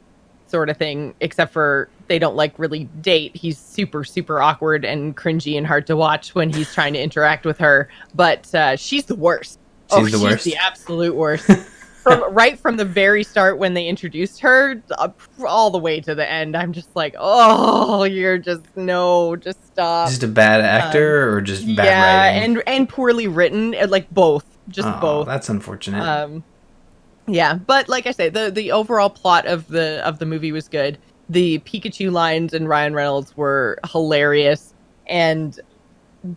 sort 0.47 0.69
of 0.69 0.77
thing. 0.77 1.13
Except 1.19 1.51
for 1.51 1.89
they 2.07 2.19
don't 2.19 2.35
like 2.35 2.57
really 2.57 2.85
date. 3.01 3.35
He's 3.35 3.57
super 3.57 4.03
super 4.03 4.41
awkward 4.41 4.85
and 4.85 5.15
cringy 5.15 5.57
and 5.57 5.65
hard 5.65 5.87
to 5.87 5.95
watch 5.95 6.35
when 6.35 6.49
he's 6.49 6.73
trying 6.73 6.93
to 6.93 7.01
interact 7.01 7.45
with 7.45 7.57
her. 7.59 7.89
But 8.13 8.53
uh, 8.53 8.75
she's 8.75 9.05
the 9.05 9.15
worst. 9.15 9.59
She's 9.93 10.11
the 10.11 10.19
worst? 10.19 10.45
the 10.45 10.55
absolute 10.55 11.15
worst. 11.15 11.49
from 12.03 12.23
right 12.33 12.59
from 12.59 12.77
the 12.77 12.85
very 12.85 13.23
start 13.23 13.57
when 13.57 13.73
they 13.73 13.87
introduced 13.87 14.39
her 14.41 14.81
uh, 14.97 15.09
all 15.45 15.69
the 15.69 15.79
way 15.79 15.99
to 16.01 16.15
the 16.15 16.29
end, 16.29 16.55
I'm 16.55 16.73
just 16.73 16.95
like, 16.95 17.15
oh, 17.17 18.03
you're 18.03 18.37
just 18.37 18.63
no, 18.75 19.35
just 19.35 19.65
stop. 19.67 20.09
just 20.09 20.23
a 20.23 20.27
bad 20.27 20.61
actor 20.61 21.33
or 21.33 21.41
just 21.41 21.65
bad 21.75 21.79
uh, 21.79 21.89
yeah, 21.89 22.25
writing? 22.25 22.43
and 22.43 22.63
and 22.67 22.89
poorly 22.89 23.27
written, 23.27 23.75
uh, 23.75 23.87
like 23.87 24.09
both, 24.11 24.45
just 24.69 24.87
oh, 24.87 24.99
both. 24.99 25.27
That's 25.27 25.49
unfortunate. 25.49 26.01
Um, 26.01 26.43
yeah, 27.27 27.53
but 27.53 27.87
like 27.87 28.05
I 28.05 28.11
say, 28.11 28.29
the 28.29 28.51
the 28.51 28.71
overall 28.71 29.09
plot 29.09 29.45
of 29.45 29.67
the 29.67 30.05
of 30.05 30.19
the 30.19 30.25
movie 30.25 30.51
was 30.51 30.67
good. 30.67 30.97
The 31.29 31.59
Pikachu 31.59 32.11
lines 32.11 32.53
and 32.53 32.67
Ryan 32.67 32.93
Reynolds 32.93 33.35
were 33.37 33.79
hilarious, 33.89 34.73
and 35.07 35.59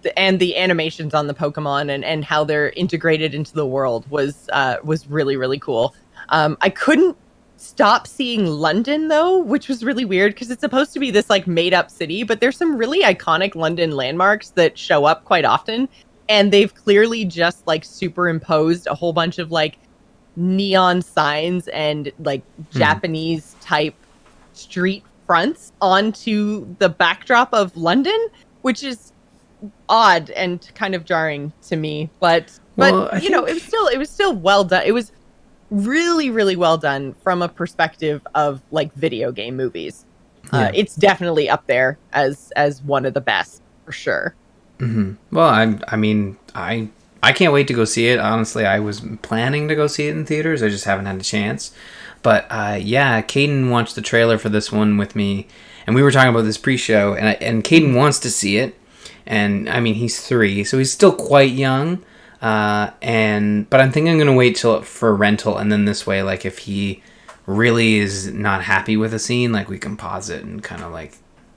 the, 0.03 0.19
and 0.19 0.39
the 0.39 0.57
animations 0.57 1.15
on 1.15 1.27
the 1.27 1.35
Pokemon 1.35 1.91
and 1.91 2.05
and 2.05 2.25
how 2.25 2.45
they're 2.45 2.71
integrated 2.71 3.35
into 3.35 3.53
the 3.53 3.67
world 3.67 4.09
was 4.11 4.49
uh, 4.53 4.77
was 4.85 5.07
really 5.09 5.37
really 5.37 5.59
cool. 5.59 5.95
Um, 6.31 6.57
I 6.61 6.71
couldn't 6.71 7.17
stop 7.57 8.07
seeing 8.07 8.47
London 8.47 9.09
though, 9.09 9.39
which 9.39 9.69
was 9.69 9.83
really 9.85 10.05
weird 10.05 10.35
because 10.35 10.51
it's 10.51 10.61
supposed 10.61 10.93
to 10.93 11.01
be 11.01 11.11
this 11.11 11.31
like 11.31 11.47
made 11.47 11.73
up 11.75 11.91
city, 11.91 12.23
but 12.23 12.41
there's 12.41 12.57
some 12.57 12.77
really 12.77 13.03
iconic 13.03 13.55
London 13.55 13.93
landmarks 13.93 14.51
that 14.51 14.77
show 14.79 15.05
up 15.05 15.25
quite 15.25 15.45
often, 15.45 15.89
and 16.29 16.53
they've 16.53 16.75
clearly 16.75 17.25
just 17.25 17.67
like 17.67 17.85
superimposed 17.85 18.87
a 18.87 18.95
whole 18.95 19.13
bunch 19.13 19.39
of 19.39 19.51
like 19.51 19.79
neon 20.37 21.01
signs 21.03 21.67
and 21.69 22.13
like 22.19 22.43
Hmm. 22.73 22.79
Japanese 22.79 23.57
type 23.61 23.95
street 24.57 25.05
fronts 25.27 25.73
onto 25.81 26.75
the 26.79 26.89
backdrop 26.89 27.53
of 27.53 27.77
London, 27.77 28.29
which 28.63 28.83
is 28.83 29.13
odd 29.89 30.31
and 30.31 30.71
kind 30.75 30.95
of 30.95 31.05
jarring 31.05 31.53
to 31.63 31.77
me. 31.77 32.11
But 32.21 32.59
but 32.77 32.93
Well, 32.93 33.09
I 33.13 33.19
you 33.19 33.31
know, 33.31 33.45
it 33.45 33.55
was 33.55 33.63
still 33.63 33.87
it 33.89 33.99
was 33.99 34.11
still 34.11 34.35
well 34.35 34.65
done. 34.65 34.83
It 34.85 34.93
was 34.93 35.13
really 35.71 36.31
really 36.31 36.57
well 36.57 36.79
done 36.79 37.15
from 37.23 37.43
a 37.43 37.49
perspective 37.49 38.25
of 38.35 38.63
like 38.71 38.93
video 38.95 39.33
game 39.33 39.57
movies. 39.57 40.05
Uh, 40.53 40.71
it's 40.75 40.95
definitely 40.95 41.49
up 41.49 41.67
there 41.67 41.99
as 42.13 42.53
as 42.55 42.83
one 42.83 43.05
of 43.05 43.15
the 43.15 43.21
best 43.21 43.63
for 43.85 43.93
sure. 43.93 44.35
Mm-hmm. 44.79 45.15
Well, 45.35 45.49
I 45.49 45.79
I 45.89 45.97
mean 45.97 46.37
I 46.55 46.89
I 47.23 47.33
can't 47.33 47.53
wait 47.53 47.67
to 47.69 47.75
go 47.75 47.85
see 47.85 48.09
it. 48.09 48.21
Honestly, 48.21 48.65
I 48.65 48.79
was 48.79 49.01
planning 49.23 49.67
to 49.69 49.75
go 49.75 49.87
see 49.87 50.07
it 50.07 50.17
in 50.17 50.25
theaters. 50.25 50.63
I 50.63 50.69
just 50.69 50.85
haven't 50.85 51.07
had 51.07 51.17
a 51.17 51.25
chance. 51.25 51.75
But 52.27 52.47
uh, 52.51 52.77
yeah, 52.83 53.23
Caden 53.23 53.71
watched 53.71 53.95
the 53.95 54.03
trailer 54.03 54.37
for 54.37 54.49
this 54.49 54.73
one 54.73 54.97
with 54.97 55.15
me, 55.15 55.47
and 55.87 55.95
we 55.95 56.03
were 56.03 56.11
talking 56.11 56.31
about 56.35 56.43
this 56.43 56.59
pre-show, 56.59 57.15
and 57.15 57.29
I, 57.29 57.33
and 57.35 57.63
Caden 57.63 57.95
wants 57.95 58.19
to 58.19 58.31
see 58.31 58.57
it, 58.57 58.77
and 59.27 59.69
I 59.69 59.79
mean 59.79 59.95
he's 59.95 60.21
three, 60.21 60.65
so 60.65 60.77
he's 60.77 60.91
still 60.91 61.13
quite 61.15 61.53
young. 61.53 62.03
Uh, 62.43 62.91
and 63.01 63.71
but 63.71 63.79
I'm 63.81 63.93
thinking 63.93 64.13
I'm 64.13 64.19
gonna 64.19 64.35
wait 64.35 64.57
till 64.57 64.83
for 64.83 65.15
rental, 65.15 65.57
and 65.57 65.71
then 65.71 65.85
this 65.85 66.05
way, 66.05 66.25
like 66.25 66.45
if 66.45 66.59
he 66.59 67.01
really 67.47 67.99
is 67.99 68.27
not 68.33 68.65
happy 68.65 68.97
with 68.97 69.15
a 69.15 69.21
scene, 69.21 69.53
like 69.53 69.69
we 69.69 69.79
can 69.79 69.97
pause 69.97 70.29
it 70.29 70.43
and 70.43 70.61
kind 70.65 70.83
of 70.83 70.91
like 70.91 71.13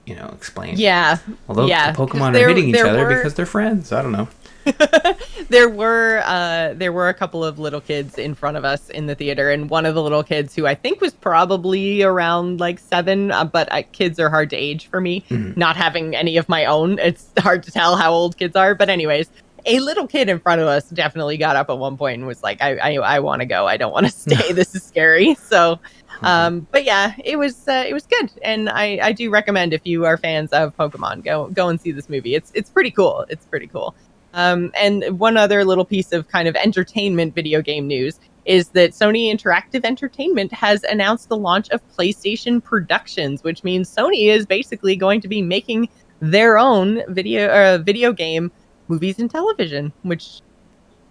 you 0.06 0.14
know 0.14 0.28
explain. 0.36 0.76
Yeah, 0.78 1.18
Although 1.48 1.66
yeah, 1.66 1.90
the 1.90 1.98
Pokemon 1.98 2.32
there- 2.32 2.46
are 2.46 2.48
hitting 2.50 2.68
each 2.68 2.76
other 2.76 3.06
were- 3.06 3.16
because 3.16 3.34
they're 3.34 3.44
friends. 3.44 3.90
I 3.90 4.02
don't 4.02 4.12
know. 4.12 4.28
there 5.48 5.68
were 5.68 6.22
uh 6.24 6.74
there 6.74 6.92
were 6.92 7.08
a 7.08 7.14
couple 7.14 7.44
of 7.44 7.58
little 7.58 7.80
kids 7.80 8.18
in 8.18 8.34
front 8.34 8.56
of 8.56 8.64
us 8.64 8.90
in 8.90 9.06
the 9.06 9.14
theater 9.14 9.50
and 9.50 9.70
one 9.70 9.86
of 9.86 9.94
the 9.94 10.02
little 10.02 10.22
kids 10.22 10.54
who 10.54 10.66
i 10.66 10.74
think 10.74 11.00
was 11.00 11.12
probably 11.14 12.02
around 12.02 12.60
like 12.60 12.78
seven 12.78 13.30
uh, 13.32 13.44
but 13.44 13.70
uh, 13.72 13.82
kids 13.92 14.18
are 14.20 14.28
hard 14.30 14.50
to 14.50 14.56
age 14.56 14.86
for 14.88 15.00
me 15.00 15.24
Mhm. 15.30 15.56
not 15.56 15.76
having 15.76 16.14
any 16.14 16.36
of 16.36 16.48
my 16.48 16.64
own 16.66 16.98
it's 16.98 17.30
hard 17.38 17.62
to 17.64 17.70
tell 17.70 17.96
how 17.96 18.12
old 18.12 18.36
kids 18.36 18.54
are 18.56 18.74
but 18.74 18.88
anyways 18.88 19.30
a 19.66 19.78
little 19.80 20.06
kid 20.06 20.28
in 20.30 20.38
front 20.38 20.60
of 20.60 20.66
us 20.68 20.88
definitely 20.88 21.36
got 21.36 21.54
up 21.54 21.68
at 21.68 21.76
one 21.76 21.98
point 21.98 22.16
and 22.18 22.26
was 22.26 22.42
like, 22.42 22.62
"I 22.62 22.76
I, 22.78 22.94
I 22.94 23.18
want 23.20 23.40
to 23.40 23.46
go. 23.46 23.66
I 23.66 23.76
don't 23.76 23.92
want 23.92 24.06
to 24.06 24.10
stay. 24.26 24.52
this 24.54 24.74
is 24.74 24.82
scary." 24.82 25.34
So, 25.34 25.78
um, 26.22 26.66
but 26.72 26.84
yeah, 26.84 27.12
it 27.22 27.36
was 27.36 27.68
uh, 27.68 27.84
it 27.86 27.92
was 27.92 28.06
good, 28.06 28.30
and 28.40 28.70
I 28.70 28.98
I 29.02 29.12
do 29.12 29.28
recommend 29.28 29.74
if 29.74 29.82
you 29.84 30.06
are 30.06 30.16
fans 30.16 30.50
of 30.52 30.74
Pokemon, 30.78 31.24
go 31.24 31.48
go 31.48 31.68
and 31.68 31.78
see 31.78 31.92
this 31.92 32.08
movie. 32.08 32.34
It's 32.34 32.50
it's 32.54 32.70
pretty 32.70 32.90
cool. 32.90 33.26
It's 33.28 33.44
pretty 33.44 33.66
cool. 33.66 33.94
Um, 34.34 34.70
and 34.78 35.18
one 35.18 35.36
other 35.36 35.64
little 35.64 35.84
piece 35.84 36.12
of 36.12 36.28
kind 36.28 36.46
of 36.46 36.54
entertainment 36.56 37.34
video 37.34 37.62
game 37.62 37.86
news 37.86 38.20
is 38.44 38.68
that 38.70 38.92
Sony 38.92 39.32
Interactive 39.32 39.84
Entertainment 39.84 40.52
has 40.52 40.82
announced 40.84 41.28
the 41.28 41.36
launch 41.36 41.68
of 41.70 41.80
PlayStation 41.96 42.62
Productions, 42.62 43.44
which 43.44 43.64
means 43.64 43.94
Sony 43.94 44.28
is 44.28 44.46
basically 44.46 44.96
going 44.96 45.20
to 45.20 45.28
be 45.28 45.42
making 45.42 45.88
their 46.20 46.58
own 46.58 47.02
video 47.12 47.48
uh, 47.48 47.78
video 47.78 48.12
game 48.12 48.50
movies 48.88 49.18
and 49.18 49.30
television, 49.30 49.92
which 50.02 50.40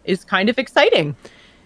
is 0.05 0.23
kind 0.23 0.49
of 0.49 0.57
exciting. 0.57 1.15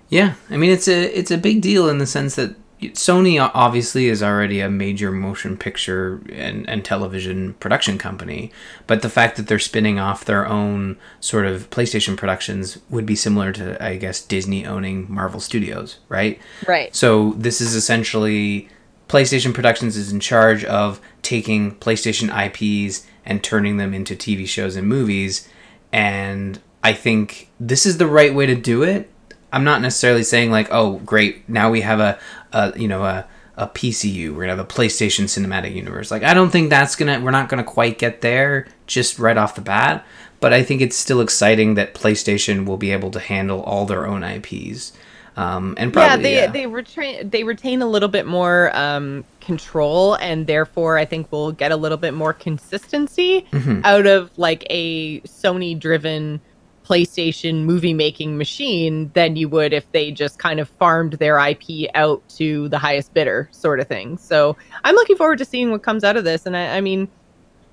Yeah, 0.09 0.35
I 0.49 0.57
mean 0.57 0.71
it's 0.71 0.87
a 0.87 1.17
it's 1.17 1.31
a 1.31 1.37
big 1.37 1.61
deal 1.61 1.89
in 1.89 1.97
the 1.97 2.05
sense 2.05 2.35
that 2.35 2.55
Sony 2.91 3.39
obviously 3.53 4.07
is 4.07 4.21
already 4.21 4.59
a 4.59 4.69
major 4.69 5.11
motion 5.11 5.57
picture 5.57 6.21
and, 6.31 6.67
and 6.69 6.83
television 6.83 7.53
production 7.55 7.97
company, 7.97 8.51
but 8.87 9.01
the 9.01 9.09
fact 9.09 9.37
that 9.37 9.47
they're 9.47 9.59
spinning 9.59 9.99
off 9.99 10.25
their 10.25 10.47
own 10.47 10.97
sort 11.19 11.45
of 11.45 11.69
PlayStation 11.69 12.17
productions 12.17 12.79
would 12.89 13.05
be 13.05 13.15
similar 13.15 13.51
to, 13.53 13.83
I 13.83 13.97
guess, 13.97 14.21
Disney 14.21 14.65
owning 14.65 15.11
Marvel 15.11 15.39
Studios, 15.39 15.99
right? 16.09 16.39
Right. 16.67 16.95
So 16.95 17.33
this 17.37 17.61
is 17.61 17.75
essentially 17.75 18.69
PlayStation 19.07 19.53
Productions 19.53 19.95
is 19.95 20.11
in 20.11 20.19
charge 20.19 20.63
of 20.65 20.99
taking 21.21 21.75
PlayStation 21.75 22.29
IPs 22.29 23.05
and 23.25 23.43
turning 23.43 23.77
them 23.77 23.93
into 23.93 24.15
TV 24.15 24.47
shows 24.47 24.75
and 24.75 24.87
movies, 24.87 25.47
and 25.91 26.59
I 26.83 26.93
think 26.93 27.49
this 27.59 27.85
is 27.85 27.97
the 27.97 28.07
right 28.07 28.33
way 28.33 28.45
to 28.45 28.55
do 28.55 28.83
it. 28.83 29.09
I'm 29.51 29.63
not 29.63 29.81
necessarily 29.81 30.23
saying 30.23 30.49
like, 30.49 30.67
oh, 30.71 30.97
great, 31.05 31.47
now 31.47 31.69
we 31.69 31.81
have 31.81 31.99
a, 31.99 32.17
a 32.53 32.73
you 32.79 32.87
know 32.87 33.03
a 33.03 33.25
a 33.55 33.67
PCU. 33.67 34.29
We're 34.33 34.41
gonna 34.47 34.55
have 34.55 34.59
a 34.59 34.65
PlayStation 34.65 35.25
Cinematic 35.25 35.75
Universe. 35.75 36.09
Like 36.11 36.23
I 36.23 36.33
don't 36.33 36.49
think 36.49 36.69
that's 36.69 36.95
gonna. 36.95 37.19
We're 37.19 37.31
not 37.31 37.49
gonna 37.49 37.63
quite 37.63 37.99
get 37.99 38.21
there 38.21 38.67
just 38.87 39.19
right 39.19 39.37
off 39.37 39.55
the 39.55 39.61
bat. 39.61 40.05
But 40.39 40.51
I 40.53 40.61
think 40.61 40.81
it's 40.81 40.97
still 40.97 41.21
exciting 41.21 41.75
that 41.75 41.93
PlayStation 41.93 42.65
will 42.65 42.75
be 42.77 42.91
able 42.91 43.11
to 43.11 43.19
handle 43.19 43.61
all 43.63 43.85
their 43.85 44.05
own 44.05 44.23
IPs. 44.23 44.91
Um, 45.37 45.73
and 45.77 45.91
probably, 45.93 46.09
yeah, 46.09 46.17
they 46.17 46.35
yeah. 46.35 46.51
they 46.51 46.67
retain 46.67 47.29
they 47.29 47.43
retain 47.43 47.81
a 47.81 47.87
little 47.87 48.09
bit 48.09 48.25
more 48.27 48.75
um, 48.75 49.23
control, 49.41 50.15
and 50.15 50.45
therefore 50.45 50.97
I 50.97 51.05
think 51.05 51.31
we'll 51.31 51.53
get 51.53 51.71
a 51.71 51.75
little 51.75 51.97
bit 51.97 52.13
more 52.13 52.33
consistency 52.33 53.45
Mhm. 53.51 53.81
out 53.83 54.05
of 54.05 54.29
like 54.37 54.65
a 54.69 55.21
Sony 55.21 55.79
driven 55.79 56.39
PlayStation 56.83 57.63
movie 57.63 57.93
making 57.93 58.37
machine 58.37 59.11
than 59.13 59.35
you 59.35 59.49
would 59.49 59.73
if 59.73 59.91
they 59.91 60.11
just 60.11 60.39
kind 60.39 60.59
of 60.59 60.69
farmed 60.69 61.13
their 61.13 61.37
IP 61.39 61.89
out 61.95 62.27
to 62.29 62.69
the 62.69 62.77
highest 62.77 63.13
bidder, 63.13 63.49
sort 63.51 63.79
of 63.79 63.87
thing. 63.87 64.17
So 64.17 64.57
I'm 64.83 64.95
looking 64.95 65.15
forward 65.15 65.37
to 65.39 65.45
seeing 65.45 65.71
what 65.71 65.83
comes 65.83 66.03
out 66.03 66.17
of 66.17 66.23
this. 66.23 66.45
And 66.45 66.55
I, 66.55 66.77
I 66.77 66.81
mean, 66.81 67.07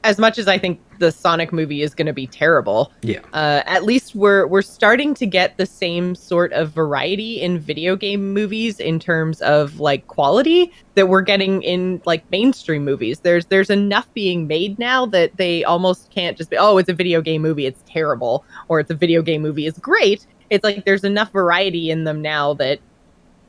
as 0.02 0.18
much 0.18 0.38
as 0.38 0.48
I 0.48 0.56
think 0.56 0.80
the 0.98 1.12
Sonic 1.12 1.52
movie 1.52 1.82
is 1.82 1.94
going 1.94 2.06
to 2.06 2.12
be 2.12 2.26
terrible, 2.26 2.92
yeah. 3.02 3.20
uh, 3.32 3.62
at 3.66 3.84
least 3.84 4.14
we're 4.14 4.46
we're 4.46 4.62
starting 4.62 5.12
to 5.14 5.26
get 5.26 5.56
the 5.56 5.66
same 5.66 6.14
sort 6.14 6.52
of 6.52 6.72
variety 6.72 7.40
in 7.40 7.58
video 7.58 7.96
game 7.96 8.32
movies 8.32 8.80
in 8.80 8.98
terms 8.98 9.42
of 9.42 9.78
like 9.78 10.06
quality 10.06 10.72
that 10.94 11.08
we're 11.08 11.20
getting 11.20 11.62
in 11.62 12.00
like 12.06 12.28
mainstream 12.30 12.84
movies. 12.84 13.20
There's 13.20 13.46
there's 13.46 13.70
enough 13.70 14.12
being 14.14 14.46
made 14.46 14.78
now 14.78 15.06
that 15.06 15.36
they 15.36 15.64
almost 15.64 16.10
can't 16.10 16.36
just 16.36 16.50
be 16.50 16.56
oh 16.56 16.78
it's 16.78 16.88
a 16.88 16.94
video 16.94 17.20
game 17.20 17.42
movie 17.42 17.66
it's 17.66 17.82
terrible 17.86 18.44
or 18.68 18.80
it's 18.80 18.90
a 18.90 18.94
video 18.94 19.22
game 19.22 19.42
movie 19.42 19.66
it's 19.66 19.78
great. 19.78 20.26
It's 20.48 20.64
like 20.64 20.84
there's 20.84 21.04
enough 21.04 21.30
variety 21.32 21.90
in 21.90 22.04
them 22.04 22.22
now 22.22 22.54
that 22.54 22.80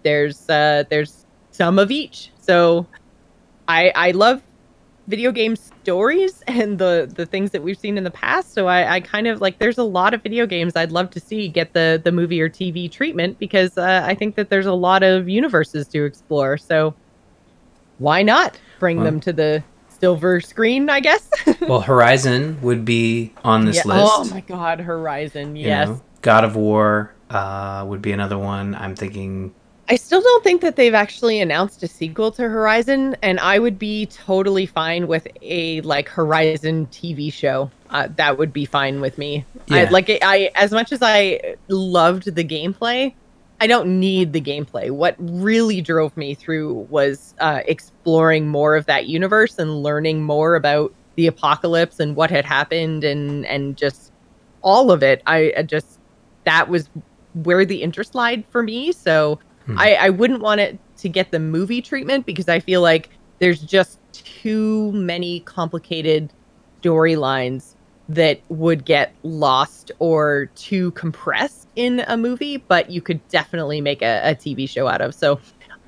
there's 0.03 0.49
uh 0.49 0.83
there's 0.89 1.25
some 1.51 1.79
of 1.79 1.91
each. 1.91 2.31
So 2.41 2.87
I 3.67 3.91
I 3.95 4.11
love 4.11 4.41
video 5.11 5.31
game 5.31 5.55
stories 5.55 6.41
and 6.47 6.79
the 6.79 7.11
the 7.15 7.25
things 7.27 7.51
that 7.51 7.61
we've 7.61 7.77
seen 7.77 7.97
in 7.99 8.03
the 8.03 8.09
past. 8.11 8.53
So 8.53 8.65
I, 8.67 8.95
I 8.95 8.99
kind 9.01 9.27
of 9.27 9.41
like 9.41 9.59
there's 9.59 9.77
a 9.77 9.83
lot 9.83 10.15
of 10.15 10.23
video 10.23 10.47
games 10.47 10.75
I'd 10.75 10.91
love 10.91 11.11
to 11.11 11.19
see 11.19 11.47
get 11.49 11.73
the 11.73 12.01
the 12.03 12.11
movie 12.11 12.41
or 12.41 12.49
TV 12.49 12.89
treatment 12.91 13.37
because 13.37 13.77
uh, 13.77 14.03
I 14.03 14.15
think 14.15 14.35
that 14.37 14.49
there's 14.49 14.65
a 14.65 14.73
lot 14.73 15.03
of 15.03 15.29
universes 15.29 15.87
to 15.89 16.03
explore. 16.05 16.57
So 16.57 16.95
why 17.99 18.23
not 18.23 18.57
bring 18.79 18.97
Well- 18.97 19.05
them 19.05 19.19
to 19.21 19.33
the 19.33 19.63
silver 19.99 20.41
screen? 20.41 20.89
I 20.89 20.99
guess. 20.99 21.29
well, 21.61 21.81
Horizon 21.81 22.57
would 22.63 22.83
be 22.85 23.33
on 23.43 23.65
this 23.65 23.77
Yeah. 23.85 23.93
list. 23.93 24.13
Oh 24.15 24.23
my 24.31 24.41
God, 24.41 24.79
Horizon! 24.79 25.55
you 25.55 25.67
Yes. 25.67 25.89
know. 25.89 26.01
God 26.21 26.43
of 26.43 26.55
War 26.55 27.13
uh, 27.29 27.83
would 27.87 28.01
be 28.01 28.11
another 28.11 28.37
one. 28.37 28.73
I'm 28.75 28.95
thinking. 28.95 29.53
I 29.91 29.95
still 29.95 30.21
don't 30.21 30.41
think 30.41 30.61
that 30.61 30.77
they've 30.77 30.93
actually 30.93 31.41
announced 31.41 31.83
a 31.83 31.87
sequel 31.87 32.31
to 32.31 32.43
Horizon, 32.43 33.17
and 33.21 33.41
I 33.41 33.59
would 33.59 33.77
be 33.77 34.05
totally 34.05 34.65
fine 34.65 35.05
with 35.05 35.27
a 35.41 35.81
like 35.81 36.07
Horizon 36.07 36.85
TV 36.87 37.31
show. 37.31 37.69
Uh, 37.89 38.07
that 38.15 38.37
would 38.37 38.53
be 38.53 38.63
fine 38.63 39.01
with 39.01 39.17
me. 39.17 39.43
I, 39.69 39.83
like 39.89 40.09
I, 40.21 40.49
as 40.55 40.71
much 40.71 40.93
as 40.93 40.99
I 41.01 41.55
loved 41.67 42.33
the 42.35 42.43
gameplay, 42.45 43.13
I 43.59 43.67
don't 43.67 43.99
need 43.99 44.31
the 44.31 44.39
gameplay. 44.39 44.91
What 44.91 45.17
really 45.19 45.81
drove 45.81 46.15
me 46.15 46.35
through 46.35 46.87
was 46.89 47.35
uh, 47.41 47.59
exploring 47.65 48.47
more 48.47 48.77
of 48.77 48.85
that 48.85 49.07
universe 49.07 49.59
and 49.59 49.83
learning 49.83 50.23
more 50.23 50.55
about 50.55 50.93
the 51.15 51.27
apocalypse 51.27 51.99
and 51.99 52.15
what 52.15 52.31
had 52.31 52.45
happened, 52.45 53.03
and 53.03 53.45
and 53.45 53.75
just 53.75 54.13
all 54.61 54.89
of 54.89 55.03
it. 55.03 55.21
I, 55.27 55.51
I 55.57 55.63
just 55.63 55.99
that 56.45 56.69
was 56.69 56.89
where 57.33 57.65
the 57.65 57.81
interest 57.81 58.15
lied 58.15 58.45
for 58.51 58.63
me. 58.63 58.93
So 58.93 59.37
Hmm. 59.65 59.77
I, 59.77 59.95
I 59.95 60.09
wouldn't 60.09 60.41
want 60.41 60.61
it 60.61 60.77
to 60.97 61.09
get 61.09 61.31
the 61.31 61.39
movie 61.39 61.81
treatment 61.81 62.25
because 62.25 62.49
I 62.49 62.59
feel 62.59 62.81
like 62.81 63.09
there's 63.39 63.61
just 63.61 63.99
too 64.13 64.91
many 64.91 65.41
complicated 65.41 66.31
storylines 66.81 67.75
that 68.09 68.41
would 68.49 68.85
get 68.85 69.13
lost 69.23 69.91
or 69.99 70.47
too 70.55 70.91
compressed 70.91 71.67
in 71.75 72.03
a 72.07 72.17
movie, 72.17 72.57
but 72.57 72.89
you 72.89 73.01
could 73.01 73.25
definitely 73.29 73.79
make 73.81 74.01
a, 74.01 74.31
a 74.31 74.35
TV 74.35 74.67
show 74.67 74.87
out 74.87 75.01
of. 75.01 75.15
So 75.15 75.39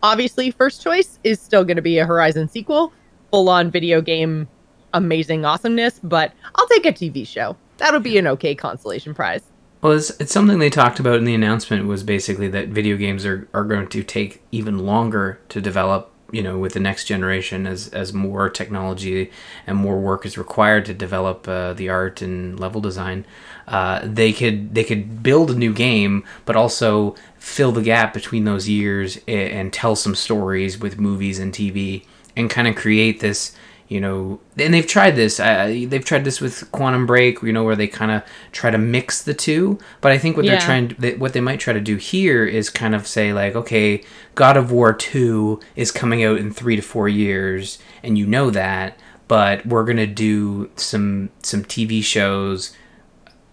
obviously, 0.02 0.52
first 0.52 0.82
choice 0.82 1.20
is 1.24 1.42
still 1.42 1.64
going 1.64 1.76
to 1.76 1.82
be 1.82 1.98
a 1.98 2.06
Horizon 2.06 2.48
sequel, 2.48 2.94
full 3.32 3.50
on 3.50 3.70
video 3.70 4.02
game 4.02 4.48
amazing 4.94 5.44
awesomeness, 5.46 6.00
but 6.04 6.34
I'll 6.56 6.68
take 6.68 6.86
a 6.86 6.94
TV 6.94 7.28
show. 7.28 7.58
That'll 7.78 8.00
be 8.00 8.18
an 8.18 8.28
okay 8.28 8.56
consolation 8.56 9.14
prize. 9.14 9.44
Well, 9.84 9.92
it's, 9.92 10.12
it's 10.12 10.32
something 10.32 10.60
they 10.60 10.70
talked 10.70 11.02
about 11.02 11.18
in 11.18 11.26
the 11.26 11.36
announcement 11.36 11.88
was 11.88 12.04
basically 12.04 12.48
that 12.48 12.70
video 12.70 12.96
games 12.96 13.26
are, 13.26 13.50
are 13.54 13.66
going 13.66 13.90
to 13.90 14.02
take 14.02 14.42
even 14.50 14.86
longer 14.86 15.42
to 15.50 15.60
develop, 15.60 16.10
you 16.32 16.42
know, 16.42 16.58
with 16.58 16.72
the 16.72 16.80
next 16.80 17.04
generation 17.04 17.68
as, 17.68 17.90
as 17.90 18.14
more 18.14 18.50
technology 18.50 19.30
and 19.68 19.78
more 19.78 20.00
work 20.00 20.26
is 20.26 20.38
required 20.38 20.86
to 20.86 20.94
develop 20.94 21.50
uh, 21.50 21.74
the 21.74 21.90
art 21.90 22.22
and 22.22 22.58
level 22.58 22.80
design. 22.80 23.26
Uh, 23.68 24.00
they 24.06 24.32
could 24.32 24.74
they 24.74 24.86
could 24.86 25.22
build 25.22 25.52
a 25.52 25.56
new 25.56 25.74
game, 25.74 26.24
but 26.46 26.56
also 26.56 27.14
fill 27.38 27.74
the 27.74 27.82
gap 27.82 28.14
between 28.14 28.46
those 28.46 28.70
years 28.70 29.18
and, 29.28 29.52
and 29.52 29.74
tell 29.74 29.98
some 29.98 30.16
stories 30.16 30.80
with 30.80 30.98
movies 30.98 31.40
and 31.40 31.52
TV 31.52 32.06
and 32.38 32.50
kind 32.50 32.70
of 32.70 32.76
create 32.78 33.20
this 33.20 33.54
you 33.94 34.02
know 34.02 34.40
and 34.58 34.74
they've 34.74 34.88
tried 34.98 35.16
this. 35.16 35.40
Uh, 35.40 35.68
they've 35.90 36.06
tried 36.12 36.24
this 36.26 36.40
with 36.42 36.56
quantum 36.72 37.06
break 37.06 37.42
you 37.44 37.54
know 37.54 37.64
where 37.64 37.76
they 37.76 37.88
kind 37.88 38.12
of 38.12 38.24
try 38.52 38.70
to 38.72 38.78
mix 38.78 39.22
the 39.24 39.34
two. 39.34 39.78
But 40.02 40.12
i 40.12 40.18
think 40.18 40.36
what 40.38 40.46
they're 40.46 40.56
trying 40.66 40.88
to, 40.90 40.96
they- 41.04 41.16
what 41.24 41.34
they 41.34 41.42
might 41.42 41.60
try 41.60 41.74
to 41.74 41.82
do 41.92 41.98
here 41.98 42.44
is 42.46 42.70
kind 42.70 42.96
of 42.96 43.06
say 43.08 43.34
like 43.34 43.56
okay 43.56 44.04
god 44.36 44.58
of 44.58 44.72
war 44.72 44.92
2 44.94 45.60
is 45.76 45.92
coming 45.92 46.24
out 46.24 46.38
in 46.38 46.52
three 46.52 46.76
to 46.76 46.82
four 46.82 47.08
years 47.08 47.78
and 48.04 48.18
you 48.18 48.26
know 48.26 48.50
that 48.50 48.98
but 49.28 49.66
we're 49.66 49.86
gonna 49.86 50.08
do 50.08 50.70
some 50.76 51.30
some 51.42 51.64
tv 51.64 52.04
shows. 52.04 52.76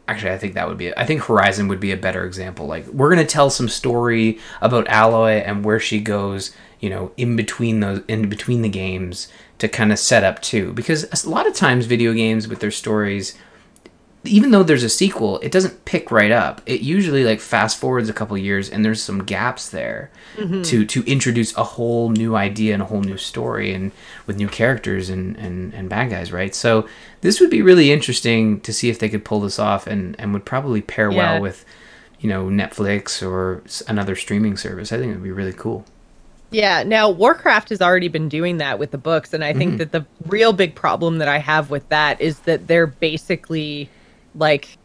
Actually 0.09 0.33
i 0.33 0.39
think 0.39 0.55
that 0.55 0.67
would 0.69 0.79
be 0.79 0.97
i 0.97 1.05
think 1.07 1.23
horizon 1.23 1.69
would 1.69 1.81
be 1.81 1.93
a 1.93 1.97
better 1.97 2.25
example. 2.25 2.67
Like 2.67 2.87
we're 2.89 3.13
going 3.15 3.25
to 3.27 3.33
tell 3.33 3.49
some 3.51 3.69
story 3.69 4.39
about 4.61 4.87
Aloy 4.89 5.47
and 5.47 5.65
where 5.65 5.79
she 5.79 6.01
goes 6.01 6.51
you 6.81 6.91
know 6.91 7.13
in 7.17 7.37
between 7.37 7.79
those 7.81 8.03
in 8.09 8.29
between 8.29 8.63
the 8.63 8.69
games 8.69 9.29
to 9.61 9.69
kind 9.69 9.93
of 9.93 9.99
set 9.99 10.25
up 10.25 10.43
too. 10.43 10.73
Because 10.73 11.25
a 11.25 11.29
lot 11.29 11.47
of 11.47 11.55
times 11.55 11.87
video 11.87 12.13
games 12.13 12.49
with 12.49 12.61
their 12.61 12.71
stories 12.71 13.37
even 14.25 14.51
though 14.51 14.63
there's 14.63 14.83
a 14.83 14.89
sequel 14.89 15.39
it 15.39 15.51
doesn't 15.51 15.85
pick 15.85 16.11
right 16.11 16.31
up. 16.31 16.61
It 16.67 16.83
usually 16.83 17.25
like 17.25 17.41
fast 17.41 17.79
forwards 17.79 18.09
a 18.09 18.13
couple 18.13 18.37
years 18.37 18.69
and 18.69 18.85
there's 18.85 19.03
some 19.03 19.25
gaps 19.25 19.71
there 19.71 20.11
mm-hmm. 20.37 20.63
to 20.63 20.85
to 20.85 21.03
introduce 21.05 21.57
a 21.57 21.65
whole 21.65 22.11
new 22.11 22.37
idea 22.37 22.75
and 22.75 22.83
a 22.83 22.87
whole 22.87 23.01
new 23.01 23.17
story 23.17 23.73
and 23.73 23.93
with 24.27 24.37
new 24.37 24.49
characters 24.49 25.09
and 25.09 25.37
and, 25.37 25.73
and 25.73 25.89
bad 25.89 26.11
guys 26.11 26.33
right? 26.33 26.55
So 26.55 26.87
this 27.23 27.41
would 27.41 27.51
be 27.51 27.63
really 27.63 27.91
interesting 27.91 28.61
to 28.61 28.73
see 28.73 28.91
if 28.91 28.99
they 28.99 29.09
could 29.09 29.25
pull 29.25 29.41
this 29.41 29.59
off 29.59 29.87
and 29.87 30.17
and 30.19 30.33
would 30.35 30.45
probably 30.45 30.83
pair 30.83 31.11
Yeah. 31.11 31.17
well 31.17 31.41
with 31.41 31.65
you 32.19 32.29
know 32.29 32.47
netflix 32.49 33.27
or 33.27 33.63
another 33.89 34.17
streaming 34.17 34.59
service. 34.59 34.93
I 34.93 34.99
think 34.99 35.13
it 35.13 35.15
would 35.15 35.25
be 35.25 35.33
really 35.33 35.55
cool 35.55 35.87
Yeah, 36.51 36.83
now 36.83 37.09
Warcraft 37.09 37.69
has 37.69 37.81
already 37.81 38.09
been 38.09 38.29
doing 38.29 38.57
that 38.57 38.79
with 38.79 38.91
the 38.91 38.99
books, 38.99 39.33
and 39.33 39.45
I 39.45 39.53
think 39.53 39.79
that 39.79 39.93
the 39.93 40.05
real 40.27 40.53
big 40.53 40.75
problem 40.75 41.19
that 41.19 41.29
I 41.29 41.39
have 41.39 41.71
with 41.71 41.89
that 41.91 42.21
is 42.21 42.41
that 42.41 42.67
they're 42.67 42.89
basically 42.89 43.89
like 44.35 44.77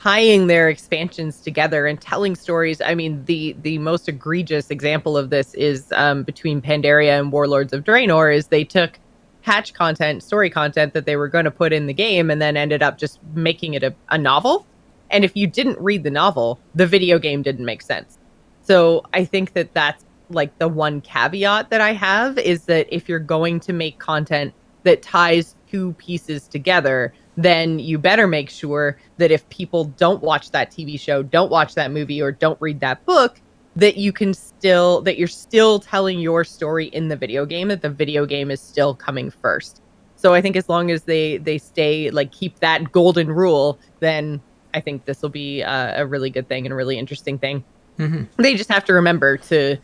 tying 0.00 0.48
their 0.48 0.68
expansions 0.68 1.40
together 1.40 1.86
and 1.86 2.00
telling 2.00 2.34
stories. 2.34 2.80
I 2.80 2.96
mean, 2.96 3.24
the 3.26 3.54
the 3.62 3.78
most 3.78 4.08
egregious 4.08 4.70
example 4.70 5.16
of 5.16 5.30
this 5.30 5.54
is 5.54 5.92
um, 5.92 6.24
between 6.24 6.60
Pandaria 6.60 7.20
and 7.20 7.30
Warlords 7.30 7.72
of 7.72 7.84
Draenor. 7.84 8.34
Is 8.34 8.48
they 8.48 8.64
took 8.64 8.98
patch 9.42 9.74
content, 9.74 10.24
story 10.24 10.50
content 10.50 10.92
that 10.94 11.06
they 11.06 11.14
were 11.14 11.28
going 11.28 11.44
to 11.44 11.52
put 11.52 11.72
in 11.72 11.86
the 11.86 11.94
game, 11.94 12.32
and 12.32 12.42
then 12.42 12.56
ended 12.56 12.82
up 12.82 12.98
just 12.98 13.20
making 13.32 13.74
it 13.74 13.84
a, 13.84 13.94
a 14.08 14.18
novel. 14.18 14.66
And 15.10 15.24
if 15.24 15.36
you 15.36 15.46
didn't 15.46 15.78
read 15.78 16.02
the 16.02 16.10
novel, 16.10 16.58
the 16.74 16.86
video 16.86 17.20
game 17.20 17.42
didn't 17.42 17.64
make 17.64 17.80
sense. 17.80 18.18
So 18.62 19.04
I 19.14 19.24
think 19.24 19.52
that 19.52 19.72
that's 19.72 20.04
like 20.30 20.58
the 20.58 20.68
one 20.68 21.00
caveat 21.00 21.70
that 21.70 21.80
I 21.80 21.92
have 21.92 22.38
is 22.38 22.64
that 22.64 22.86
if 22.90 23.08
you're 23.08 23.18
going 23.18 23.60
to 23.60 23.72
make 23.72 23.98
content 23.98 24.52
that 24.82 25.02
ties 25.02 25.56
two 25.70 25.92
pieces 25.94 26.48
together, 26.48 27.12
then 27.36 27.78
you 27.78 27.98
better 27.98 28.26
make 28.26 28.50
sure 28.50 28.98
that 29.18 29.30
if 29.30 29.48
people 29.48 29.84
don't 29.84 30.22
watch 30.22 30.50
that 30.52 30.70
TV 30.70 30.98
show, 30.98 31.22
don't 31.22 31.50
watch 31.50 31.74
that 31.74 31.90
movie, 31.90 32.22
or 32.22 32.32
don't 32.32 32.60
read 32.60 32.80
that 32.80 33.04
book, 33.04 33.40
that 33.76 33.98
you 33.98 34.12
can 34.12 34.32
still 34.32 35.02
that 35.02 35.18
you're 35.18 35.28
still 35.28 35.78
telling 35.78 36.18
your 36.18 36.42
story 36.42 36.86
in 36.86 37.08
the 37.08 37.16
video 37.16 37.44
game 37.44 37.68
that 37.68 37.82
the 37.82 37.90
video 37.90 38.26
game 38.26 38.50
is 38.50 38.60
still 38.60 38.94
coming 38.94 39.30
first 39.30 39.82
so 40.16 40.34
i 40.34 40.40
think 40.40 40.56
as 40.56 40.68
long 40.68 40.90
as 40.90 41.02
they 41.02 41.36
they 41.36 41.58
stay 41.58 42.10
like 42.10 42.32
keep 42.32 42.58
that 42.58 42.90
golden 42.90 43.30
rule 43.30 43.78
then 44.00 44.40
i 44.74 44.80
think 44.80 45.04
this 45.04 45.22
will 45.22 45.28
be 45.28 45.62
uh, 45.62 46.02
a 46.02 46.06
really 46.06 46.30
good 46.30 46.48
thing 46.48 46.64
and 46.64 46.72
a 46.72 46.76
really 46.76 46.98
interesting 46.98 47.38
thing 47.38 47.62
mm-hmm. 47.98 48.24
they 48.42 48.54
just 48.54 48.70
have 48.70 48.84
to 48.84 48.94
remember 48.94 49.36
to 49.36 49.76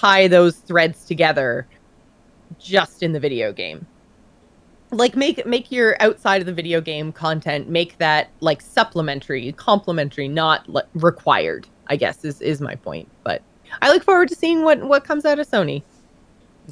tie 0.00 0.28
those 0.28 0.56
threads 0.56 1.04
together 1.04 1.66
just 2.58 3.02
in 3.02 3.12
the 3.12 3.20
video 3.20 3.52
game. 3.52 3.86
Like 4.90 5.16
make 5.16 5.44
make 5.46 5.72
your 5.72 5.96
outside 6.00 6.40
of 6.40 6.46
the 6.46 6.52
video 6.52 6.80
game 6.80 7.12
content 7.12 7.68
make 7.68 7.98
that 7.98 8.30
like 8.40 8.60
supplementary 8.60 9.50
complementary 9.52 10.28
not 10.28 10.68
le- 10.68 10.86
required 10.94 11.66
i 11.88 11.96
guess 11.96 12.24
is 12.24 12.40
is 12.40 12.60
my 12.60 12.76
point. 12.76 13.08
But 13.24 13.42
i 13.82 13.90
look 13.90 14.04
forward 14.04 14.28
to 14.28 14.36
seeing 14.36 14.62
what 14.62 14.84
what 14.84 15.04
comes 15.04 15.24
out 15.24 15.38
of 15.40 15.48
sony 15.48 15.82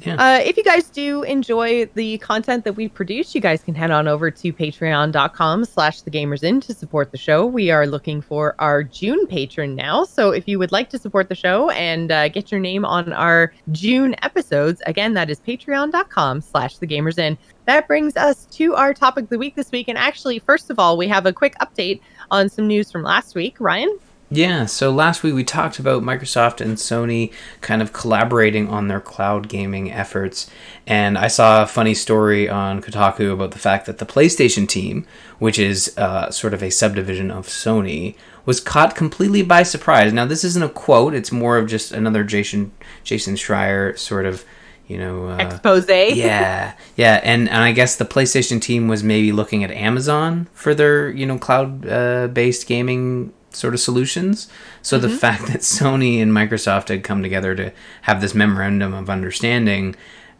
yeah. 0.01 0.15
Uh, 0.15 0.39
if 0.39 0.57
you 0.57 0.63
guys 0.63 0.89
do 0.89 1.23
enjoy 1.23 1.85
the 1.93 2.17
content 2.17 2.63
that 2.65 2.73
we 2.73 2.87
produce, 2.87 3.33
you 3.33 3.41
guys 3.41 3.63
can 3.63 3.75
head 3.75 3.91
on 3.91 4.07
over 4.07 4.29
to 4.29 4.53
patreon.com 4.53 5.65
slash 5.65 6.01
the 6.01 6.11
gamers 6.11 6.43
inn 6.43 6.59
to 6.61 6.73
support 6.73 7.11
the 7.11 7.17
show. 7.17 7.45
We 7.45 7.71
are 7.71 7.87
looking 7.87 8.21
for 8.21 8.55
our 8.59 8.83
June 8.83 9.25
patron 9.27 9.75
now. 9.75 10.03
So 10.03 10.31
if 10.31 10.47
you 10.47 10.59
would 10.59 10.71
like 10.71 10.89
to 10.89 10.99
support 10.99 11.29
the 11.29 11.35
show 11.35 11.69
and 11.71 12.11
uh, 12.11 12.27
get 12.29 12.51
your 12.51 12.59
name 12.59 12.83
on 12.83 13.13
our 13.13 13.53
June 13.71 14.15
episodes, 14.21 14.81
again, 14.85 15.13
that 15.13 15.29
is 15.29 15.39
patreon.com 15.39 16.41
slash 16.41 16.77
the 16.77 16.87
gamers 16.87 17.17
inn. 17.17 17.37
That 17.65 17.87
brings 17.87 18.15
us 18.17 18.45
to 18.51 18.75
our 18.75 18.93
topic 18.93 19.23
of 19.23 19.29
the 19.29 19.39
week 19.39 19.55
this 19.55 19.71
week. 19.71 19.87
And 19.87 19.97
actually, 19.97 20.39
first 20.39 20.69
of 20.69 20.77
all, 20.77 20.97
we 20.97 21.07
have 21.07 21.25
a 21.25 21.33
quick 21.33 21.55
update 21.59 22.01
on 22.31 22.49
some 22.49 22.67
news 22.67 22.91
from 22.91 23.03
last 23.03 23.33
week. 23.33 23.55
Ryan? 23.59 23.97
Yeah, 24.31 24.65
so 24.65 24.91
last 24.91 25.21
week 25.21 25.35
we 25.35 25.43
talked 25.43 25.77
about 25.77 26.01
Microsoft 26.01 26.59
and 26.59 26.77
Sony 26.77 27.31
kind 27.61 27.81
of 27.81 27.93
collaborating 27.93 28.67
on 28.67 28.87
their 28.87 28.99
cloud 28.99 29.47
gaming 29.47 29.91
efforts. 29.91 30.49
And 30.87 31.15
I 31.17 31.27
saw 31.27 31.61
a 31.61 31.67
funny 31.67 31.93
story 31.93 32.49
on 32.49 32.81
Kotaku 32.81 33.31
about 33.31 33.51
the 33.51 33.59
fact 33.59 33.85
that 33.85 33.99
the 33.99 34.05
PlayStation 34.05 34.67
team, 34.67 35.05
which 35.37 35.59
is 35.59 35.95
uh, 35.97 36.31
sort 36.31 36.55
of 36.55 36.63
a 36.63 36.71
subdivision 36.71 37.29
of 37.29 37.47
Sony, 37.47 38.15
was 38.47 38.59
caught 38.59 38.95
completely 38.95 39.43
by 39.43 39.61
surprise. 39.61 40.11
Now, 40.11 40.25
this 40.25 40.43
isn't 40.43 40.63
a 40.63 40.69
quote, 40.69 41.13
it's 41.13 41.31
more 41.31 41.57
of 41.57 41.67
just 41.67 41.91
another 41.91 42.23
Jason, 42.23 42.71
Jason 43.03 43.35
Schreier 43.35 43.97
sort 43.97 44.25
of 44.25 44.43
you 44.87 44.99
know 44.99 45.29
uh, 45.29 45.37
expose 45.37 45.87
yeah 46.15 46.73
yeah 46.95 47.19
and 47.23 47.49
and 47.49 47.63
i 47.63 47.71
guess 47.71 47.95
the 47.95 48.05
playstation 48.05 48.61
team 48.61 48.87
was 48.87 49.03
maybe 49.03 49.31
looking 49.31 49.63
at 49.63 49.71
amazon 49.71 50.47
for 50.53 50.75
their 50.75 51.09
you 51.09 51.25
know 51.25 51.39
cloud 51.39 51.87
uh, 51.87 52.27
based 52.27 52.67
gaming 52.67 53.33
sort 53.55 53.73
of 53.73 53.79
solutions. 53.79 54.47
So 54.81 54.97
mm-hmm. 54.97 55.07
the 55.07 55.17
fact 55.17 55.47
that 55.47 55.61
Sony 55.61 56.21
and 56.21 56.31
Microsoft 56.31 56.89
had 56.89 57.03
come 57.03 57.23
together 57.23 57.55
to 57.55 57.71
have 58.03 58.21
this 58.21 58.35
memorandum 58.35 58.93
of 58.93 59.09
understanding, 59.09 59.95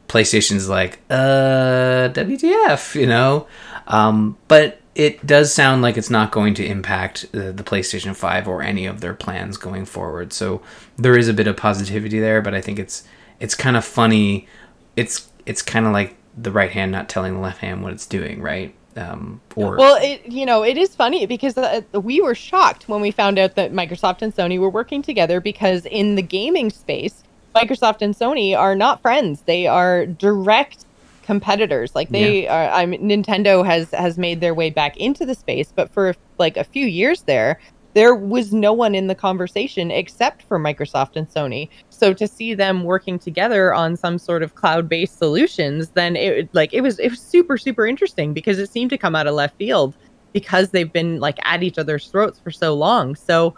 PlayStation's 0.07 0.69
like, 0.69 0.99
uh, 1.09 2.09
WTF, 2.13 2.99
you 2.99 3.07
know? 3.07 3.47
Um, 3.87 4.37
but 4.47 4.81
it 4.95 5.25
does 5.25 5.53
sound 5.53 5.81
like 5.81 5.97
it's 5.97 6.09
not 6.09 6.31
going 6.31 6.53
to 6.55 6.65
impact 6.65 7.31
the, 7.33 7.51
the 7.51 7.63
PlayStation 7.63 8.15
5 8.15 8.47
or 8.47 8.61
any 8.61 8.85
of 8.85 9.01
their 9.01 9.13
plans 9.13 9.57
going 9.57 9.85
forward. 9.85 10.31
So 10.31 10.61
there 10.97 11.17
is 11.17 11.27
a 11.27 11.33
bit 11.33 11.47
of 11.47 11.57
positivity 11.57 12.19
there, 12.19 12.41
but 12.41 12.55
I 12.55 12.61
think 12.61 12.79
it's 12.79 13.03
it's 13.39 13.53
kind 13.53 13.75
of 13.75 13.83
funny. 13.83 14.47
It's 14.95 15.29
it's 15.45 15.61
kind 15.61 15.85
of 15.85 15.91
like 15.91 16.15
the 16.37 16.51
right 16.51 16.71
hand 16.71 16.93
not 16.93 17.09
telling 17.09 17.33
the 17.33 17.39
left 17.39 17.59
hand 17.59 17.83
what 17.83 17.91
it's 17.91 18.05
doing, 18.05 18.41
right? 18.41 18.73
Um, 18.97 19.41
or 19.55 19.75
well, 19.75 19.97
it 20.01 20.25
you 20.25 20.45
know 20.45 20.63
it 20.63 20.77
is 20.77 20.95
funny 20.95 21.25
because 21.25 21.57
uh, 21.57 21.81
we 21.93 22.21
were 22.21 22.35
shocked 22.35 22.87
when 22.87 23.01
we 23.01 23.11
found 23.11 23.37
out 23.37 23.55
that 23.55 23.73
Microsoft 23.73 24.21
and 24.21 24.33
Sony 24.33 24.57
were 24.57 24.69
working 24.69 25.01
together 25.01 25.41
because 25.41 25.85
in 25.85 26.15
the 26.15 26.21
gaming 26.21 26.69
space, 26.69 27.23
Microsoft 27.53 28.01
and 28.01 28.15
Sony 28.15 28.57
are 28.57 28.73
not 28.73 29.01
friends; 29.01 29.41
they 29.41 29.67
are 29.67 30.05
direct 30.05 30.85
competitors. 31.23 31.93
Like 31.93 32.09
they 32.09 32.43
yeah. 32.43 32.69
are. 32.69 32.73
I 32.73 32.85
mean, 32.85 33.01
Nintendo 33.01 33.65
has 33.65 33.91
has 33.91 34.17
made 34.17 34.39
their 34.39 34.53
way 34.53 34.69
back 34.69 34.95
into 34.95 35.25
the 35.25 35.35
space, 35.35 35.73
but 35.75 35.89
for 35.89 36.15
like 36.37 36.55
a 36.55 36.63
few 36.63 36.85
years 36.85 37.23
there, 37.23 37.59
there 37.95 38.13
was 38.13 38.53
no 38.53 38.73
one 38.73 38.93
in 38.93 39.07
the 39.07 39.15
conversation 39.15 39.89
except 39.89 40.43
for 40.43 40.59
Microsoft 40.59 41.15
and 41.15 41.27
Sony. 41.29 41.69
So 41.89 42.13
to 42.13 42.27
see 42.27 42.53
them 42.53 42.83
working 42.83 43.17
together 43.17 43.73
on 43.73 43.95
some 43.95 44.19
sort 44.19 44.43
of 44.43 44.53
cloud-based 44.55 45.17
solutions, 45.17 45.89
then 45.91 46.17
it 46.17 46.53
like 46.53 46.73
it 46.73 46.81
was 46.81 46.99
it 46.99 47.09
was 47.09 47.21
super 47.21 47.57
super 47.57 47.87
interesting 47.87 48.33
because 48.33 48.59
it 48.59 48.69
seemed 48.69 48.89
to 48.89 48.97
come 48.97 49.15
out 49.15 49.27
of 49.27 49.33
left 49.33 49.57
field 49.57 49.95
because 50.33 50.71
they've 50.71 50.91
been 50.91 51.21
like 51.21 51.39
at 51.43 51.63
each 51.63 51.77
other's 51.77 52.07
throats 52.07 52.37
for 52.37 52.51
so 52.51 52.73
long. 52.73 53.15
So 53.15 53.55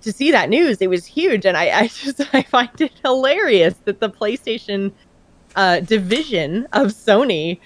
to 0.00 0.10
see 0.10 0.30
that 0.30 0.48
news, 0.48 0.78
it 0.80 0.88
was 0.88 1.04
huge, 1.04 1.44
and 1.44 1.54
I, 1.54 1.80
I 1.80 1.86
just 1.94 2.22
I 2.34 2.40
find 2.42 2.80
it 2.80 2.92
hilarious 3.04 3.74
that 3.84 4.00
the 4.00 4.08
PlayStation 4.08 4.90
uh, 5.54 5.80
division 5.80 6.66
of 6.72 6.88
Sony 6.88 7.60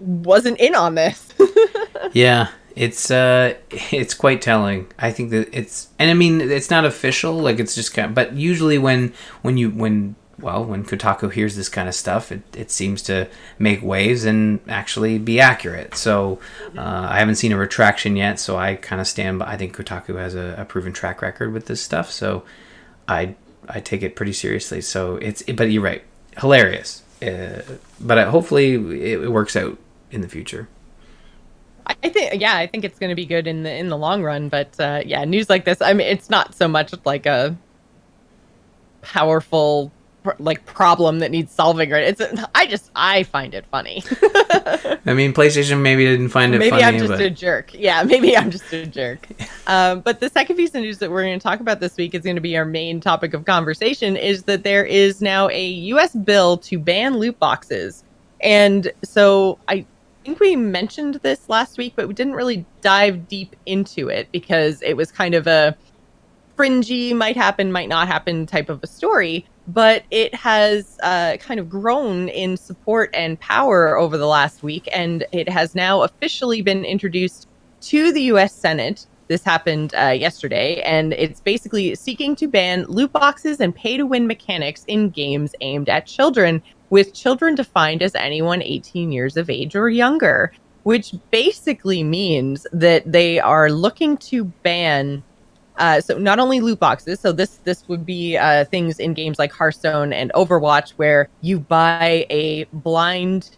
wasn't 0.00 0.58
in 0.58 0.74
on 0.74 0.96
this. 0.96 1.32
yeah, 2.14 2.48
it's 2.76 3.10
uh 3.10 3.54
it's 3.70 4.14
quite 4.14 4.42
telling. 4.42 4.86
I 4.98 5.10
think 5.12 5.30
that 5.30 5.48
it's 5.52 5.88
and 5.98 6.10
i 6.10 6.14
mean 6.14 6.40
it's 6.40 6.70
not 6.70 6.84
official 6.84 7.34
like 7.34 7.58
it's 7.58 7.74
just 7.74 7.94
kind 7.94 8.08
of 8.08 8.14
but 8.14 8.34
usually 8.34 8.78
when 8.78 9.12
when 9.42 9.56
you 9.56 9.70
when 9.70 10.16
well 10.38 10.64
when 10.64 10.82
kotaku 10.82 11.30
hears 11.30 11.54
this 11.54 11.68
kind 11.68 11.86
of 11.86 11.94
stuff 11.94 12.32
it, 12.32 12.40
it 12.56 12.70
seems 12.70 13.02
to 13.02 13.28
make 13.58 13.82
waves 13.82 14.24
and 14.24 14.58
actually 14.68 15.18
be 15.18 15.38
accurate. 15.40 15.94
So 15.94 16.40
uh, 16.76 17.08
i 17.10 17.18
haven't 17.18 17.36
seen 17.36 17.52
a 17.52 17.56
retraction 17.56 18.16
yet 18.16 18.38
so 18.38 18.56
i 18.56 18.76
kind 18.76 19.00
of 19.00 19.06
stand 19.06 19.40
by 19.40 19.52
i 19.52 19.56
think 19.56 19.76
kotaku 19.76 20.16
has 20.16 20.34
a, 20.34 20.54
a, 20.56 20.64
proven 20.64 20.92
track 20.92 21.20
record 21.20 21.52
with 21.52 21.66
this 21.66 21.82
stuff 21.82 22.10
so 22.10 22.42
i 23.06 23.34
i 23.68 23.80
take 23.80 24.02
it 24.02 24.16
pretty 24.16 24.32
seriously. 24.32 24.80
So 24.80 25.16
it's 25.16 25.42
but 25.42 25.70
you're 25.70 25.82
right. 25.82 26.02
Hilarious. 26.38 27.02
Uh, 27.22 27.62
but 28.00 28.28
hopefully 28.28 28.74
it, 28.74 29.22
it 29.22 29.32
works 29.32 29.56
out 29.56 29.76
in 30.10 30.22
the 30.22 30.28
future 30.28 30.68
I 32.02 32.08
think 32.08 32.40
yeah, 32.40 32.56
I 32.56 32.66
think 32.66 32.84
it's 32.84 32.98
going 32.98 33.10
to 33.10 33.16
be 33.16 33.26
good 33.26 33.46
in 33.46 33.62
the 33.62 33.74
in 33.74 33.88
the 33.88 33.96
long 33.96 34.22
run. 34.22 34.48
But 34.48 34.78
uh, 34.78 35.02
yeah, 35.04 35.24
news 35.24 35.48
like 35.48 35.64
this, 35.64 35.80
I 35.80 35.92
mean, 35.92 36.06
it's 36.06 36.30
not 36.30 36.54
so 36.54 36.68
much 36.68 36.92
like 37.04 37.26
a 37.26 37.56
powerful 39.02 39.92
like 40.38 40.66
problem 40.66 41.20
that 41.20 41.30
needs 41.30 41.52
solving 41.52 41.90
right? 41.90 42.04
It's 42.04 42.44
i 42.54 42.66
just 42.66 42.90
i 42.94 43.22
find 43.22 43.54
it 43.54 43.64
funny. 43.70 44.02
I 45.06 45.14
mean 45.14 45.32
playstation 45.32 45.80
maybe 45.80 46.04
didn't 46.04 46.28
find 46.28 46.54
it 46.54 46.58
maybe 46.58 46.70
funny, 46.70 46.82
i'm 46.82 46.98
just 46.98 47.12
but... 47.12 47.20
a 47.20 47.30
jerk. 47.30 47.72
Yeah 47.72 48.02
maybe 48.06 48.36
i'm 48.36 48.50
just 48.50 48.72
a 48.72 48.86
jerk. 48.86 49.26
Um, 49.66 50.00
but 50.00 50.18
the 50.18 50.28
second 50.28 50.56
piece 50.56 50.74
of 50.74 50.80
news 50.80 50.98
that 50.98 51.12
we're 51.12 51.22
going 51.22 51.38
to 51.38 51.42
talk 51.42 51.60
about 51.60 51.78
this 51.78 51.96
week 51.96 52.12
is 52.12 52.22
going 52.22 52.34
to 52.34 52.42
be 52.42 52.56
our 52.56 52.64
main 52.64 53.00
topic 53.00 53.34
of 53.34 53.44
conversation 53.44 54.16
is 54.16 54.42
that 54.44 54.64
there 54.64 54.84
is 54.84 55.20
now 55.20 55.48
a 55.50 55.64
us 55.92 56.12
bill 56.12 56.56
to 56.58 56.76
ban 56.76 57.18
loot 57.18 57.38
boxes. 57.38 58.02
And 58.40 58.90
so 59.04 59.60
i 59.68 59.86
think 60.24 60.40
we 60.40 60.56
mentioned 60.56 61.16
this 61.16 61.48
last 61.48 61.78
week, 61.78 61.94
but 61.96 62.08
we 62.08 62.14
didn't 62.14 62.34
really 62.34 62.64
dive 62.80 63.28
deep 63.28 63.56
into 63.66 64.08
it 64.08 64.30
because 64.32 64.82
it 64.82 64.94
was 64.94 65.10
kind 65.10 65.34
of 65.34 65.46
a 65.46 65.76
fringy, 66.56 67.14
might 67.14 67.36
happen, 67.36 67.72
might 67.72 67.88
not 67.88 68.06
happen 68.06 68.46
type 68.46 68.68
of 68.68 68.80
a 68.82 68.86
story. 68.86 69.46
But 69.66 70.02
it 70.10 70.34
has 70.34 70.98
uh, 71.02 71.36
kind 71.38 71.60
of 71.60 71.70
grown 71.70 72.28
in 72.28 72.56
support 72.56 73.10
and 73.14 73.38
power 73.40 73.96
over 73.96 74.18
the 74.18 74.26
last 74.26 74.62
week, 74.62 74.88
and 74.92 75.24
it 75.32 75.48
has 75.48 75.74
now 75.74 76.02
officially 76.02 76.60
been 76.60 76.84
introduced 76.84 77.48
to 77.82 78.12
the 78.12 78.22
U.S. 78.22 78.52
Senate. 78.52 79.06
This 79.28 79.44
happened 79.44 79.94
uh, 79.94 80.08
yesterday, 80.08 80.82
and 80.82 81.12
it's 81.12 81.40
basically 81.40 81.94
seeking 81.94 82.34
to 82.36 82.48
ban 82.48 82.84
loot 82.86 83.12
boxes 83.12 83.60
and 83.60 83.72
pay 83.72 83.96
to 83.96 84.04
win 84.04 84.26
mechanics 84.26 84.84
in 84.88 85.10
games 85.10 85.54
aimed 85.60 85.88
at 85.88 86.04
children 86.04 86.62
with 86.90 87.14
children 87.14 87.54
defined 87.54 88.02
as 88.02 88.14
anyone 88.14 88.62
18 88.62 89.12
years 89.12 89.36
of 89.36 89.48
age 89.48 89.74
or 89.74 89.88
younger, 89.88 90.52
which 90.82 91.14
basically 91.30 92.02
means 92.02 92.66
that 92.72 93.10
they 93.10 93.38
are 93.38 93.70
looking 93.70 94.16
to 94.18 94.44
ban. 94.44 95.22
Uh, 95.76 96.00
so 96.00 96.18
not 96.18 96.38
only 96.38 96.60
loot 96.60 96.78
boxes, 96.78 97.20
so 97.20 97.32
this 97.32 97.56
this 97.58 97.88
would 97.88 98.04
be 98.04 98.36
uh, 98.36 98.64
things 98.66 98.98
in 98.98 99.14
games 99.14 99.38
like 99.38 99.52
Hearthstone 99.52 100.12
and 100.12 100.30
Overwatch, 100.34 100.90
where 100.92 101.28
you 101.40 101.60
buy 101.60 102.26
a 102.28 102.64
blind 102.72 103.56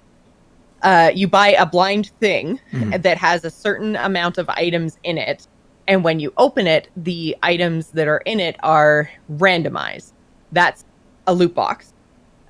uh, 0.82 1.10
you 1.14 1.28
buy 1.28 1.48
a 1.52 1.66
blind 1.66 2.10
thing 2.20 2.60
that 2.98 3.16
has 3.16 3.44
a 3.44 3.50
certain 3.50 3.96
amount 3.96 4.38
of 4.38 4.48
items 4.50 4.98
in 5.04 5.16
it, 5.18 5.46
and 5.88 6.04
when 6.04 6.20
you 6.20 6.32
open 6.36 6.66
it, 6.66 6.88
the 6.96 7.36
items 7.42 7.88
that 7.90 8.08
are 8.08 8.18
in 8.18 8.40
it 8.40 8.56
are 8.62 9.10
randomized. 9.32 10.12
That's 10.52 10.84
a 11.26 11.34
loot 11.34 11.54
box. 11.54 11.91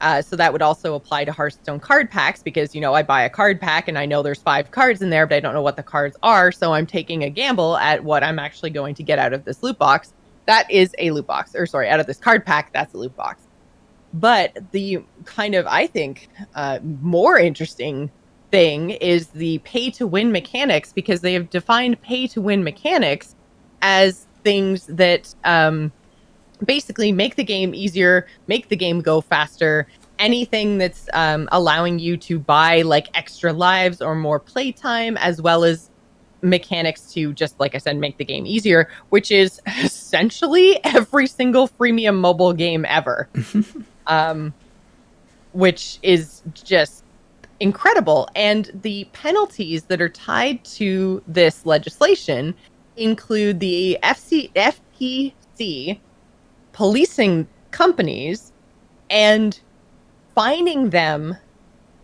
Uh, 0.02 0.20
so 0.20 0.34
that 0.34 0.52
would 0.52 0.62
also 0.62 0.94
apply 0.94 1.24
to 1.24 1.30
Hearthstone 1.30 1.78
card 1.78 2.10
packs 2.10 2.42
because 2.42 2.74
you 2.74 2.80
know 2.80 2.92
I 2.92 3.04
buy 3.04 3.22
a 3.22 3.30
card 3.30 3.60
pack 3.60 3.86
and 3.86 3.96
I 3.96 4.04
know 4.04 4.20
there's 4.20 4.42
five 4.42 4.72
cards 4.72 5.00
in 5.00 5.10
there, 5.10 5.26
but 5.28 5.36
I 5.36 5.40
don't 5.40 5.54
know 5.54 5.62
what 5.62 5.76
the 5.76 5.82
cards 5.82 6.16
are, 6.24 6.50
so 6.50 6.72
I'm 6.74 6.86
taking 6.86 7.22
a 7.22 7.30
gamble 7.30 7.76
at 7.76 8.02
what 8.02 8.24
I'm 8.24 8.40
actually 8.40 8.70
going 8.70 8.96
to 8.96 9.04
get 9.04 9.20
out 9.20 9.32
of 9.32 9.44
this 9.44 9.62
loot 9.62 9.78
box. 9.78 10.12
That 10.46 10.68
is 10.68 10.92
a 10.98 11.12
loot 11.12 11.28
box, 11.28 11.54
or 11.54 11.66
sorry, 11.66 11.88
out 11.88 12.00
of 12.00 12.06
this 12.06 12.18
card 12.18 12.44
pack, 12.44 12.72
that's 12.72 12.92
a 12.94 12.98
loot 12.98 13.14
box. 13.14 13.44
But 14.12 14.58
the 14.72 15.04
kind 15.24 15.54
of 15.54 15.66
I 15.68 15.86
think 15.86 16.28
uh, 16.56 16.80
more 16.82 17.38
interesting 17.38 18.10
thing 18.50 18.90
is 18.90 19.28
the 19.28 19.58
pay 19.58 19.88
to 19.92 20.06
win 20.06 20.32
mechanics 20.32 20.92
because 20.92 21.20
they 21.20 21.32
have 21.34 21.48
defined 21.48 22.02
pay 22.02 22.26
to 22.26 22.40
win 22.40 22.64
mechanics 22.64 23.36
as 23.82 24.26
things 24.42 24.86
that 24.86 25.32
um, 25.44 25.92
basically 26.64 27.12
make 27.12 27.36
the 27.36 27.44
game 27.44 27.74
easier, 27.74 28.26
make 28.46 28.68
the 28.68 28.76
game 28.76 29.00
go 29.00 29.20
faster. 29.20 29.86
Anything 30.18 30.78
that's 30.78 31.08
um, 31.14 31.48
allowing 31.50 31.98
you 31.98 32.16
to 32.18 32.38
buy 32.38 32.82
like 32.82 33.08
extra 33.14 33.52
lives 33.52 34.00
or 34.00 34.14
more 34.14 34.38
playtime, 34.38 35.16
as 35.16 35.42
well 35.42 35.64
as 35.64 35.90
mechanics 36.42 37.12
to 37.12 37.32
just 37.32 37.58
like 37.58 37.74
I 37.74 37.78
said, 37.78 37.96
make 37.96 38.18
the 38.18 38.24
game 38.24 38.46
easier, 38.46 38.88
which 39.10 39.30
is 39.30 39.60
essentially 39.82 40.78
every 40.84 41.26
single 41.26 41.68
freemium 41.68 42.18
mobile 42.18 42.52
game 42.52 42.84
ever. 42.88 43.28
um, 44.06 44.54
which 45.52 45.98
is 46.02 46.42
just 46.54 47.04
incredible. 47.60 48.28
And 48.34 48.70
the 48.82 49.06
penalties 49.12 49.84
that 49.84 50.00
are 50.00 50.08
tied 50.08 50.64
to 50.64 51.22
this 51.26 51.64
legislation 51.64 52.54
include 52.96 53.60
the 53.60 53.98
FC, 54.02 54.52
FTC 54.54 55.98
policing 56.72 57.46
companies 57.70 58.52
and 59.10 59.60
finding 60.34 60.90
them 60.90 61.36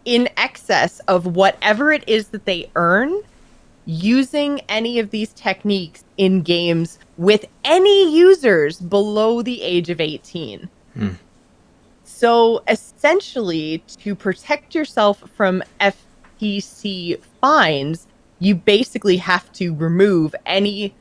in 0.05 0.29
excess 0.37 1.01
of 1.01 1.27
whatever 1.27 1.93
it 1.93 2.05
is 2.07 2.29
that 2.29 2.45
they 2.45 2.71
earn 2.77 3.21
using 3.85 4.61
any 4.69 4.99
of 4.99 5.11
these 5.11 5.33
techniques 5.33 6.05
in 6.19 6.43
games 6.43 6.99
with 7.17 7.47
any 7.65 8.15
users 8.15 8.81
below 8.81 9.41
the 9.43 9.63
age 9.63 9.89
of 9.89 10.01
18. 10.01 10.69
Hmm. 10.95 11.09
So 12.05 12.63
essentially, 12.69 13.79
to 13.99 14.15
protect 14.15 14.75
yourself 14.75 15.23
from 15.35 15.63
FTC 15.81 17.19
fines, 17.41 18.07
you 18.41 18.55
basically 18.55 19.17
have 19.19 19.51
to 19.55 19.75
remove 19.75 20.35
any 20.45 20.95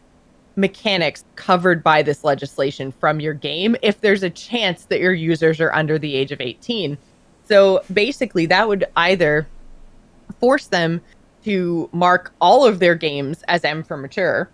mechanics 0.57 1.23
covered 1.35 1.83
by 1.83 2.01
this 2.01 2.23
legislation 2.23 2.91
from 2.91 3.19
your 3.21 3.33
game 3.33 3.75
if 3.81 4.01
there's 4.01 4.23
a 4.23 4.29
chance 4.29 4.85
that 4.85 4.99
your 4.99 5.13
users 5.13 5.61
are 5.61 5.73
under 5.73 5.97
the 5.97 6.15
age 6.15 6.31
of 6.31 6.41
18. 6.41 6.97
So 7.45 7.81
basically, 7.93 8.45
that 8.47 8.67
would 8.67 8.83
either 8.97 9.47
force 10.39 10.67
them 10.67 10.99
to 11.45 11.89
mark 11.93 12.33
all 12.41 12.65
of 12.65 12.79
their 12.79 12.95
games 12.95 13.43
as 13.47 13.63
M 13.63 13.83
for 13.83 13.95
mature 13.95 14.49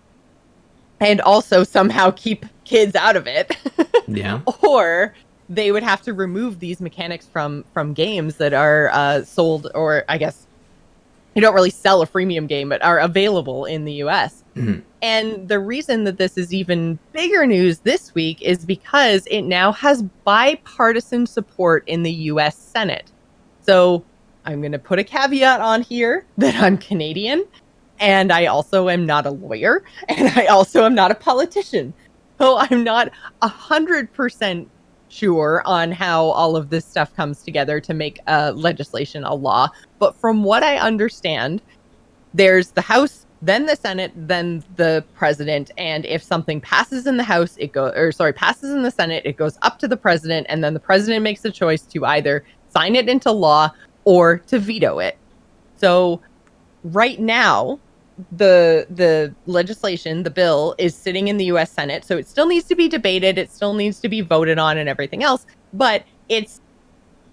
and 0.99 1.19
also 1.21 1.63
somehow 1.63 2.11
keep 2.11 2.45
kids 2.65 2.95
out 2.95 3.15
of 3.15 3.25
it. 3.27 3.55
Yeah. 4.05 4.41
or 4.61 5.15
they 5.49 5.71
would 5.71 5.81
have 5.81 6.01
to 6.01 6.13
remove 6.13 6.59
these 6.59 6.81
mechanics 6.81 7.25
from 7.25 7.63
from 7.73 7.93
games 7.93 8.35
that 8.35 8.53
are 8.53 8.89
uh, 8.91 9.23
sold 9.23 9.71
or 9.73 10.03
I 10.09 10.17
guess 10.17 10.45
you 11.35 11.41
don't 11.41 11.55
really 11.55 11.69
sell 11.69 12.01
a 12.01 12.05
freemium 12.05 12.47
game 12.47 12.67
but 12.69 12.83
are 12.83 12.99
available 12.99 13.63
in 13.63 13.85
the 13.85 13.93
US. 14.03 14.42
Mhm. 14.55 14.83
And 15.01 15.47
the 15.47 15.59
reason 15.59 16.03
that 16.05 16.17
this 16.17 16.37
is 16.37 16.53
even 16.53 16.99
bigger 17.11 17.45
news 17.45 17.79
this 17.79 18.13
week 18.13 18.41
is 18.41 18.65
because 18.65 19.25
it 19.27 19.41
now 19.43 19.71
has 19.71 20.03
bipartisan 20.25 21.25
support 21.25 21.83
in 21.87 22.03
the 22.03 22.11
US 22.11 22.57
Senate. 22.57 23.11
So 23.61 24.05
I'm 24.45 24.61
going 24.61 24.71
to 24.73 24.79
put 24.79 24.99
a 24.99 25.03
caveat 25.03 25.61
on 25.61 25.81
here 25.81 26.25
that 26.37 26.55
I'm 26.55 26.77
Canadian 26.77 27.45
and 27.99 28.31
I 28.31 28.47
also 28.47 28.89
am 28.89 29.05
not 29.05 29.25
a 29.25 29.31
lawyer 29.31 29.83
and 30.09 30.29
I 30.37 30.47
also 30.47 30.85
am 30.85 30.95
not 30.95 31.11
a 31.11 31.15
politician. 31.15 31.93
So 32.39 32.57
I'm 32.59 32.83
not 32.83 33.11
a 33.41 33.47
hundred 33.47 34.13
percent 34.13 34.69
sure 35.09 35.61
on 35.65 35.91
how 35.91 36.25
all 36.25 36.55
of 36.55 36.69
this 36.69 36.85
stuff 36.85 37.13
comes 37.15 37.43
together 37.43 37.79
to 37.81 37.93
make 37.93 38.19
uh, 38.27 38.51
legislation 38.55 39.23
a 39.23 39.33
law. 39.35 39.69
But 39.99 40.19
from 40.19 40.43
what 40.43 40.63
I 40.63 40.77
understand, 40.77 41.61
there's 42.33 42.71
the 42.71 42.81
House, 42.81 43.22
then 43.45 43.65
the 43.65 43.75
Senate, 43.75 44.11
then 44.15 44.63
the 44.77 45.03
president, 45.15 45.69
and 45.77 46.05
if 46.05 46.23
something 46.23 46.61
passes 46.61 47.05
in 47.05 47.17
the 47.17 47.23
House, 47.23 47.57
it 47.57 47.73
goes 47.73 47.93
or 47.95 48.11
sorry, 48.13 48.31
passes 48.31 48.71
in 48.71 48.83
the 48.83 48.91
Senate, 48.91 49.23
it 49.25 49.35
goes 49.35 49.57
up 49.61 49.79
to 49.79 49.87
the 49.87 49.97
president, 49.97 50.47
and 50.49 50.63
then 50.63 50.73
the 50.73 50.79
president 50.79 51.23
makes 51.23 51.43
a 51.43 51.51
choice 51.51 51.81
to 51.81 52.05
either 52.05 52.45
sign 52.69 52.95
it 52.95 53.09
into 53.09 53.31
law 53.31 53.69
or 54.05 54.37
to 54.47 54.59
veto 54.59 54.99
it. 54.99 55.17
So 55.75 56.21
right 56.85 57.19
now, 57.19 57.79
the 58.31 58.87
the 58.89 59.33
legislation, 59.45 60.23
the 60.23 60.29
bill 60.29 60.73
is 60.77 60.95
sitting 60.95 61.27
in 61.27 61.35
the 61.35 61.45
US 61.45 61.69
Senate, 61.69 62.05
so 62.05 62.17
it 62.17 62.29
still 62.29 62.47
needs 62.47 62.65
to 62.67 62.75
be 62.75 62.87
debated, 62.87 63.37
it 63.37 63.51
still 63.51 63.73
needs 63.73 63.99
to 63.99 64.07
be 64.07 64.21
voted 64.21 64.57
on 64.57 64.77
and 64.77 64.87
everything 64.87 65.21
else, 65.21 65.45
but 65.73 66.03
it's 66.29 66.61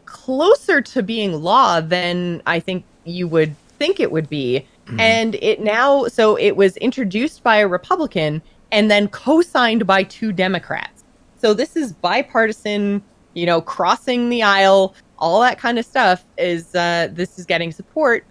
closer 0.06 0.80
to 0.80 1.04
being 1.04 1.34
law 1.40 1.80
than 1.80 2.42
I 2.46 2.58
think 2.58 2.84
you 3.04 3.28
would 3.28 3.54
think 3.78 4.00
it 4.00 4.10
would 4.10 4.28
be. 4.28 4.66
And 4.98 5.36
it 5.36 5.60
now 5.60 6.06
so 6.06 6.36
it 6.36 6.56
was 6.56 6.76
introduced 6.78 7.42
by 7.42 7.58
a 7.58 7.68
Republican 7.68 8.42
and 8.72 8.90
then 8.90 9.08
co-signed 9.08 9.86
by 9.86 10.02
two 10.02 10.32
Democrats. 10.32 11.04
So 11.38 11.54
this 11.54 11.76
is 11.76 11.92
bipartisan, 11.92 13.02
you 13.34 13.46
know, 13.46 13.60
crossing 13.60 14.28
the 14.28 14.42
aisle, 14.42 14.94
all 15.18 15.40
that 15.40 15.58
kind 15.58 15.78
of 15.78 15.84
stuff 15.84 16.24
is 16.38 16.74
uh 16.74 17.08
this 17.12 17.38
is 17.38 17.46
getting 17.46 17.72
support 17.72 18.24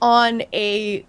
on 0.00 0.42
a 0.52 1.04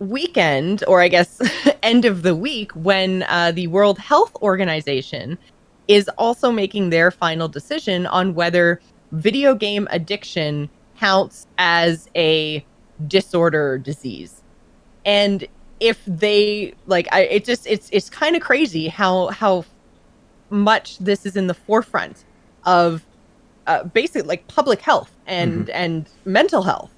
weekend 0.00 0.84
or 0.86 1.00
I 1.00 1.08
guess 1.08 1.40
end 1.82 2.04
of 2.04 2.22
the 2.22 2.34
week 2.34 2.72
when 2.72 3.24
uh, 3.24 3.52
the 3.52 3.66
World 3.68 3.98
Health 3.98 4.34
Organization 4.42 5.38
is 5.88 6.08
also 6.18 6.52
making 6.52 6.90
their 6.90 7.10
final 7.10 7.48
decision 7.48 8.06
on 8.06 8.34
whether 8.34 8.80
video 9.12 9.54
game 9.54 9.88
addiction 9.90 10.68
counts 10.98 11.46
as 11.56 12.08
a 12.14 12.64
disorder 13.06 13.72
or 13.72 13.78
disease. 13.78 14.42
And 15.04 15.46
if 15.80 16.02
they 16.06 16.74
like 16.86 17.06
I 17.12 17.20
it 17.22 17.44
just 17.44 17.66
it's 17.66 17.88
it's 17.92 18.10
kind 18.10 18.34
of 18.34 18.42
crazy 18.42 18.88
how 18.88 19.28
how 19.28 19.64
much 20.50 20.98
this 20.98 21.24
is 21.24 21.36
in 21.36 21.46
the 21.46 21.54
forefront 21.54 22.24
of 22.64 23.04
uh, 23.66 23.84
basically 23.84 24.22
like 24.22 24.46
public 24.48 24.80
health 24.80 25.12
and 25.26 25.70
and 25.70 26.08
mental 26.24 26.62
health. 26.62 26.90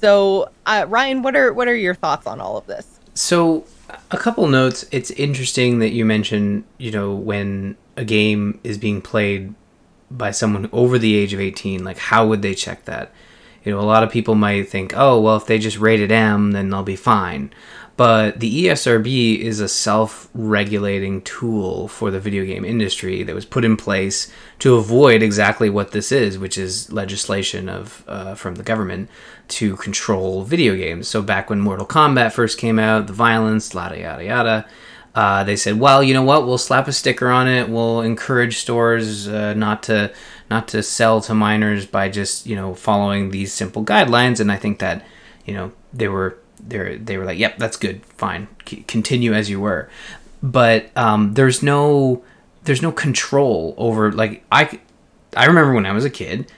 So, 0.00 0.50
uh, 0.66 0.86
Ryan, 0.88 1.22
what 1.22 1.36
are 1.36 1.52
what 1.52 1.68
are 1.68 1.74
your 1.74 1.94
thoughts 1.94 2.26
on 2.26 2.40
all 2.40 2.56
of 2.56 2.66
this? 2.66 3.00
So, 3.14 3.64
a 4.10 4.16
couple 4.16 4.46
notes. 4.48 4.84
It's 4.90 5.10
interesting 5.12 5.80
that 5.80 5.90
you 5.90 6.04
mentioned, 6.04 6.64
you 6.78 6.90
know, 6.90 7.14
when 7.14 7.76
a 7.96 8.04
game 8.04 8.60
is 8.64 8.78
being 8.78 9.00
played 9.02 9.54
by 10.10 10.30
someone 10.30 10.68
over 10.72 10.98
the 10.98 11.14
age 11.14 11.32
of 11.32 11.40
18, 11.40 11.84
like 11.84 11.98
how 11.98 12.26
would 12.26 12.42
they 12.42 12.54
check 12.54 12.84
that? 12.84 13.12
You 13.64 13.72
know, 13.72 13.80
a 13.80 13.82
lot 13.82 14.02
of 14.02 14.10
people 14.10 14.34
might 14.34 14.68
think, 14.68 14.92
oh, 14.94 15.20
well, 15.20 15.36
if 15.36 15.46
they 15.46 15.58
just 15.58 15.78
rated 15.78 16.12
M, 16.12 16.52
then 16.52 16.70
they'll 16.70 16.82
be 16.82 16.96
fine. 16.96 17.50
But 17.96 18.40
the 18.40 18.66
ESRB 18.66 19.38
is 19.38 19.60
a 19.60 19.68
self 19.68 20.28
regulating 20.34 21.22
tool 21.22 21.86
for 21.86 22.10
the 22.10 22.18
video 22.18 22.44
game 22.44 22.64
industry 22.64 23.22
that 23.22 23.34
was 23.34 23.44
put 23.44 23.64
in 23.64 23.76
place 23.76 24.32
to 24.58 24.74
avoid 24.74 25.22
exactly 25.22 25.70
what 25.70 25.92
this 25.92 26.10
is, 26.10 26.36
which 26.36 26.58
is 26.58 26.92
legislation 26.92 27.68
of 27.68 28.02
uh, 28.08 28.34
from 28.34 28.56
the 28.56 28.64
government 28.64 29.08
to 29.48 29.76
control 29.76 30.42
video 30.42 30.74
games. 30.74 31.06
So 31.06 31.22
back 31.22 31.48
when 31.48 31.60
Mortal 31.60 31.86
Kombat 31.86 32.32
first 32.32 32.58
came 32.58 32.80
out, 32.80 33.06
the 33.06 33.12
violence, 33.12 33.72
yada 33.72 33.98
yada 33.98 34.24
yada, 34.24 34.66
uh, 35.14 35.44
they 35.44 35.54
said, 35.54 35.78
well, 35.78 36.02
you 36.02 36.12
know 36.12 36.24
what? 36.24 36.46
We'll 36.46 36.58
slap 36.58 36.88
a 36.88 36.92
sticker 36.92 37.28
on 37.30 37.46
it. 37.46 37.68
We'll 37.68 38.00
encourage 38.00 38.58
stores 38.58 39.28
uh, 39.28 39.54
not 39.54 39.84
to 39.84 40.12
not 40.50 40.68
to 40.68 40.82
sell 40.82 41.20
to 41.22 41.34
minors 41.34 41.86
by 41.86 42.08
just 42.08 42.46
you 42.46 42.56
know 42.56 42.74
following 42.74 43.30
these 43.30 43.52
simple 43.52 43.84
guidelines. 43.84 44.40
And 44.40 44.50
I 44.50 44.56
think 44.56 44.78
that 44.78 45.04
you 45.44 45.54
know 45.54 45.72
they 45.92 46.08
were 46.08 46.38
they 46.66 46.96
they 46.96 47.18
were 47.18 47.24
like, 47.24 47.38
yep, 47.38 47.58
that's 47.58 47.76
good, 47.76 48.04
fine, 48.06 48.48
C- 48.66 48.84
continue 48.86 49.32
as 49.32 49.50
you 49.50 49.60
were. 49.60 49.88
But 50.42 50.90
um, 50.96 51.34
there's 51.34 51.62
no 51.62 52.22
there's 52.64 52.82
no 52.82 52.92
control 52.92 53.74
over 53.76 54.12
like 54.12 54.44
I 54.50 54.78
I 55.36 55.46
remember 55.46 55.74
when 55.74 55.86
I 55.86 55.92
was 55.92 56.04
a 56.04 56.10
kid, 56.10 56.50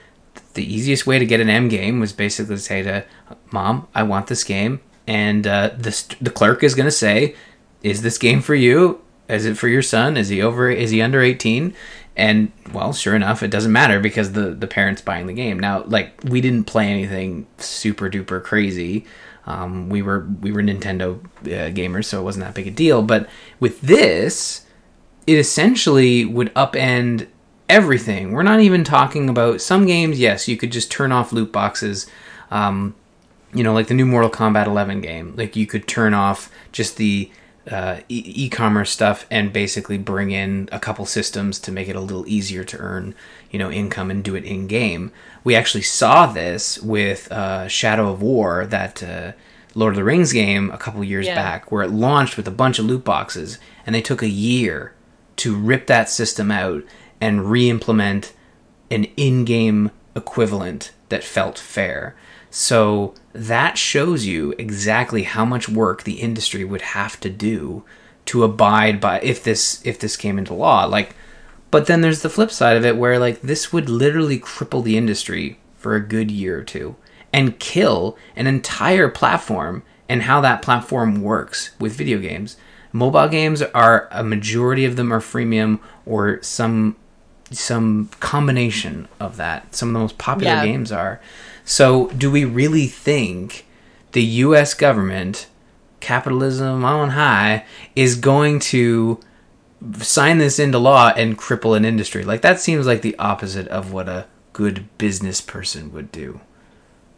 the 0.53 0.73
easiest 0.73 1.07
way 1.07 1.19
to 1.19 1.25
get 1.25 1.39
an 1.39 1.49
M 1.49 1.67
game 1.67 1.99
was 1.99 2.13
basically 2.13 2.55
to 2.55 2.61
say 2.61 2.81
to 2.83 3.05
mom, 3.51 3.87
I 3.93 4.03
want 4.03 4.27
this 4.27 4.43
game, 4.43 4.81
and 5.05 5.45
uh, 5.45 5.69
the 5.77 6.15
the 6.21 6.31
clerk 6.31 6.63
is 6.63 6.75
gonna 6.75 6.91
say, 6.91 7.35
is 7.83 8.01
this 8.01 8.17
game 8.17 8.41
for 8.41 8.55
you? 8.55 9.01
Is 9.29 9.45
it 9.45 9.57
for 9.57 9.67
your 9.67 9.81
son? 9.81 10.17
Is 10.17 10.29
he 10.29 10.41
over? 10.41 10.69
Is 10.69 10.91
he 10.91 11.01
under 11.01 11.21
18? 11.21 11.73
And 12.15 12.51
well, 12.73 12.93
sure 12.93 13.15
enough, 13.15 13.43
it 13.43 13.51
doesn't 13.51 13.71
matter 13.71 13.99
because 13.99 14.31
the 14.31 14.49
the 14.49 14.67
parents 14.67 15.01
buying 15.01 15.27
the 15.27 15.33
game. 15.33 15.59
Now, 15.59 15.83
like 15.83 16.19
we 16.23 16.41
didn't 16.41 16.65
play 16.65 16.87
anything 16.87 17.45
super 17.57 18.09
duper 18.09 18.43
crazy. 18.43 19.05
Um, 19.45 19.89
we 19.89 20.01
were 20.01 20.27
we 20.41 20.51
were 20.51 20.63
Nintendo 20.63 21.23
uh, 21.43 21.71
gamers, 21.73 22.05
so 22.05 22.19
it 22.19 22.23
wasn't 22.23 22.45
that 22.45 22.55
big 22.55 22.67
a 22.67 22.71
deal. 22.71 23.03
But 23.03 23.29
with 23.59 23.79
this, 23.81 24.65
it 25.27 25.37
essentially 25.37 26.25
would 26.25 26.53
upend 26.55 27.27
everything. 27.69 28.31
We're 28.31 28.43
not 28.43 28.61
even 28.61 28.83
talking 28.83 29.29
about 29.29 29.61
some 29.61 29.85
games. 29.85 30.19
Yes, 30.19 30.47
you 30.47 30.57
could 30.57 30.71
just 30.71 30.89
turn 30.89 31.11
off 31.11 31.31
loot 31.31 31.51
boxes. 31.51 32.07
Um, 32.49 32.95
you 33.53 33.63
know, 33.63 33.73
like 33.73 33.87
the 33.87 33.93
new 33.93 34.05
Mortal 34.05 34.29
Kombat 34.29 34.65
11 34.65 35.01
game. 35.01 35.33
Like 35.37 35.55
you 35.55 35.67
could 35.67 35.87
turn 35.87 36.13
off 36.13 36.51
just 36.71 36.97
the 36.97 37.31
uh, 37.69 37.99
e- 38.07 38.49
commerce 38.49 38.91
stuff 38.91 39.25
and 39.29 39.51
basically 39.51 39.97
bring 39.97 40.31
in 40.31 40.69
a 40.71 40.79
couple 40.79 41.05
systems 41.05 41.59
to 41.59 41.71
make 41.71 41.87
it 41.87 41.95
a 41.95 42.01
little 42.01 42.27
easier 42.27 42.63
to 42.63 42.77
earn, 42.77 43.13
you 43.51 43.59
know, 43.59 43.71
income 43.71 44.09
and 44.09 44.23
do 44.23 44.35
it 44.35 44.45
in 44.45 44.67
game. 44.67 45.11
We 45.43 45.55
actually 45.55 45.83
saw 45.83 46.27
this 46.27 46.79
with 46.79 47.31
uh, 47.31 47.67
Shadow 47.67 48.09
of 48.09 48.21
War, 48.21 48.65
that 48.65 49.03
uh, 49.03 49.31
Lord 49.75 49.93
of 49.93 49.97
the 49.97 50.03
Rings 50.03 50.33
game, 50.33 50.71
a 50.71 50.77
couple 50.77 51.03
years 51.03 51.25
yeah. 51.25 51.35
back, 51.35 51.71
where 51.71 51.83
it 51.83 51.91
launched 51.91 52.37
with 52.37 52.47
a 52.47 52.51
bunch 52.51 52.79
of 52.79 52.85
loot 52.85 53.03
boxes, 53.03 53.59
and 53.85 53.93
they 53.93 54.01
took 54.01 54.21
a 54.21 54.29
year 54.29 54.93
to 55.37 55.55
rip 55.55 55.87
that 55.87 56.09
system 56.09 56.51
out 56.51 56.83
and 57.21 57.51
re-implement 57.51 58.33
an 58.89 59.05
in-game 59.17 59.91
equivalent 60.15 60.91
that 61.09 61.23
felt 61.23 61.59
fair. 61.59 62.15
So 62.49 63.13
that 63.33 63.77
shows 63.77 64.25
you 64.25 64.53
exactly 64.57 65.23
how 65.23 65.45
much 65.45 65.69
work 65.69 66.03
the 66.03 66.21
industry 66.21 66.63
would 66.63 66.81
have 66.81 67.19
to 67.19 67.29
do 67.29 67.83
to 68.25 68.43
abide 68.43 68.99
by 68.99 69.19
if 69.21 69.43
this 69.43 69.81
if 69.85 69.99
this 69.99 70.17
came 70.17 70.37
into 70.37 70.53
law. 70.53 70.85
Like 70.85 71.15
but 71.71 71.87
then 71.87 72.01
there's 72.01 72.21
the 72.21 72.29
flip 72.29 72.51
side 72.51 72.77
of 72.77 72.85
it 72.85 72.97
where 72.97 73.19
like 73.19 73.41
this 73.41 73.73
would 73.73 73.89
literally 73.89 74.39
cripple 74.39 74.83
the 74.83 74.97
industry 74.97 75.59
for 75.75 75.95
a 75.95 76.05
good 76.05 76.31
year 76.31 76.59
or 76.59 76.63
two 76.63 76.95
and 77.33 77.59
kill 77.59 78.17
an 78.35 78.47
entire 78.47 79.09
platform 79.09 79.83
and 80.07 80.23
how 80.23 80.39
that 80.41 80.61
platform 80.61 81.21
works 81.21 81.71
with 81.79 81.93
video 81.93 82.19
games. 82.19 82.55
Mobile 82.93 83.27
games 83.27 83.61
are 83.61 84.07
a 84.11 84.23
majority 84.23 84.85
of 84.85 84.95
them 84.95 85.11
are 85.11 85.19
freemium 85.19 85.79
or 86.05 86.41
some 86.41 86.95
some 87.51 88.09
combination 88.19 89.07
of 89.19 89.37
that. 89.37 89.75
Some 89.75 89.89
of 89.89 89.93
the 89.93 89.99
most 89.99 90.17
popular 90.17 90.53
yeah. 90.53 90.65
games 90.65 90.91
are. 90.91 91.21
So, 91.69 92.07
do 92.11 92.31
we 92.31 92.45
really 92.45 92.87
think 92.87 93.65
the 94.13 94.23
US 94.23 94.73
government, 94.73 95.47
capitalism 95.99 96.85
on 96.85 97.09
high, 97.09 97.65
is 97.93 98.15
going 98.15 98.59
to 98.71 99.19
sign 99.97 100.37
this 100.37 100.59
into 100.59 100.79
law 100.79 101.11
and 101.17 101.37
cripple 101.37 101.75
an 101.75 101.83
industry? 101.83 102.23
Like, 102.23 102.41
that 102.41 102.61
seems 102.61 102.87
like 102.87 103.01
the 103.01 103.19
opposite 103.19 103.67
of 103.67 103.91
what 103.91 104.07
a 104.07 104.27
good 104.53 104.87
business 104.97 105.41
person 105.41 105.91
would 105.91 106.09
do. 106.09 106.39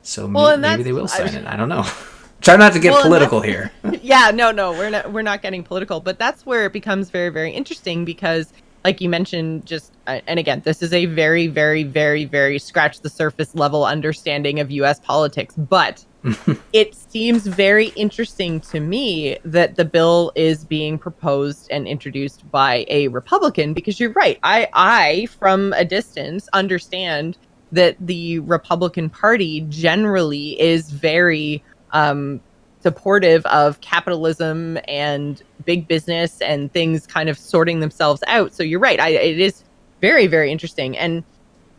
So, 0.02 0.26
well, 0.26 0.58
maybe, 0.58 0.78
maybe 0.78 0.84
they 0.84 0.93
will 0.93 1.08
sign 1.08 1.36
I, 1.36 1.39
it. 1.41 1.45
I 1.45 1.56
don't 1.56 1.70
know. 1.70 1.86
Try 2.41 2.56
not 2.56 2.74
to 2.74 2.80
get 2.80 2.93
well, 2.93 3.04
political 3.04 3.41
here. 3.41 3.72
yeah, 4.02 4.32
no, 4.34 4.52
no, 4.52 4.72
we're 4.72 4.89
not 4.89 5.12
we're 5.12 5.22
not 5.22 5.43
getting 5.43 5.62
political, 5.62 6.00
but 6.00 6.18
that's 6.18 6.43
where 6.43 6.66
it 6.66 6.74
becomes 6.74 7.12
very 7.12 7.30
very 7.30 7.52
interesting 7.52 8.04
because 8.04 8.52
like 8.84 9.01
you 9.01 9.09
mentioned 9.09 9.65
just 9.65 9.93
uh, 10.07 10.19
and 10.27 10.39
again 10.39 10.61
this 10.65 10.82
is 10.82 10.93
a 10.93 11.05
very 11.05 11.47
very 11.47 11.84
very 11.84 12.25
very 12.25 12.59
scratch 12.59 13.01
the 13.01 13.09
surface 13.09 13.55
level 13.55 13.86
understanding 13.86 14.59
of 14.59 14.71
US 14.71 14.99
politics 14.99 15.55
but 15.57 16.05
it 16.73 16.93
seems 16.95 17.47
very 17.47 17.88
interesting 17.89 18.59
to 18.59 18.80
me 18.80 19.38
that 19.45 19.75
the 19.75 19.86
bill 19.86 20.32
is 20.36 20.65
being 20.65 20.97
proposed 20.97 21.67
and 21.71 21.88
introduced 21.88 22.49
by 22.51 22.86
a 22.89 23.07
Republican 23.09 23.73
because 23.73 23.99
you're 23.99 24.11
right. 24.11 24.38
I 24.43 24.67
I 24.73 25.27
from 25.39 25.73
a 25.73 25.86
distance 25.86 26.49
understand 26.51 27.38
that 27.71 27.95
the 27.99 28.39
Republican 28.39 29.09
Party 29.09 29.61
generally 29.69 30.59
is 30.59 30.91
very 30.91 31.63
um 31.91 32.41
supportive 32.82 33.45
of 33.47 33.82
capitalism 33.82 34.77
and 34.88 35.43
big 35.65 35.88
business 35.88 36.41
and 36.41 36.71
things 36.71 37.05
kind 37.05 37.30
of 37.30 37.38
sorting 37.38 37.80
themselves 37.80 38.23
out. 38.27 38.53
So 38.53 38.63
you're 38.63 38.80
right. 38.80 38.99
I, 38.99 39.09
it 39.09 39.39
is 39.39 39.63
very, 40.01 40.27
very 40.27 40.51
interesting. 40.51 40.97
And 40.97 41.23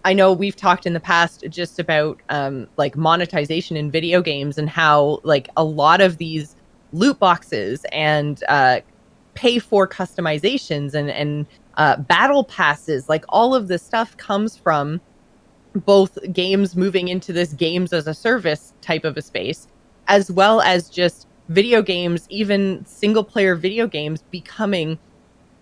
I 0.05 0.13
know 0.13 0.33
we've 0.33 0.57
talked 0.57 0.87
in 0.87 0.93
the 0.93 1.01
past 1.01 1.45
just 1.49 1.79
about 1.79 2.21
um, 2.29 2.69
like 2.77 2.97
monetization 2.97 3.77
in 3.77 3.91
video 3.91 4.23
games 4.23 4.59
and 4.59 4.69
how 4.69 5.21
like 5.25 5.49
a 5.57 5.65
lot 5.65 6.01
of 6.01 6.19
these 6.19 6.57
loot 6.93 7.19
boxes 7.19 7.85
and 7.93 8.43
uh, 8.49 8.81
pay 9.35 9.59
for 9.59 9.87
customizations 9.87 10.95
and 10.95 11.11
and 11.11 11.47
uh, 11.77 11.97
battle 11.97 12.45
passes, 12.45 13.09
like 13.09 13.25
all 13.29 13.55
of 13.55 13.69
this 13.69 13.83
stuff 13.83 14.17
comes 14.17 14.57
from 14.57 15.01
both 15.75 16.19
games 16.33 16.77
moving 16.77 17.09
into 17.09 17.33
this 17.33 17.53
games 17.53 17.93
as 17.93 18.07
a 18.07 18.13
service 18.13 18.75
type 18.83 19.05
of 19.05 19.17
a 19.17 19.23
space 19.23 19.69
as 20.11 20.29
well 20.29 20.61
as 20.61 20.91
just 20.91 21.29
video 21.49 21.83
games, 21.83 22.27
even 22.31 22.85
single 22.85 23.23
player 23.23 23.55
video 23.55 23.87
games 23.87 24.23
becoming 24.33 24.99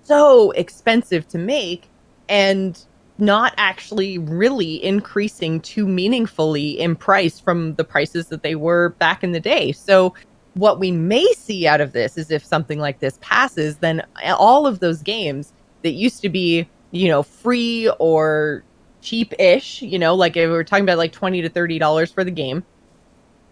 so 0.03 0.51
expensive 0.53 1.29
to 1.29 1.37
make 1.37 1.91
and 2.31 2.87
not 3.19 3.53
actually 3.59 4.17
really 4.17 4.83
increasing 4.83 5.61
too 5.61 5.87
meaningfully 5.87 6.81
in 6.81 6.97
price 6.97 7.39
from 7.39 7.75
the 7.75 7.85
prices 7.85 8.29
that 8.29 8.43
they 8.43 8.55
were 8.55 8.91
back 8.99 9.23
in 9.23 9.33
the 9.33 9.41
day. 9.41 9.71
So 9.71 10.15
what 10.55 10.81
we 10.81 10.93
may 10.93 11.27
see 11.35 11.67
out 11.67 11.83
of 11.83 11.93
this 11.93 12.17
is 12.17 12.31
if 12.31 12.43
something 12.43 12.79
like 12.79 13.01
this 13.01 13.19
passes, 13.21 13.77
then 13.77 14.03
all 14.25 14.67
of 14.67 14.81
those 14.81 15.03
games 15.03 15.53
that 15.83 15.91
used 15.91 16.23
to 16.23 16.31
be, 16.31 16.67
you 16.91 17.09
know, 17.09 17.23
free 17.23 17.91
or 17.99 18.65
cheap-ish, 19.03 19.83
you 19.83 19.99
know, 19.99 20.15
like 20.15 20.39
if 20.39 20.49
we 20.49 20.53
were 20.53 20.65
talking 20.65 20.85
about 20.87 20.97
like 20.97 21.13
20 21.13 21.43
to 21.43 21.51
30 21.51 21.79
dollars 21.79 22.11
for 22.11 22.25
the 22.25 22.31
game, 22.31 22.65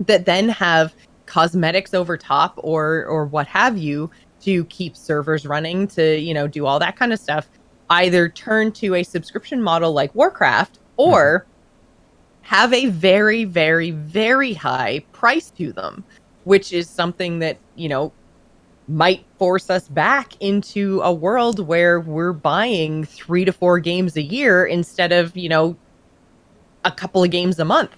that 0.00 0.26
then 0.26 0.48
have 0.48 0.94
cosmetics 1.26 1.92
over 1.92 2.16
top 2.16 2.54
or 2.58 3.04
or 3.06 3.26
what 3.26 3.46
have 3.46 3.76
you 3.76 4.10
to 4.40 4.64
keep 4.66 4.96
servers 4.96 5.44
running 5.44 5.86
to 5.88 6.18
you 6.18 6.32
know 6.32 6.46
do 6.46 6.66
all 6.66 6.78
that 6.78 6.96
kind 6.96 7.12
of 7.12 7.18
stuff 7.18 7.48
either 7.90 8.28
turn 8.28 8.72
to 8.72 8.94
a 8.94 9.02
subscription 9.02 9.62
model 9.62 9.92
like 9.92 10.14
warcraft 10.14 10.78
or 10.96 11.40
mm-hmm. 11.40 12.54
have 12.54 12.72
a 12.72 12.86
very 12.86 13.44
very 13.44 13.90
very 13.90 14.54
high 14.54 15.04
price 15.12 15.50
to 15.50 15.72
them 15.72 16.04
which 16.44 16.72
is 16.72 16.88
something 16.88 17.40
that 17.40 17.58
you 17.74 17.88
know 17.88 18.12
might 18.88 19.24
force 19.36 19.68
us 19.68 19.88
back 19.88 20.40
into 20.40 21.00
a 21.02 21.12
world 21.12 21.58
where 21.66 21.98
we're 21.98 22.32
buying 22.32 23.04
3 23.04 23.44
to 23.44 23.52
4 23.52 23.80
games 23.80 24.16
a 24.16 24.22
year 24.22 24.64
instead 24.64 25.10
of 25.10 25.36
you 25.36 25.48
know 25.48 25.76
a 26.84 26.92
couple 26.92 27.24
of 27.24 27.30
games 27.30 27.58
a 27.58 27.64
month 27.64 27.90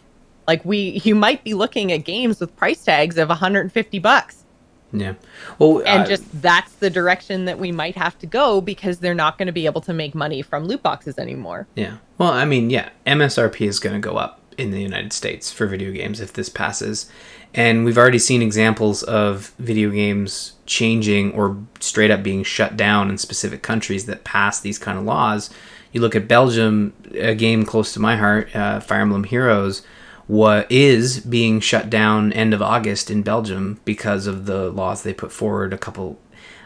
like 0.49 0.65
we, 0.65 1.01
you 1.05 1.15
might 1.15 1.45
be 1.45 1.55
looking 1.55 1.93
at 1.93 1.99
games 1.99 2.41
with 2.41 2.57
price 2.57 2.83
tags 2.83 3.19
of 3.19 3.29
150 3.29 3.99
bucks. 4.01 4.45
Yeah. 4.91 5.15
Well, 5.59 5.83
and 5.85 6.05
uh, 6.05 6.07
just 6.07 6.41
that's 6.41 6.73
the 6.77 6.89
direction 6.89 7.45
that 7.45 7.59
we 7.59 7.71
might 7.71 7.95
have 7.95 8.19
to 8.21 8.27
go 8.27 8.63
because 8.63 8.99
they're 8.99 9.15
not 9.15 9.37
going 9.37 9.47
to 9.47 9.53
be 9.53 9.67
able 9.67 9.83
to 9.83 9.93
make 9.93 10.15
money 10.15 10.41
from 10.41 10.65
loot 10.65 10.83
boxes 10.83 11.19
anymore. 11.19 11.69
Yeah. 11.75 11.99
Well, 12.17 12.31
I 12.31 12.47
mean, 12.47 12.71
yeah, 12.71 12.89
MSRP 13.07 13.69
is 13.69 13.79
going 13.79 14.01
to 14.01 14.01
go 14.01 14.17
up 14.17 14.41
in 14.57 14.71
the 14.71 14.81
United 14.81 15.13
States 15.13 15.53
for 15.53 15.67
video 15.67 15.93
games 15.93 16.21
if 16.21 16.33
this 16.33 16.49
passes. 16.49 17.11
And 17.53 17.85
we've 17.85 17.99
already 17.99 18.19
seen 18.19 18.41
examples 18.41 19.03
of 19.03 19.53
video 19.59 19.91
games 19.91 20.55
changing 20.65 21.33
or 21.33 21.59
straight 21.81 22.11
up 22.11 22.23
being 22.23 22.43
shut 22.43 22.77
down 22.77 23.11
in 23.11 23.19
specific 23.19 23.63
countries 23.63 24.07
that 24.07 24.25
pass 24.25 24.61
these 24.61 24.79
kind 24.79 24.99
of 24.99 25.05
laws. 25.05 25.51
You 25.93 26.01
look 26.01 26.17
at 26.17 26.29
Belgium, 26.29 26.95
a 27.13 27.35
game 27.35 27.65
close 27.65 27.93
to 27.93 28.01
my 28.01 28.17
heart, 28.17 28.55
uh, 28.57 28.81
Fire 28.81 29.03
Emblem 29.03 29.25
Heroes 29.25 29.83
what 30.29 30.71
is 30.71 31.21
being 31.21 31.59
shut 31.59 31.91
down 31.91 32.33
end 32.35 32.55
of 32.55 32.63
August 32.63 33.11
in 33.11 33.23
Belgium 33.23 33.81
because 33.85 34.27
of 34.27 34.47
the 34.47 34.71
laws 34.71 35.03
they 35.03 35.13
put 35.13 35.33
forward 35.33 35.73
a 35.73 35.79
couple 35.79 36.21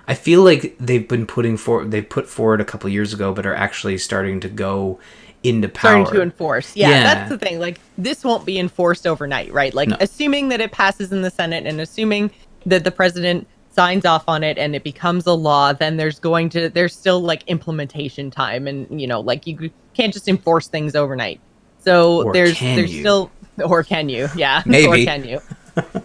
I 0.07 0.15
feel 0.15 0.43
like 0.43 0.77
they've 0.79 1.09
been 1.09 1.27
putting 1.27 1.57
for 1.57 1.85
they 1.85 2.03
put 2.03 2.29
forward 2.29 2.61
a 2.61 2.65
couple 2.65 2.91
years 2.91 3.15
ago 3.15 3.33
but 3.33 3.47
are 3.47 3.55
actually 3.55 3.99
starting 3.99 4.41
to 4.41 4.49
go 4.49 4.99
into 5.43 5.69
power. 5.69 6.05
Starting 6.05 6.15
to 6.15 6.23
enforce. 6.23 6.77
Yeah, 6.77 6.91
yeah, 6.91 7.03
that's 7.03 7.29
the 7.29 7.39
thing. 7.39 7.59
Like 7.59 7.81
this 7.99 8.25
won't 8.25 8.45
be 8.45 8.59
enforced 8.59 9.07
overnight, 9.07 9.53
right? 9.53 9.73
Like 9.73 9.89
no. 9.89 9.97
assuming 10.01 10.49
that 10.49 10.61
it 10.61 10.73
passes 10.73 11.13
in 11.13 11.23
the 11.23 11.31
Senate 11.31 11.67
and 11.67 11.81
assuming 11.81 12.31
that 12.67 12.85
the 12.85 12.91
president 12.91 13.47
signs 13.71 14.05
off 14.05 14.25
on 14.29 14.45
it 14.45 14.59
and 14.59 14.77
it 14.77 14.85
becomes 14.85 15.27
a 15.27 15.33
law, 15.33 15.73
then 15.73 15.97
there's 15.97 16.19
going 16.19 16.49
to 16.51 16.69
there's 16.69 16.95
still 16.95 17.21
like 17.21 17.45
implementation 17.47 18.31
time 18.31 18.67
and 18.67 19.01
you 19.01 19.07
know, 19.07 19.21
like 19.21 19.47
you 19.47 19.71
can't 19.95 20.13
just 20.13 20.29
enforce 20.29 20.69
things 20.69 20.95
overnight. 20.95 21.41
So 21.79 22.25
or 22.25 22.33
there's 22.33 22.59
there's 22.59 22.93
you? 22.93 23.01
still 23.01 23.31
or 23.65 23.83
can 23.83 24.09
you? 24.09 24.29
Yeah. 24.37 24.63
Maybe. 24.67 25.03
or 25.03 25.05
can 25.05 25.25
you? 25.25 25.41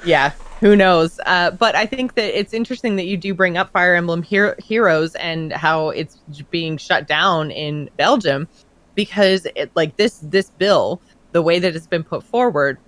yeah. 0.06 0.32
Who 0.60 0.76
knows? 0.76 1.20
Uh, 1.26 1.52
but 1.52 1.76
I 1.76 1.86
think 1.86 2.16
that 2.16 2.38
it's 2.38 2.54
interesting 2.54 2.96
that 2.96 3.06
you 3.06 3.16
do 3.16 3.34
bring 3.34 3.58
up 3.58 3.72
Fire 3.72 3.94
Emblem 3.96 4.24
Her- 4.24 4.56
Heroes 4.64 5.14
and 5.16 5.54
how 5.54 5.90
it's 5.90 6.18
being 6.50 6.78
shut 6.78 7.08
down 7.08 7.52
in 7.52 7.90
Belgium 7.98 8.48
because 8.96 9.46
it 9.56 9.72
like 9.76 9.96
this 9.98 10.20
this 10.24 10.50
bill, 10.52 11.00
the 11.32 11.44
way 11.44 11.60
that 11.60 11.76
it's 11.76 11.86
been 11.86 12.04
put 12.04 12.24
forward, 12.24 12.80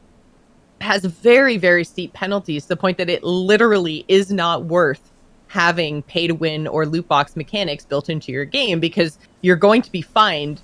has 0.81 1.05
very 1.05 1.57
very 1.57 1.83
steep 1.83 2.11
penalties 2.13 2.63
to 2.63 2.69
the 2.69 2.77
point 2.77 2.97
that 2.97 3.09
it 3.09 3.23
literally 3.23 4.03
is 4.07 4.31
not 4.31 4.65
worth 4.65 5.11
having 5.47 6.01
pay 6.03 6.27
to 6.27 6.33
win 6.33 6.67
or 6.67 6.85
loot 6.85 7.07
box 7.07 7.35
mechanics 7.35 7.85
built 7.85 8.09
into 8.09 8.31
your 8.31 8.45
game 8.45 8.79
because 8.79 9.17
you're 9.41 9.55
going 9.55 9.81
to 9.81 9.91
be 9.91 10.01
fined 10.01 10.61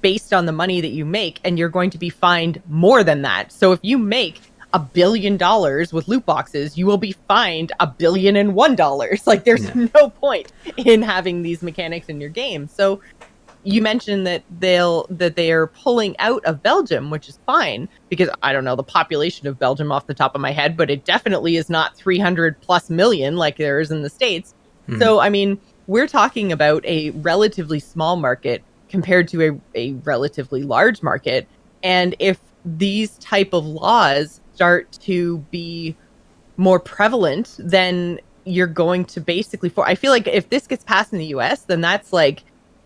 based 0.00 0.32
on 0.32 0.46
the 0.46 0.52
money 0.52 0.80
that 0.80 0.88
you 0.88 1.04
make 1.04 1.40
and 1.44 1.58
you're 1.58 1.68
going 1.68 1.90
to 1.90 1.98
be 1.98 2.10
fined 2.10 2.62
more 2.68 3.02
than 3.04 3.22
that. 3.22 3.52
So 3.52 3.72
if 3.72 3.80
you 3.82 3.98
make 3.98 4.40
a 4.74 4.78
billion 4.78 5.36
dollars 5.36 5.92
with 5.92 6.08
loot 6.08 6.26
boxes, 6.26 6.76
you 6.76 6.86
will 6.86 6.98
be 6.98 7.12
fined 7.26 7.72
a 7.80 7.86
billion 7.86 8.36
and 8.36 8.54
one 8.54 8.76
dollars. 8.76 9.22
Like 9.28 9.44
there's 9.44 9.64
yeah. 9.64 9.88
no 9.94 10.08
point 10.08 10.52
in 10.78 11.02
having 11.02 11.42
these 11.42 11.62
mechanics 11.62 12.08
in 12.08 12.20
your 12.20 12.30
game. 12.30 12.66
So 12.66 13.00
you 13.62 13.82
mentioned 13.82 14.26
that 14.26 14.42
they'll 14.58 15.06
that 15.10 15.36
they 15.36 15.52
are 15.52 15.66
pulling 15.66 16.16
out 16.18 16.42
of 16.46 16.62
Belgium, 16.62 17.10
which 17.10 17.28
is 17.28 17.38
fine 17.44 17.88
because 18.08 18.30
I 18.42 18.52
don't 18.52 18.64
know 18.64 18.76
the 18.76 18.82
population 18.82 19.46
of 19.46 19.58
Belgium 19.58 19.92
off 19.92 20.06
the 20.06 20.14
top 20.14 20.34
of 20.34 20.40
my 20.40 20.52
head, 20.52 20.76
but 20.76 20.90
it 20.90 21.04
definitely 21.04 21.56
is 21.56 21.68
not 21.68 21.94
300 21.96 22.58
plus 22.62 22.88
million 22.88 23.36
like 23.36 23.58
there 23.58 23.80
is 23.80 23.90
in 23.90 24.02
the 24.02 24.08
states. 24.08 24.54
Mm-hmm. 24.88 25.00
So 25.00 25.20
I 25.20 25.28
mean, 25.28 25.60
we're 25.86 26.06
talking 26.06 26.52
about 26.52 26.84
a 26.86 27.10
relatively 27.10 27.80
small 27.80 28.16
market 28.16 28.62
compared 28.88 29.28
to 29.28 29.42
a, 29.42 29.60
a 29.74 29.92
relatively 30.04 30.62
large 30.62 31.02
market, 31.02 31.46
and 31.82 32.14
if 32.18 32.38
these 32.64 33.16
type 33.18 33.52
of 33.52 33.64
laws 33.64 34.40
start 34.54 34.90
to 35.00 35.38
be 35.50 35.96
more 36.56 36.80
prevalent, 36.80 37.56
then 37.58 38.18
you're 38.44 38.66
going 38.66 39.04
to 39.04 39.20
basically 39.20 39.68
for 39.68 39.86
I 39.86 39.94
feel 39.94 40.10
like 40.10 40.26
if 40.26 40.48
this 40.48 40.66
gets 40.66 40.84
passed 40.84 41.12
in 41.12 41.18
the 41.18 41.26
US, 41.26 41.62
then 41.62 41.80
that's 41.80 42.12
like 42.12 42.44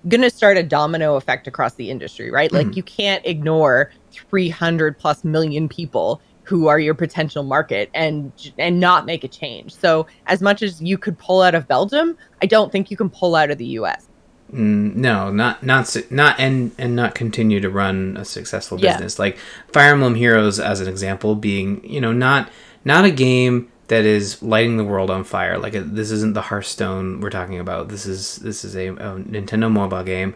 going 0.08 0.20
to 0.20 0.30
start 0.30 0.56
a 0.56 0.62
domino 0.62 1.14
effect 1.14 1.46
across 1.46 1.74
the 1.74 1.90
industry, 1.90 2.30
right? 2.30 2.50
Mm-hmm. 2.50 2.68
Like 2.68 2.76
you 2.76 2.82
can't 2.82 3.24
ignore 3.24 3.90
300 4.10 4.98
plus 4.98 5.24
million 5.24 5.68
people 5.68 6.20
who 6.44 6.66
are 6.66 6.80
your 6.80 6.94
potential 6.94 7.44
market 7.44 7.88
and 7.94 8.32
and 8.58 8.80
not 8.80 9.06
make 9.06 9.24
a 9.24 9.28
change. 9.28 9.72
So 9.72 10.06
as 10.26 10.42
much 10.42 10.62
as 10.62 10.82
you 10.82 10.98
could 10.98 11.18
pull 11.18 11.40
out 11.40 11.54
of 11.54 11.68
Belgium, 11.68 12.16
I 12.42 12.46
don't 12.46 12.72
think 12.72 12.90
you 12.90 12.96
can 12.96 13.08
pull 13.08 13.36
out 13.36 13.50
of 13.50 13.58
the 13.58 13.66
US. 13.66 14.08
Mm, 14.52 14.96
no, 14.96 15.30
not 15.30 15.62
not 15.62 15.96
not 16.10 16.38
and 16.38 16.72
and 16.76 16.94
not 16.94 17.14
continue 17.14 17.60
to 17.60 17.70
run 17.70 18.16
a 18.18 18.24
successful 18.24 18.76
business. 18.76 19.18
Yeah. 19.18 19.22
Like 19.22 19.38
Fire 19.72 19.92
Emblem 19.92 20.14
Heroes 20.14 20.60
as 20.60 20.80
an 20.80 20.88
example 20.88 21.34
being, 21.34 21.82
you 21.88 22.00
know, 22.00 22.12
not 22.12 22.50
not 22.84 23.04
a 23.06 23.10
game 23.10 23.72
that 23.88 24.04
is 24.04 24.42
lighting 24.42 24.76
the 24.76 24.84
world 24.84 25.10
on 25.10 25.24
fire. 25.24 25.58
Like 25.58 25.72
this 25.72 26.10
isn't 26.10 26.34
the 26.34 26.42
Hearthstone 26.42 27.20
we're 27.20 27.30
talking 27.30 27.58
about. 27.58 27.88
This 27.88 28.06
is 28.06 28.36
this 28.36 28.64
is 28.64 28.76
a, 28.76 28.88
a, 28.88 29.16
Nintendo 29.20 29.70
mobile 29.70 30.02
game, 30.02 30.34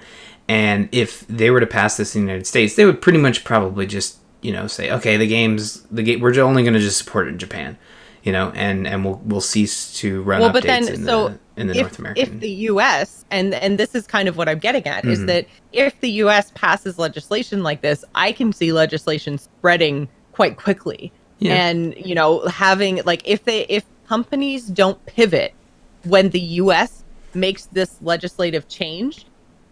and 0.49 0.89
if 0.93 1.27
they 1.27 1.51
were 1.51 1.61
to 1.61 1.67
pass 1.67 1.97
this 1.97 2.15
in 2.15 2.23
the 2.23 2.27
United 2.29 2.47
States, 2.47 2.75
they 2.75 2.85
would 2.85 3.03
pretty 3.03 3.19
much 3.19 3.45
probably 3.45 3.87
just 3.87 4.19
you 4.41 4.53
know 4.53 4.67
say, 4.67 4.91
okay, 4.93 5.17
the 5.17 5.27
game's 5.27 5.83
the 5.85 6.03
game 6.03 6.21
we're 6.21 6.39
only 6.41 6.63
going 6.63 6.75
to 6.75 6.81
just 6.81 6.99
support 6.99 7.29
it 7.29 7.31
in 7.31 7.39
Japan, 7.39 7.77
you 8.23 8.33
know, 8.33 8.51
and 8.55 8.87
and 8.87 9.05
we'll 9.05 9.21
we'll 9.25 9.41
cease 9.41 9.95
to 10.01 10.23
run 10.23 10.41
well, 10.41 10.51
updates 10.51 10.53
but 10.53 10.63
then, 10.65 11.05
so 11.05 11.29
the 11.29 11.39
in 11.57 11.69
the 11.69 11.75
if, 11.75 11.81
North 11.81 11.99
American. 11.99 12.23
If 12.23 12.41
the 12.41 12.51
U.S. 12.51 13.25
and 13.31 13.55
and 13.55 13.79
this 13.79 13.95
is 13.95 14.07
kind 14.07 14.29
of 14.29 14.37
what 14.37 14.49
I'm 14.49 14.59
getting 14.59 14.87
at 14.87 15.03
mm-hmm. 15.03 15.13
is 15.13 15.27
that 15.27 15.47
if 15.73 15.99
the 16.01 16.11
U.S. 16.11 16.53
passes 16.55 16.99
legislation 16.99 17.63
like 17.63 17.81
this, 17.81 18.05
I 18.15 18.33
can 18.33 18.53
see 18.53 18.73
legislation 18.73 19.39
spreading 19.39 20.09
quite 20.33 20.57
quickly 20.57 21.13
yeah. 21.39 21.69
And, 21.69 21.95
you 21.97 22.15
know, 22.15 22.47
having 22.47 23.03
like 23.05 23.23
if 23.25 23.45
they 23.45 23.67
if 23.67 23.85
companies 24.07 24.67
don't 24.67 25.05
pivot 25.07 25.53
when 26.05 26.31
the 26.31 26.41
US 26.41 27.05
makes 27.35 27.67
this 27.67 27.99
legislative 28.01 28.69
change, 28.69 29.27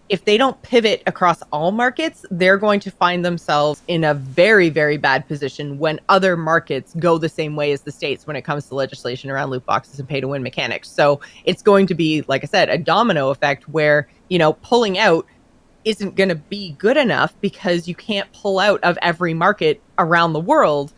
if 0.08 0.24
they 0.24 0.36
don't 0.36 0.60
pivot 0.62 1.02
across 1.06 1.42
all 1.50 1.72
markets, 1.72 2.26
they're 2.30 2.58
going 2.58 2.78
to 2.80 2.90
find 2.90 3.24
themselves 3.24 3.82
in 3.88 4.04
a 4.04 4.12
very, 4.14 4.68
very 4.68 4.98
bad 4.98 5.26
position 5.26 5.78
when 5.78 5.98
other 6.08 6.36
markets 6.36 6.94
go 6.98 7.16
the 7.16 7.28
same 7.28 7.56
way 7.56 7.72
as 7.72 7.82
the 7.82 7.92
states 7.92 8.26
when 8.26 8.36
it 8.36 8.42
comes 8.42 8.68
to 8.68 8.74
legislation 8.74 9.30
around 9.30 9.50
loot 9.50 9.64
boxes 9.64 9.98
and 9.98 10.08
pay 10.08 10.20
to 10.20 10.28
win 10.28 10.42
mechanics. 10.42 10.90
So 10.90 11.20
it's 11.44 11.62
going 11.62 11.86
to 11.86 11.94
be, 11.94 12.22
like 12.28 12.44
I 12.44 12.46
said, 12.46 12.68
a 12.68 12.76
domino 12.76 13.30
effect 13.30 13.68
where, 13.68 14.08
you 14.28 14.38
know, 14.38 14.52
pulling 14.54 14.98
out 14.98 15.26
isn't 15.84 16.16
going 16.16 16.28
to 16.30 16.34
be 16.34 16.72
good 16.72 16.96
enough 16.96 17.34
because 17.40 17.88
you 17.88 17.94
can't 17.94 18.30
pull 18.32 18.58
out 18.58 18.82
of 18.84 18.98
every 19.00 19.34
market 19.34 19.80
around 19.98 20.32
the 20.32 20.40
world 20.40 20.92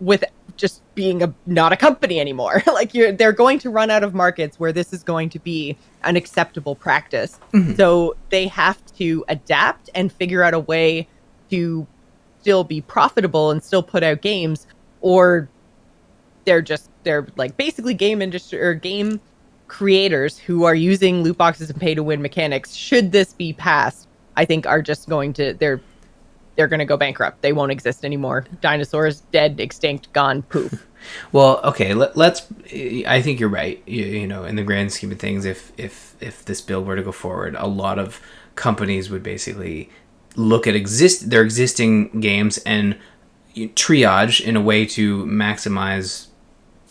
with 0.00 0.24
just 0.60 0.82
being 0.94 1.22
a 1.22 1.34
not 1.46 1.72
a 1.72 1.76
company 1.76 2.20
anymore. 2.20 2.62
like 2.66 2.94
you're 2.94 3.12
they're 3.12 3.32
going 3.32 3.58
to 3.60 3.70
run 3.70 3.90
out 3.90 4.04
of 4.04 4.14
markets 4.14 4.60
where 4.60 4.72
this 4.72 4.92
is 4.92 5.02
going 5.02 5.30
to 5.30 5.38
be 5.38 5.76
an 6.04 6.16
acceptable 6.16 6.74
practice. 6.74 7.40
Mm-hmm. 7.52 7.74
So 7.74 8.16
they 8.28 8.46
have 8.48 8.84
to 8.96 9.24
adapt 9.28 9.90
and 9.94 10.12
figure 10.12 10.42
out 10.42 10.54
a 10.54 10.60
way 10.60 11.08
to 11.50 11.86
still 12.40 12.64
be 12.64 12.80
profitable 12.80 13.50
and 13.50 13.62
still 13.62 13.82
put 13.82 14.02
out 14.02 14.22
games 14.22 14.66
or 15.00 15.48
they're 16.44 16.62
just 16.62 16.90
they're 17.04 17.26
like 17.36 17.56
basically 17.56 17.94
game 17.94 18.22
industry 18.22 18.60
or 18.60 18.74
game 18.74 19.20
creators 19.68 20.38
who 20.38 20.64
are 20.64 20.74
using 20.74 21.22
loot 21.22 21.36
boxes 21.36 21.70
and 21.70 21.80
pay 21.80 21.94
to 21.94 22.02
win 22.02 22.20
mechanics 22.22 22.74
should 22.74 23.12
this 23.12 23.32
be 23.34 23.52
passed 23.52 24.08
i 24.36 24.44
think 24.44 24.66
are 24.66 24.82
just 24.82 25.08
going 25.08 25.32
to 25.32 25.54
they're 25.54 25.80
they're 26.60 26.68
going 26.68 26.80
to 26.80 26.84
go 26.84 26.98
bankrupt. 26.98 27.40
They 27.40 27.54
won't 27.54 27.72
exist 27.72 28.04
anymore. 28.04 28.44
Dinosaurs 28.60 29.22
dead, 29.32 29.58
extinct, 29.60 30.12
gone, 30.12 30.42
poof. 30.42 30.86
well, 31.32 31.58
okay, 31.64 31.94
let, 31.94 32.14
us 32.18 32.46
I 33.06 33.22
think 33.22 33.40
you're 33.40 33.48
right. 33.48 33.82
You, 33.86 34.04
you, 34.04 34.26
know, 34.26 34.44
in 34.44 34.56
the 34.56 34.62
grand 34.62 34.92
scheme 34.92 35.10
of 35.10 35.18
things, 35.18 35.46
if 35.46 35.72
if 35.78 36.14
if 36.20 36.44
this 36.44 36.60
bill 36.60 36.84
were 36.84 36.96
to 36.96 37.02
go 37.02 37.12
forward, 37.12 37.56
a 37.58 37.66
lot 37.66 37.98
of 37.98 38.20
companies 38.56 39.08
would 39.08 39.22
basically 39.22 39.88
look 40.36 40.66
at 40.66 40.74
exist 40.74 41.30
their 41.30 41.40
existing 41.40 42.20
games 42.20 42.58
and 42.58 42.98
triage 43.56 44.42
in 44.42 44.54
a 44.54 44.60
way 44.60 44.84
to 44.84 45.24
maximize 45.24 46.26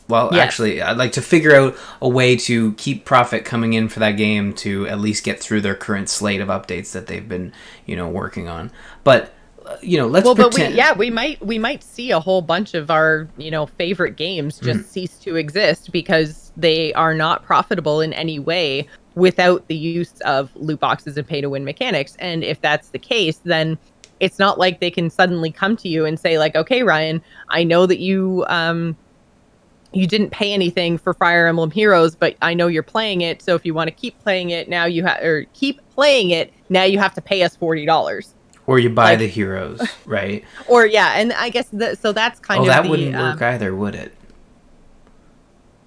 well 0.09 0.29
yes. 0.33 0.41
actually 0.41 0.81
i'd 0.81 0.97
like 0.97 1.13
to 1.13 1.21
figure 1.21 1.55
out 1.55 1.77
a 2.01 2.09
way 2.09 2.35
to 2.35 2.73
keep 2.73 3.05
profit 3.05 3.45
coming 3.45 3.71
in 3.73 3.87
for 3.87 3.99
that 3.99 4.11
game 4.11 4.51
to 4.53 4.85
at 4.87 4.99
least 4.99 5.23
get 5.23 5.39
through 5.39 5.61
their 5.61 5.75
current 5.75 6.09
slate 6.09 6.41
of 6.41 6.49
updates 6.49 6.91
that 6.91 7.07
they've 7.07 7.29
been 7.29 7.53
you 7.85 7.95
know 7.95 8.09
working 8.09 8.49
on 8.49 8.69
but 9.05 9.33
you 9.81 9.97
know, 9.97 10.07
let's 10.07 10.25
well, 10.25 10.35
pretend. 10.35 10.53
But 10.53 10.69
we, 10.71 10.77
yeah, 10.77 10.93
we 10.93 11.09
might 11.09 11.45
we 11.45 11.59
might 11.59 11.83
see 11.83 12.11
a 12.11 12.19
whole 12.19 12.41
bunch 12.41 12.73
of 12.73 12.89
our 12.89 13.27
you 13.37 13.51
know 13.51 13.65
favorite 13.65 14.15
games 14.15 14.59
just 14.59 14.81
mm. 14.81 14.85
cease 14.85 15.17
to 15.19 15.35
exist 15.35 15.91
because 15.91 16.51
they 16.57 16.93
are 16.93 17.13
not 17.13 17.43
profitable 17.43 18.01
in 18.01 18.13
any 18.13 18.39
way 18.39 18.87
without 19.15 19.67
the 19.67 19.75
use 19.75 20.19
of 20.21 20.55
loot 20.55 20.79
boxes 20.79 21.17
and 21.17 21.27
pay 21.27 21.41
to 21.41 21.49
win 21.49 21.63
mechanics. 21.65 22.15
And 22.19 22.43
if 22.43 22.61
that's 22.61 22.89
the 22.89 22.99
case, 22.99 23.37
then 23.43 23.77
it's 24.19 24.39
not 24.39 24.57
like 24.57 24.79
they 24.79 24.91
can 24.91 25.09
suddenly 25.09 25.51
come 25.51 25.75
to 25.77 25.89
you 25.89 26.05
and 26.05 26.19
say 26.19 26.37
like, 26.37 26.55
okay, 26.55 26.83
Ryan, 26.83 27.21
I 27.49 27.63
know 27.63 27.85
that 27.85 27.99
you 27.99 28.45
um 28.47 28.95
you 29.91 30.05
didn't 30.05 30.29
pay 30.29 30.53
anything 30.53 30.99
for 30.99 31.15
Fire 31.15 31.47
Emblem 31.47 31.71
Heroes, 31.71 32.15
but 32.15 32.35
I 32.43 32.53
know 32.53 32.67
you're 32.67 32.83
playing 32.83 33.21
it. 33.21 33.41
So 33.41 33.55
if 33.55 33.65
you 33.65 33.73
want 33.73 33.87
to 33.87 33.95
keep 33.95 34.19
playing 34.19 34.51
it 34.51 34.69
now, 34.69 34.85
you 34.85 35.03
have 35.03 35.21
or 35.23 35.45
keep 35.53 35.81
playing 35.91 36.29
it 36.29 36.53
now, 36.69 36.83
you 36.83 36.99
have 36.99 37.13
to 37.15 37.21
pay 37.21 37.43
us 37.43 37.55
forty 37.55 37.85
dollars 37.85 38.35
or 38.69 38.77
you 38.77 38.91
buy 38.91 39.11
like, 39.11 39.19
the 39.19 39.27
heroes, 39.27 39.81
right? 40.05 40.45
Or 40.67 40.85
yeah, 40.85 41.13
and 41.15 41.33
I 41.33 41.49
guess 41.49 41.67
that 41.73 41.97
so 41.97 42.11
that's 42.11 42.39
kind 42.39 42.59
oh, 42.59 42.63
of 42.63 42.67
that 42.67 42.83
the, 42.83 42.89
wouldn't 42.89 43.15
work 43.15 43.41
um, 43.41 43.53
either, 43.53 43.75
would 43.75 43.95
it? 43.95 44.13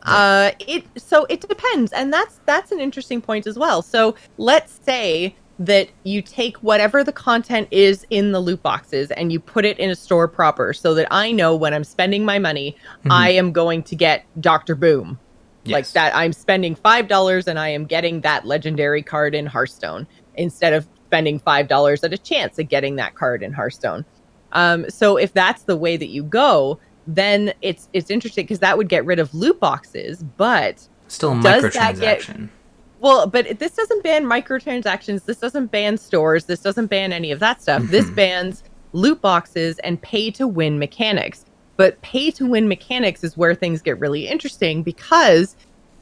Uh, 0.03 0.51
it 0.59 0.85
so 0.97 1.25
it 1.27 1.41
depends, 1.41 1.93
and 1.93 2.13
that's 2.13 2.41
that's 2.45 2.73
an 2.73 2.81
interesting 2.81 3.23
point 3.23 3.47
as 3.47 3.57
well. 3.57 3.83
So 3.83 4.17
let's 4.37 4.81
say 4.85 5.37
that 5.61 5.91
you 6.03 6.23
take 6.23 6.57
whatever 6.57 7.05
the 7.05 7.13
content 7.13 7.69
is 7.71 8.05
in 8.11 8.33
the 8.33 8.41
loot 8.41 8.61
boxes 8.65 9.13
and 9.13 9.31
you 9.31 9.39
put 9.39 9.65
it 9.65 9.79
in 9.79 9.91
a 9.91 9.95
store 9.95 10.27
proper, 10.27 10.73
so 10.73 10.93
that 10.95 11.07
I 11.13 11.31
know 11.31 11.55
when 11.55 11.73
I'm 11.73 11.85
spending 11.85 12.25
my 12.25 12.41
money, 12.41 12.77
mm-hmm. 12.99 13.13
I 13.13 13.31
am 13.31 13.53
going 13.53 13.85
to 13.85 13.95
get 13.95 14.25
Doctor 14.41 14.75
Boom. 14.75 15.21
Yes. 15.63 15.73
Like 15.73 15.89
that, 15.93 16.17
I'm 16.17 16.33
spending 16.33 16.75
five 16.75 17.07
dollars 17.07 17.47
and 17.47 17.61
I 17.61 17.69
am 17.69 17.85
getting 17.85 18.23
that 18.23 18.45
legendary 18.45 19.05
card 19.05 19.37
in 19.37 19.47
Hearthstone 19.47 20.09
instead 20.35 20.73
of 20.73 20.89
spending 21.13 21.39
five 21.39 21.69
dollars 21.69 22.03
at 22.03 22.15
a 22.15 22.19
chance 22.19 22.59
at 22.59 22.71
getting 22.71 22.97
that 22.97 23.15
card 23.15 23.43
in 23.43 23.53
Hearthstone. 23.53 24.03
Um, 24.53 24.89
so 24.89 25.19
if 25.19 25.35
that's 25.35 25.65
the 25.65 25.77
way 25.77 25.99
that 25.99 26.09
you 26.09 26.23
go, 26.23 26.79
then 27.07 27.53
it's 27.61 27.91
it's 27.93 28.11
interesting 28.11 28.45
because 28.45 28.61
that 28.61 28.79
would 28.79 28.89
get 28.89 29.05
rid 29.05 29.19
of 29.19 29.35
loot 29.35 29.61
boxes, 29.61 30.23
but 30.23 30.89
still 31.09 31.33
a 31.33 31.35
microtransaction. 31.35 32.41
Get, 32.41 32.49
well, 33.01 33.27
but 33.27 33.59
this 33.59 33.73
doesn't 33.73 34.03
ban 34.03 34.25
microtransactions. 34.25 35.27
This 35.27 35.39
doesn't 35.39 35.71
ban 35.71 35.99
stores. 35.99 36.47
This 36.47 36.61
doesn't 36.61 36.87
ban 36.87 37.13
any 37.13 37.31
of 37.31 37.41
that 37.41 37.61
stuff. 37.61 37.83
this 37.83 38.07
mm-hmm. 38.07 38.15
bans 38.15 38.65
loot 38.95 39.21
boxes 39.21 39.79
and 39.81 40.01
pay 40.01 40.31
to 40.31 40.47
win 40.47 40.79
mechanics. 40.79 41.45
But 41.77 42.01
pay 42.01 42.31
to 42.33 42.47
win 42.47 42.69
mechanics 42.69 43.23
is 43.23 43.37
where 43.37 43.55
things 43.55 43.83
get 43.83 43.99
really 43.99 44.29
interesting 44.29 44.83
because 44.83 45.57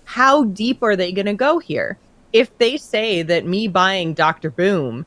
how 0.05 0.45
deep 0.45 0.85
are 0.85 0.95
they 0.95 1.11
going 1.11 1.27
to 1.27 1.35
go 1.35 1.59
here? 1.59 1.99
If 2.33 2.57
they 2.59 2.77
say 2.77 3.23
that 3.23 3.47
me 3.47 3.69
buying 3.69 4.15
Dr. 4.15 4.51
Boom 4.51 5.07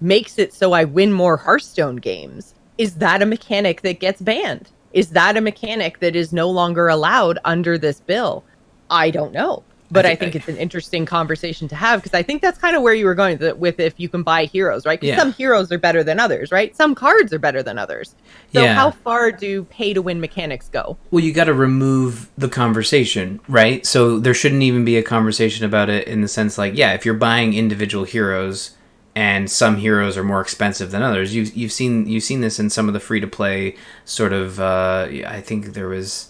makes 0.00 0.38
it 0.38 0.52
so 0.52 0.72
I 0.72 0.84
win 0.84 1.12
more 1.12 1.36
Hearthstone 1.36 1.96
games, 1.96 2.54
is 2.78 2.96
that 2.96 3.22
a 3.22 3.26
mechanic 3.26 3.82
that 3.82 4.00
gets 4.00 4.20
banned? 4.20 4.70
Is 4.92 5.10
that 5.10 5.36
a 5.36 5.40
mechanic 5.40 6.00
that 6.00 6.16
is 6.16 6.32
no 6.32 6.50
longer 6.50 6.88
allowed 6.88 7.38
under 7.44 7.78
this 7.78 8.00
bill? 8.00 8.44
I 8.90 9.10
don't 9.10 9.32
know. 9.32 9.62
But 9.90 10.04
I, 10.04 10.10
th- 10.10 10.18
I 10.18 10.20
think 10.20 10.34
it's 10.36 10.48
an 10.48 10.56
interesting 10.56 11.06
conversation 11.06 11.68
to 11.68 11.76
have 11.76 12.02
because 12.02 12.14
I 12.14 12.22
think 12.22 12.42
that's 12.42 12.58
kind 12.58 12.76
of 12.76 12.82
where 12.82 12.94
you 12.94 13.04
were 13.04 13.14
going 13.14 13.38
with 13.58 13.78
if 13.80 13.94
you 13.98 14.08
can 14.08 14.22
buy 14.22 14.44
heroes, 14.44 14.84
right? 14.84 15.00
Because 15.00 15.16
yeah. 15.16 15.18
some 15.18 15.32
heroes 15.32 15.70
are 15.70 15.78
better 15.78 16.02
than 16.02 16.18
others, 16.18 16.50
right? 16.50 16.74
Some 16.74 16.94
cards 16.94 17.32
are 17.32 17.38
better 17.38 17.62
than 17.62 17.78
others. 17.78 18.14
So 18.52 18.62
yeah. 18.62 18.74
how 18.74 18.90
far 18.90 19.30
do 19.32 19.64
pay 19.64 19.94
to 19.94 20.02
win 20.02 20.20
mechanics 20.20 20.68
go? 20.68 20.96
Well, 21.10 21.22
you 21.22 21.32
got 21.32 21.44
to 21.44 21.54
remove 21.54 22.28
the 22.36 22.48
conversation, 22.48 23.40
right? 23.48 23.86
So 23.86 24.18
there 24.18 24.34
shouldn't 24.34 24.62
even 24.62 24.84
be 24.84 24.96
a 24.96 25.02
conversation 25.02 25.64
about 25.64 25.88
it 25.88 26.08
in 26.08 26.20
the 26.20 26.28
sense 26.28 26.58
like, 26.58 26.76
yeah, 26.76 26.92
if 26.94 27.04
you're 27.04 27.14
buying 27.14 27.54
individual 27.54 28.04
heroes 28.04 28.76
and 29.14 29.50
some 29.50 29.76
heroes 29.76 30.16
are 30.16 30.24
more 30.24 30.40
expensive 30.40 30.90
than 30.90 31.02
others, 31.02 31.34
you've 31.34 31.56
you've 31.56 31.72
seen 31.72 32.06
you've 32.06 32.24
seen 32.24 32.42
this 32.42 32.58
in 32.58 32.68
some 32.68 32.86
of 32.86 32.94
the 32.94 33.00
free 33.00 33.20
to 33.20 33.26
play 33.26 33.76
sort 34.04 34.32
of. 34.32 34.60
Uh, 34.60 35.08
I 35.26 35.40
think 35.40 35.72
there 35.72 35.88
was 35.88 36.28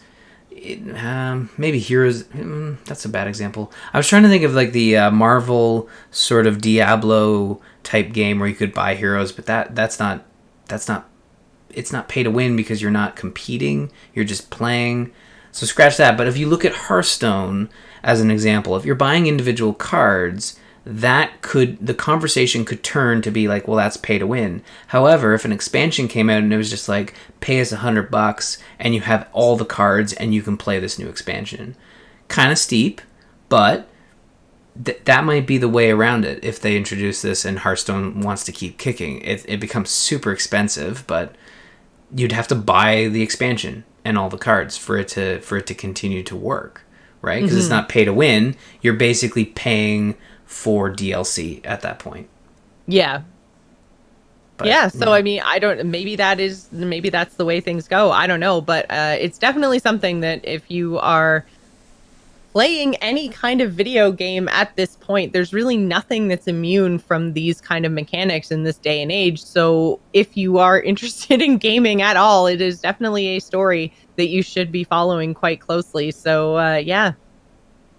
it, 0.56 0.96
um, 0.96 1.50
maybe 1.58 1.78
Heroes. 1.78 2.24
Mm, 2.24 2.82
that's 2.84 3.04
a 3.04 3.08
bad 3.08 3.28
example. 3.28 3.72
I 3.92 3.98
was 3.98 4.08
trying 4.08 4.22
to 4.22 4.28
think 4.28 4.44
of 4.44 4.54
like 4.54 4.72
the 4.72 4.96
uh, 4.96 5.10
Marvel 5.10 5.88
sort 6.10 6.46
of 6.46 6.60
Diablo 6.60 7.60
type 7.82 8.12
game 8.12 8.38
where 8.38 8.48
you 8.48 8.54
could 8.54 8.74
buy 8.74 8.94
heroes, 8.94 9.32
but 9.32 9.46
that 9.46 9.74
that's 9.74 9.98
not 9.98 10.24
that's 10.66 10.88
not 10.88 11.08
it's 11.70 11.92
not 11.92 12.08
pay 12.08 12.22
to 12.22 12.30
win 12.30 12.56
because 12.56 12.80
you're 12.80 12.90
not 12.90 13.16
competing. 13.16 13.92
You're 14.14 14.24
just 14.24 14.50
playing. 14.50 15.12
So 15.52 15.66
scratch 15.66 15.96
that. 15.98 16.16
But 16.16 16.26
if 16.26 16.36
you 16.36 16.48
look 16.48 16.64
at 16.64 16.74
Hearthstone 16.74 17.68
as 18.02 18.20
an 18.20 18.30
example, 18.30 18.76
if 18.76 18.84
you're 18.84 18.94
buying 18.94 19.26
individual 19.26 19.74
cards, 19.74 20.58
that 20.86 21.42
could 21.42 21.84
the 21.84 21.94
conversation 21.94 22.64
could 22.64 22.84
turn 22.84 23.20
to 23.20 23.30
be 23.32 23.48
like, 23.48 23.66
well, 23.66 23.76
that's 23.76 23.96
pay 23.96 24.18
to 24.18 24.26
win. 24.26 24.62
However, 24.86 25.34
if 25.34 25.44
an 25.44 25.50
expansion 25.50 26.06
came 26.06 26.30
out 26.30 26.44
and 26.44 26.52
it 26.52 26.56
was 26.56 26.70
just 26.70 26.88
like 26.88 27.12
pay 27.40 27.60
us 27.60 27.72
a 27.72 27.78
hundred 27.78 28.08
bucks 28.08 28.58
and 28.78 28.94
you 28.94 29.00
have 29.00 29.28
all 29.32 29.56
the 29.56 29.64
cards 29.64 30.12
and 30.12 30.32
you 30.32 30.42
can 30.42 30.56
play 30.56 30.78
this 30.78 30.96
new 30.96 31.08
expansion, 31.08 31.74
kind 32.28 32.52
of 32.52 32.58
steep, 32.58 33.00
but 33.48 33.88
th- 34.82 35.00
that 35.04 35.24
might 35.24 35.44
be 35.44 35.58
the 35.58 35.68
way 35.68 35.90
around 35.90 36.24
it 36.24 36.44
if 36.44 36.60
they 36.60 36.76
introduce 36.76 37.20
this 37.20 37.44
and 37.44 37.58
Hearthstone 37.58 38.20
wants 38.20 38.44
to 38.44 38.52
keep 38.52 38.78
kicking. 38.78 39.20
It 39.22 39.44
it 39.48 39.58
becomes 39.58 39.90
super 39.90 40.30
expensive, 40.30 41.04
but 41.08 41.34
you'd 42.14 42.30
have 42.30 42.46
to 42.46 42.54
buy 42.54 43.08
the 43.08 43.22
expansion 43.22 43.82
and 44.04 44.16
all 44.16 44.28
the 44.28 44.38
cards 44.38 44.76
for 44.76 44.98
it 44.98 45.08
to 45.08 45.40
for 45.40 45.56
it 45.56 45.66
to 45.66 45.74
continue 45.74 46.22
to 46.22 46.36
work, 46.36 46.82
right? 47.22 47.42
Because 47.42 47.56
mm-hmm. 47.56 47.60
it's 47.60 47.70
not 47.70 47.88
pay 47.88 48.04
to 48.04 48.12
win. 48.12 48.54
You're 48.82 48.94
basically 48.94 49.46
paying 49.46 50.16
for 50.46 50.90
DLC 50.90 51.60
at 51.64 51.82
that 51.82 51.98
point. 51.98 52.28
Yeah. 52.86 53.22
But, 54.56 54.68
yeah, 54.68 54.88
so 54.88 55.10
yeah. 55.10 55.16
I 55.16 55.22
mean, 55.22 55.42
I 55.44 55.58
don't. 55.58 55.84
Maybe 55.90 56.16
that 56.16 56.40
is 56.40 56.68
maybe 56.72 57.10
that's 57.10 57.34
the 57.34 57.44
way 57.44 57.60
things 57.60 57.88
go. 57.88 58.10
I 58.10 58.26
don't 58.26 58.40
know, 58.40 58.62
but 58.62 58.86
uh, 58.90 59.16
it's 59.20 59.36
definitely 59.36 59.78
something 59.78 60.20
that 60.20 60.40
if 60.44 60.70
you 60.70 60.98
are 60.98 61.44
playing 62.52 62.96
any 62.96 63.28
kind 63.28 63.60
of 63.60 63.72
video 63.72 64.10
game 64.10 64.48
at 64.48 64.74
this 64.76 64.96
point, 64.96 65.34
there's 65.34 65.52
really 65.52 65.76
nothing 65.76 66.28
that's 66.28 66.46
immune 66.46 66.98
from 66.98 67.34
these 67.34 67.60
kind 67.60 67.84
of 67.84 67.92
mechanics 67.92 68.50
in 68.50 68.62
this 68.62 68.78
day 68.78 69.02
and 69.02 69.12
age. 69.12 69.42
So 69.42 70.00
if 70.14 70.38
you 70.38 70.56
are 70.56 70.80
interested 70.90 71.42
in 71.42 71.58
gaming 71.58 72.00
at 72.00 72.16
all, 72.16 72.46
it 72.46 72.62
is 72.62 72.80
definitely 72.80 73.36
a 73.36 73.40
story 73.40 73.92
that 74.16 74.28
you 74.28 74.42
should 74.42 74.72
be 74.72 74.84
following 74.84 75.34
quite 75.34 75.60
closely. 75.60 76.10
So 76.10 76.56
uh, 76.56 76.76
yeah, 76.76 77.12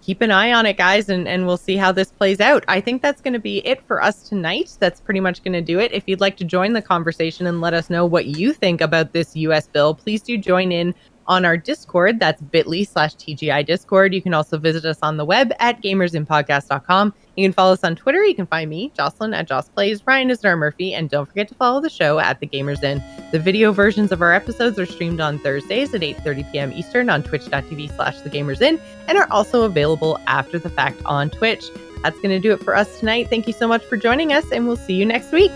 keep 0.08 0.22
an 0.22 0.30
eye 0.30 0.54
on 0.54 0.64
it, 0.64 0.78
guys, 0.78 1.10
and, 1.10 1.28
and 1.28 1.46
we'll 1.46 1.58
see 1.58 1.76
how 1.76 1.92
this 1.92 2.10
plays 2.10 2.40
out. 2.40 2.64
I 2.66 2.80
think 2.80 3.02
that's 3.02 3.20
going 3.20 3.34
to 3.34 3.38
be 3.38 3.58
it 3.66 3.86
for 3.86 4.02
us 4.02 4.26
tonight. 4.26 4.74
That's 4.80 5.02
pretty 5.02 5.20
much 5.20 5.44
going 5.44 5.52
to 5.52 5.60
do 5.60 5.78
it. 5.80 5.92
If 5.92 6.04
you'd 6.06 6.22
like 6.22 6.38
to 6.38 6.44
join 6.44 6.72
the 6.72 6.80
conversation 6.80 7.46
and 7.46 7.60
let 7.60 7.74
us 7.74 7.90
know 7.90 8.06
what 8.06 8.24
you 8.24 8.54
think 8.54 8.80
about 8.80 9.12
this 9.12 9.36
US 9.36 9.68
bill, 9.68 9.94
please 9.94 10.22
do 10.22 10.38
join 10.38 10.72
in 10.72 10.94
on 11.26 11.44
our 11.44 11.58
Discord. 11.58 12.20
That's 12.20 12.40
bit.ly 12.40 12.84
slash 12.84 13.16
TGI 13.16 13.66
Discord. 13.66 14.14
You 14.14 14.22
can 14.22 14.32
also 14.32 14.56
visit 14.56 14.86
us 14.86 14.98
on 15.02 15.18
the 15.18 15.26
web 15.26 15.52
at 15.58 15.82
gamersinnpodcast.com. 15.82 17.12
You 17.38 17.44
can 17.44 17.52
follow 17.52 17.72
us 17.72 17.84
on 17.84 17.94
Twitter. 17.94 18.24
You 18.24 18.34
can 18.34 18.48
find 18.48 18.68
me, 18.68 18.90
Jocelyn 18.96 19.32
at 19.32 19.46
Joss 19.46 19.68
Plays. 19.68 20.04
Ryan 20.04 20.28
is 20.28 20.40
Dar 20.40 20.56
Murphy. 20.56 20.92
And 20.92 21.08
don't 21.08 21.24
forget 21.24 21.46
to 21.46 21.54
follow 21.54 21.80
the 21.80 21.88
show 21.88 22.18
at 22.18 22.40
The 22.40 22.48
Gamers 22.48 22.82
Inn. 22.82 23.00
The 23.30 23.38
video 23.38 23.70
versions 23.70 24.10
of 24.10 24.20
our 24.22 24.32
episodes 24.32 24.76
are 24.76 24.86
streamed 24.86 25.20
on 25.20 25.38
Thursdays 25.38 25.94
at 25.94 26.00
8.30 26.00 26.50
p.m. 26.50 26.72
Eastern 26.72 27.08
on 27.08 27.22
twitch.tv 27.22 27.94
slash 27.94 28.18
The 28.22 28.28
Gamers 28.28 28.60
Inn 28.60 28.80
and 29.06 29.16
are 29.16 29.30
also 29.30 29.62
available 29.62 30.18
after 30.26 30.58
the 30.58 30.68
fact 30.68 31.00
on 31.04 31.30
Twitch. 31.30 31.66
That's 32.02 32.16
going 32.16 32.30
to 32.30 32.40
do 32.40 32.52
it 32.52 32.60
for 32.64 32.74
us 32.74 32.98
tonight. 32.98 33.30
Thank 33.30 33.46
you 33.46 33.52
so 33.52 33.68
much 33.68 33.84
for 33.84 33.96
joining 33.96 34.32
us, 34.32 34.50
and 34.50 34.66
we'll 34.66 34.76
see 34.76 34.94
you 34.94 35.06
next 35.06 35.30
week. 35.30 35.52